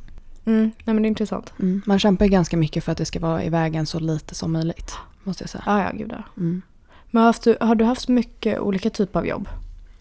nej 0.46 0.72
men 0.86 1.02
det 1.02 1.06
är 1.06 1.10
intressant. 1.10 1.54
Mm. 1.60 1.82
Man 1.86 2.00
kämpar 2.00 2.26
ju 2.26 2.32
ganska 2.32 2.58
mycket 2.58 2.84
för 2.84 2.92
att 2.92 2.98
det 2.98 3.06
ska 3.06 3.20
vara 3.20 3.44
i 3.44 3.50
vägen 3.50 3.86
så 3.86 4.00
lite 4.00 4.36
som 4.36 4.52
möjligt. 4.52 4.96
Måste 5.24 5.44
jag 5.44 5.50
säga. 5.50 5.64
Ja, 5.66 5.84
ja, 5.84 5.92
gud 5.94 6.12
ja. 6.12 6.24
Mm. 6.38 6.62
Men 7.12 7.20
har, 7.20 7.28
haft, 7.28 7.48
har 7.62 7.76
du 7.76 7.86
haft 7.86 8.08
mycket 8.08 8.60
olika 8.60 8.90
typer 8.90 9.20
av 9.20 9.28
jobb? 9.28 9.50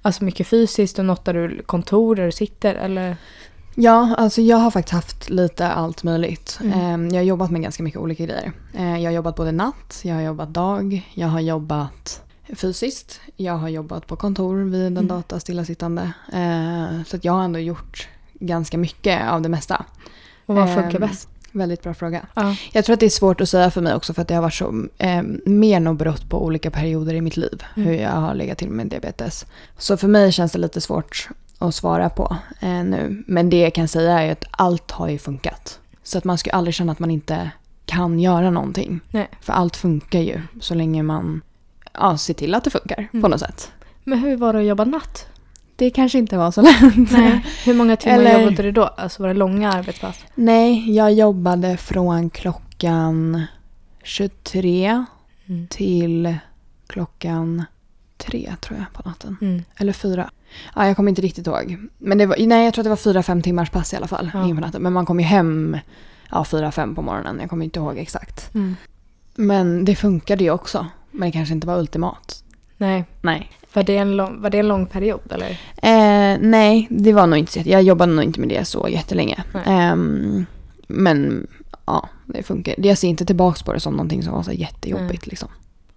Alltså 0.02 0.24
mycket 0.24 0.46
fysiskt 0.46 0.98
och 0.98 1.04
något 1.04 1.24
där 1.24 1.34
du 1.34 1.62
kontor 1.62 2.16
där 2.16 2.26
du 2.26 2.32
sitter 2.32 2.74
eller? 2.74 3.16
Ja, 3.74 4.14
alltså 4.18 4.40
jag 4.40 4.56
har 4.56 4.70
faktiskt 4.70 4.92
haft 4.94 5.30
lite 5.30 5.68
allt 5.68 6.02
möjligt. 6.02 6.58
Mm. 6.62 7.06
Eh, 7.06 7.12
Jag 7.14 7.20
har 7.20 7.24
jobbat 7.26 7.50
med 7.50 7.62
ganska 7.62 7.82
mycket 7.82 8.00
olika 8.00 8.24
grejer. 8.26 8.52
Eh, 8.74 8.98
Jag 8.98 9.10
har 9.10 9.14
jobbat 9.16 9.36
både 9.36 9.52
natt, 9.52 10.00
jag 10.02 10.14
har 10.14 10.22
jobbat 10.22 10.48
dag, 10.48 11.10
jag 11.14 11.28
har 11.28 11.40
jobbat 11.40 12.22
fysiskt, 12.54 13.20
jag 13.36 13.52
har 13.56 13.68
jobbat 13.68 14.06
på 14.06 14.16
kontor 14.16 14.56
vid 14.56 14.80
en 14.86 14.96
Mm. 14.96 15.06
data 15.08 15.40
stillasittande. 15.40 16.12
Eh, 16.32 17.02
Så 17.06 17.16
att 17.16 17.24
jag 17.24 17.32
har 17.32 17.42
ändå 17.44 17.58
gjort 17.58 18.08
ganska 18.34 18.78
mycket 18.78 19.30
av 19.30 19.42
det 19.42 19.48
mesta. 19.48 19.84
Och 20.46 20.54
vad 20.54 20.74
funkar 20.74 20.94
Ehm, 21.02 21.08
bäst? 21.08 21.28
Väldigt 21.52 21.82
bra 21.82 21.94
fråga. 21.94 22.26
Ja. 22.34 22.56
Jag 22.72 22.84
tror 22.84 22.94
att 22.94 23.00
det 23.00 23.06
är 23.06 23.10
svårt 23.10 23.40
att 23.40 23.48
säga 23.48 23.70
för 23.70 23.80
mig 23.80 23.94
också 23.94 24.14
för 24.14 24.22
att 24.22 24.28
det 24.28 24.34
har 24.34 24.42
varit 24.42 24.54
så 24.54 24.86
eh, 24.98 25.22
mer 25.46 25.80
nog 25.80 25.96
berott 25.96 26.28
på 26.30 26.44
olika 26.44 26.70
perioder 26.70 27.14
i 27.14 27.20
mitt 27.20 27.36
liv. 27.36 27.62
Mm. 27.76 27.88
Hur 27.88 27.94
jag 27.94 28.10
har 28.10 28.34
legat 28.34 28.58
till 28.58 28.68
med 28.70 28.86
diabetes. 28.86 29.46
Så 29.78 29.96
för 29.96 30.08
mig 30.08 30.32
känns 30.32 30.52
det 30.52 30.58
lite 30.58 30.80
svårt 30.80 31.28
att 31.62 31.74
svara 31.74 32.08
på 32.10 32.36
eh, 32.60 32.68
nu. 32.84 33.24
Men 33.26 33.50
det 33.50 33.60
jag 33.60 33.74
kan 33.74 33.88
säga 33.88 34.22
är 34.22 34.32
att 34.32 34.44
allt 34.50 34.90
har 34.90 35.08
ju 35.08 35.18
funkat. 35.18 35.78
Så 36.02 36.18
att 36.18 36.24
man 36.24 36.38
ska 36.38 36.50
aldrig 36.50 36.74
känna 36.74 36.92
att 36.92 36.98
man 36.98 37.10
inte 37.10 37.50
kan 37.86 38.18
göra 38.20 38.50
någonting. 38.50 39.00
Nej. 39.10 39.28
För 39.40 39.52
allt 39.52 39.76
funkar 39.76 40.18
ju 40.20 40.40
så 40.60 40.74
länge 40.74 41.02
man 41.02 41.40
ja, 41.92 42.18
ser 42.18 42.34
till 42.34 42.54
att 42.54 42.64
det 42.64 42.70
funkar 42.70 43.08
på 43.10 43.16
Mm. 43.16 43.30
något 43.30 43.40
sätt. 43.40 43.72
Men 44.04 44.18
hur 44.18 44.36
var 44.36 44.52
det 44.52 44.58
att 44.58 44.64
jobba 44.64 44.84
natt? 44.84 45.26
Det 45.76 45.90
kanske 45.90 46.18
inte 46.18 46.36
var 46.38 46.50
så 46.50 46.62
lätt. 46.62 47.10
Nej. 47.12 47.46
Hur 47.64 47.74
många 47.74 47.96
timmar 47.96 48.16
Eller- 48.18 48.40
jobbade 48.40 48.62
du 48.62 48.72
då? 48.72 48.82
Alltså 48.84 49.22
var 49.22 49.28
det 49.28 49.34
långa 49.34 49.72
arbetspass? 49.72 50.18
Nej, 50.34 50.94
jag 50.96 51.12
jobbade 51.12 51.76
från 51.76 52.30
klockan 52.30 53.42
23 54.02 55.04
Mm. 55.48 55.66
till 55.66 56.36
klockan 56.86 57.64
tre 58.16 58.52
tror 58.60 58.78
jag 58.78 58.92
på 59.02 59.08
natten. 59.08 59.36
Mm. 59.40 59.62
Eller 59.76 59.92
fyra. 59.92 60.30
Ja, 60.76 60.86
jag 60.86 60.96
kommer 60.96 61.08
inte 61.08 61.22
riktigt 61.22 61.46
ihåg. 61.46 61.76
Men 61.98 62.18
det 62.18 62.26
var, 62.26 62.36
nej, 62.46 62.64
jag 62.64 62.74
tror 62.74 62.82
att 62.82 62.84
det 62.86 62.90
var 62.90 62.96
fyra, 62.96 63.22
fem 63.22 63.42
timmars 63.42 63.70
pass 63.70 63.92
i 63.92 63.96
alla 63.96 64.06
fall. 64.06 64.30
Ja. 64.34 64.46
natten. 64.46 64.82
Men 64.82 64.92
man 64.92 65.06
kom 65.06 65.20
ju 65.20 65.26
hem 65.26 65.76
ja, 66.30 66.44
fyra, 66.44 66.72
fem 66.72 66.94
på 66.94 67.02
morgonen. 67.02 67.38
Jag 67.40 67.50
kommer 67.50 67.64
inte 67.64 67.78
ihåg 67.80 67.98
exakt. 67.98 68.54
Mm. 68.54 68.76
Men 69.34 69.84
det 69.84 69.94
funkade 69.94 70.44
ju 70.44 70.50
också. 70.50 70.86
Men 71.10 71.28
det 71.28 71.32
kanske 71.32 71.54
inte 71.54 71.66
var 71.66 71.78
ultimat. 71.78 72.44
Nej. 72.76 73.04
Nej. 73.20 73.50
Var 73.74 73.82
det, 73.82 73.96
en 73.96 74.16
lång, 74.16 74.42
var 74.42 74.50
det 74.50 74.58
en 74.58 74.68
lång 74.68 74.86
period 74.86 75.20
eller? 75.30 75.50
Eh, 75.76 76.38
nej, 76.40 76.86
det 76.90 77.12
var 77.12 77.26
nog 77.26 77.38
inte 77.38 77.52
så 77.52 77.60
Jag 77.64 77.82
jobbade 77.82 78.12
nog 78.12 78.24
inte 78.24 78.40
med 78.40 78.48
det 78.48 78.64
så 78.64 78.88
jättelänge. 78.88 79.44
Ehm, 79.64 80.46
men 80.86 81.46
ja, 81.86 82.08
det 82.26 82.42
funkar. 82.42 82.74
Jag 82.78 82.98
ser 82.98 83.08
inte 83.08 83.24
tillbaka 83.24 83.64
på 83.64 83.72
det 83.72 83.80
som 83.80 83.92
någonting 83.92 84.22
som 84.22 84.32
var 84.32 84.42
så 84.42 84.52
jättejobbigt. 84.52 85.26
Liksom. 85.26 85.48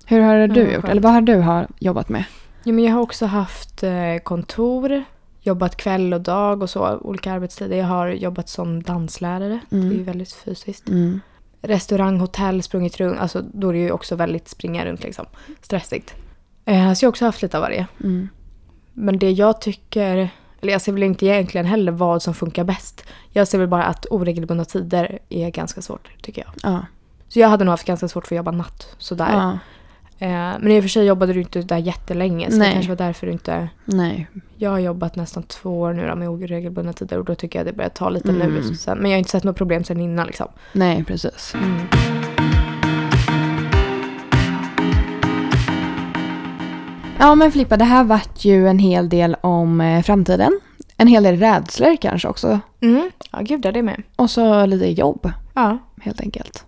Hur 0.06 0.20
har 0.20 0.48
du 0.48 0.62
Ja, 0.63 0.72
gjort? 0.76 0.86
Eller 0.86 1.02
vad 1.02 1.13
har 1.13 1.22
du 1.22 1.36
har 1.36 1.68
jobbat 1.80 2.10
med? 2.10 2.24
Jo, 2.65 2.75
men 2.75 2.84
jag 2.84 2.93
har 2.93 3.01
också 3.01 3.25
haft 3.25 3.84
eh, 3.84 4.17
kontor, 4.23 5.04
jobbat 5.41 5.78
kväll 5.78 6.13
och 6.13 6.21
dag 6.21 6.62
och 6.62 6.69
så, 6.69 6.97
olika 6.97 7.32
arbetstider. 7.34 7.78
Jag 7.78 7.86
har 7.86 8.08
jobbat 8.08 8.49
som 8.49 8.84
danslärare, 8.84 9.60
Mm. 9.71 9.89
det 9.89 9.95
är 9.95 9.97
ju 9.97 10.04
väldigt 10.04 10.34
fysiskt. 10.34 10.89
Mm. 10.89 11.21
Restaurang, 11.62 12.19
hotell, 12.19 12.63
sprungit 12.63 12.97
runt, 12.99 13.19
alltså 13.19 13.41
då 13.54 13.69
är 13.69 13.73
det 13.73 13.80
ju 13.80 13.91
också 13.91 14.15
väldigt 14.15 14.47
springa 14.47 14.86
runt 14.86 15.04
liksom. 15.04 15.25
Stressigt. 15.62 16.15
Eh, 16.65 16.93
så 16.93 17.04
jag 17.06 17.08
har 17.08 17.12
också 17.12 17.25
haft 17.25 17.41
lite 17.41 17.58
av 17.58 17.62
varje. 17.62 17.88
Mm. 18.04 18.30
Men 18.93 19.19
det 19.19 19.32
jag 19.32 19.62
tycker, 19.62 20.30
Eller 20.62 20.71
jag 20.73 20.82
ser 20.82 20.91
väl 20.91 21.04
inte 21.04 21.25
egentligen 21.25 21.65
heller 21.65 21.91
vad 21.91 22.21
som 22.21 22.34
funkar 22.34 22.63
bäst. 22.63 23.06
Jag 23.32 23.47
ser 23.47 23.58
väl 23.58 23.67
bara 23.67 23.84
att 23.84 24.06
oregelbundna 24.10 24.65
tider 24.65 25.19
är 25.30 25.49
ganska 25.49 25.82
svårt 25.82 26.10
tycker 26.21 26.41
jag. 26.41 26.71
Ja. 26.73 26.86
Så 27.28 27.39
jag 27.39 27.49
hade 27.49 27.63
nog 27.65 27.71
haft 27.71 27.88
ganska 27.88 28.08
svårt 28.08 28.28
för 28.28 28.36
att 28.36 28.38
jobba 28.38 28.51
natt 28.51 28.95
sådär. 28.97 29.30
ja. 29.34 29.60
Eh, 30.19 30.30
men 30.60 30.67
i 30.71 30.80
och 30.80 30.84
för 30.84 30.89
sig 30.89 31.06
jobbade 31.06 31.34
du 31.34 31.39
inte 31.39 31.62
där 31.62 31.78
jättelänge 31.78 32.51
så 32.51 32.58
Nej. 32.58 32.67
det 32.67 32.73
kanske 32.73 32.89
var 32.91 32.95
därför 32.97 33.28
du 33.28 33.34
inte... 33.34 33.69
Nej. 33.86 34.28
Jag 34.58 34.69
har 34.69 34.80
jobbat 34.80 35.15
nästan 35.15 35.43
två 35.43 35.80
år 35.80 35.93
nu 35.93 36.08
då 36.08 36.15
med 36.15 36.30
oregelbundna 36.30 36.93
tider 36.93 37.19
och 37.19 37.25
då 37.25 37.36
tycker 37.36 37.60
jag 37.60 37.65
det 37.65 37.73
börjar 37.73 37.89
ta 37.89 38.10
lite 38.10 38.30
Mm. 38.30 38.54
nu. 38.54 38.62
Men 38.86 39.12
jag 39.12 39.12
har 39.12 39.17
inte 39.17 39.30
sett 39.32 39.43
något 39.43 39.58
problem 39.58 39.84
sen 39.84 39.99
innan 40.01 40.28
liksom. 40.28 40.47
Nej, 40.73 41.04
precis. 41.04 41.56
Ja 47.19 47.36
men 47.36 47.51
Filippa, 47.51 47.78
det 47.78 47.86
här 47.86 48.04
vart 48.04 48.45
ju 48.45 48.67
en 48.67 48.80
hel 48.80 49.10
del 49.10 49.36
om 49.41 49.82
eh, 49.82 50.01
framtiden. 50.04 50.60
En 50.97 51.08
hel 51.08 51.23
del 51.23 51.38
rädslor 51.38 51.95
kanske 52.01 52.28
också. 52.28 52.60
Mm. 52.82 53.12
Ja 53.32 53.39
gud 53.41 53.62
det 53.62 53.82
med. 53.82 54.01
Och 54.15 54.30
så 54.30 54.65
lite 54.65 54.86
jobb 54.91 55.32
Ja. 55.54 55.78
helt 56.01 56.21
enkelt. 56.21 56.65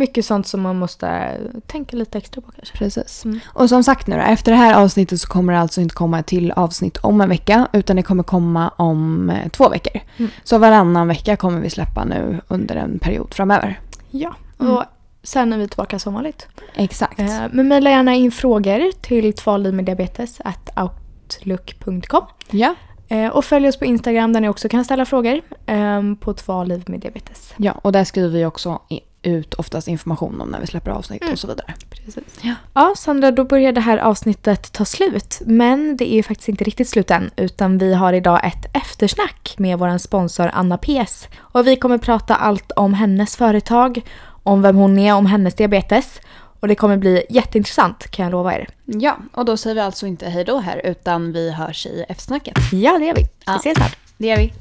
Mycket 0.00 0.24
sånt 0.26 0.46
som 0.46 0.60
man 0.60 0.78
måste 0.78 1.36
tänka 1.66 1.96
lite 1.96 2.18
extra 2.18 2.40
på 2.42 2.50
kanske. 2.52 2.78
Precis. 2.78 3.24
Mm. 3.24 3.40
Och 3.46 3.68
som 3.68 3.84
sagt 3.84 4.06
nu 4.06 4.16
då, 4.16 4.22
efter 4.22 4.52
det 4.52 4.58
här 4.58 4.74
avsnittet 4.82 5.20
så 5.20 5.28
kommer 5.28 5.52
det 5.52 5.58
alltså 5.58 5.80
inte 5.80 5.94
komma 5.94 6.18
ett 6.18 6.26
till 6.26 6.52
avsnitt 6.52 6.96
om 6.96 7.20
en 7.20 7.28
vecka 7.28 7.68
utan 7.72 7.96
det 7.96 8.02
kommer 8.02 8.22
komma 8.22 8.68
om 8.76 9.30
eh, 9.30 9.48
två 9.48 9.68
veckor. 9.68 10.00
Mm. 10.16 10.30
Så 10.44 10.58
varannan 10.58 11.08
vecka 11.08 11.36
kommer 11.36 11.60
vi 11.60 11.70
släppa 11.70 12.04
nu 12.04 12.40
under 12.48 12.76
en 12.76 12.98
period 12.98 13.34
framöver. 13.34 13.80
Ja, 14.10 14.34
Mm. 14.60 14.72
och 14.76 14.84
sen 15.22 15.52
är 15.52 15.58
vi 15.58 15.68
tillbaka 15.68 15.98
som 15.98 16.14
vanligt. 16.14 16.46
Exakt. 16.74 17.18
Eh, 17.20 17.40
men 17.52 17.68
mejla 17.68 17.90
gärna 17.90 18.14
in 18.14 18.32
frågor 18.32 18.92
till 19.02 19.32
tvalivmeddiabetes.outlook.com 19.32 22.22
Ja. 22.50 22.74
eh, 23.08 23.28
och 23.28 23.44
följ 23.44 23.68
oss 23.68 23.76
på 23.78 23.84
Instagram 23.84 24.32
där 24.32 24.40
ni 24.40 24.48
också 24.48 24.68
kan 24.68 24.84
ställa 24.84 25.04
frågor 25.04 25.40
eh, 25.66 26.02
på 26.20 26.32
tvaliv 26.34 26.82
med 26.86 27.00
diabetes. 27.00 27.54
ja, 27.56 27.72
och 27.72 27.92
där 27.92 28.04
skriver 28.04 28.28
vi 28.28 28.44
också 28.44 28.82
ut 29.22 29.54
oftast 29.54 29.88
information 29.88 30.40
om 30.40 30.48
när 30.48 30.60
vi 30.60 30.66
släpper 30.66 30.90
avsnitt 30.90 31.22
Mm. 31.22 31.32
och 31.32 31.38
så 31.38 31.46
vidare. 31.46 31.74
Precis. 31.90 32.24
Ja. 32.42 32.54
Ja, 32.74 32.94
Sandra, 32.96 33.30
då 33.30 33.44
börjar 33.44 33.72
det 33.72 33.80
här 33.80 33.98
avsnittet 33.98 34.72
ta 34.72 34.84
slut. 34.84 35.38
Men 35.46 35.96
det 35.96 36.12
är 36.12 36.16
ju 36.16 36.22
faktiskt 36.22 36.48
inte 36.48 36.64
riktigt 36.64 36.88
slut 36.88 37.10
än, 37.10 37.30
utan 37.36 37.78
vi 37.78 37.94
har 37.94 38.12
idag 38.12 38.40
ett 38.44 38.76
eftersnack 38.76 39.54
med 39.58 39.78
vår 39.78 39.98
sponsor 39.98 40.50
Anna 40.54 40.78
PS. 40.78 41.28
Och 41.38 41.66
vi 41.66 41.76
kommer 41.76 41.98
prata 41.98 42.34
allt 42.34 42.72
om 42.72 42.94
hennes 42.94 43.36
företag, 43.36 44.00
om 44.42 44.62
vem 44.62 44.76
hon 44.76 44.98
är, 44.98 45.14
om 45.14 45.26
hennes 45.26 45.54
diabetes. 45.54 46.20
Och 46.60 46.68
det 46.68 46.74
kommer 46.74 46.96
bli 46.96 47.22
jätteintressant 47.30 48.10
kan 48.10 48.24
jag 48.24 48.32
lova 48.32 48.54
er. 48.54 48.68
Ja, 48.84 49.18
och 49.32 49.44
då 49.44 49.56
säger 49.56 49.74
vi 49.74 49.80
alltså 49.80 50.06
inte 50.06 50.28
hej 50.28 50.44
då 50.44 50.58
här 50.58 50.80
utan 50.84 51.32
vi 51.32 51.50
hörs 51.52 51.86
i 51.86 52.04
eftersnacket. 52.08 52.58
Ja, 52.72 52.98
det 52.98 53.04
gör 53.06 53.14
vi. 53.14 53.26
Ja. 53.46 53.52
Vi 53.52 53.58
ses 53.58 53.76
snart. 53.76 53.96
Det 54.18 54.26
gör 54.26 54.36
vi. 54.36 54.52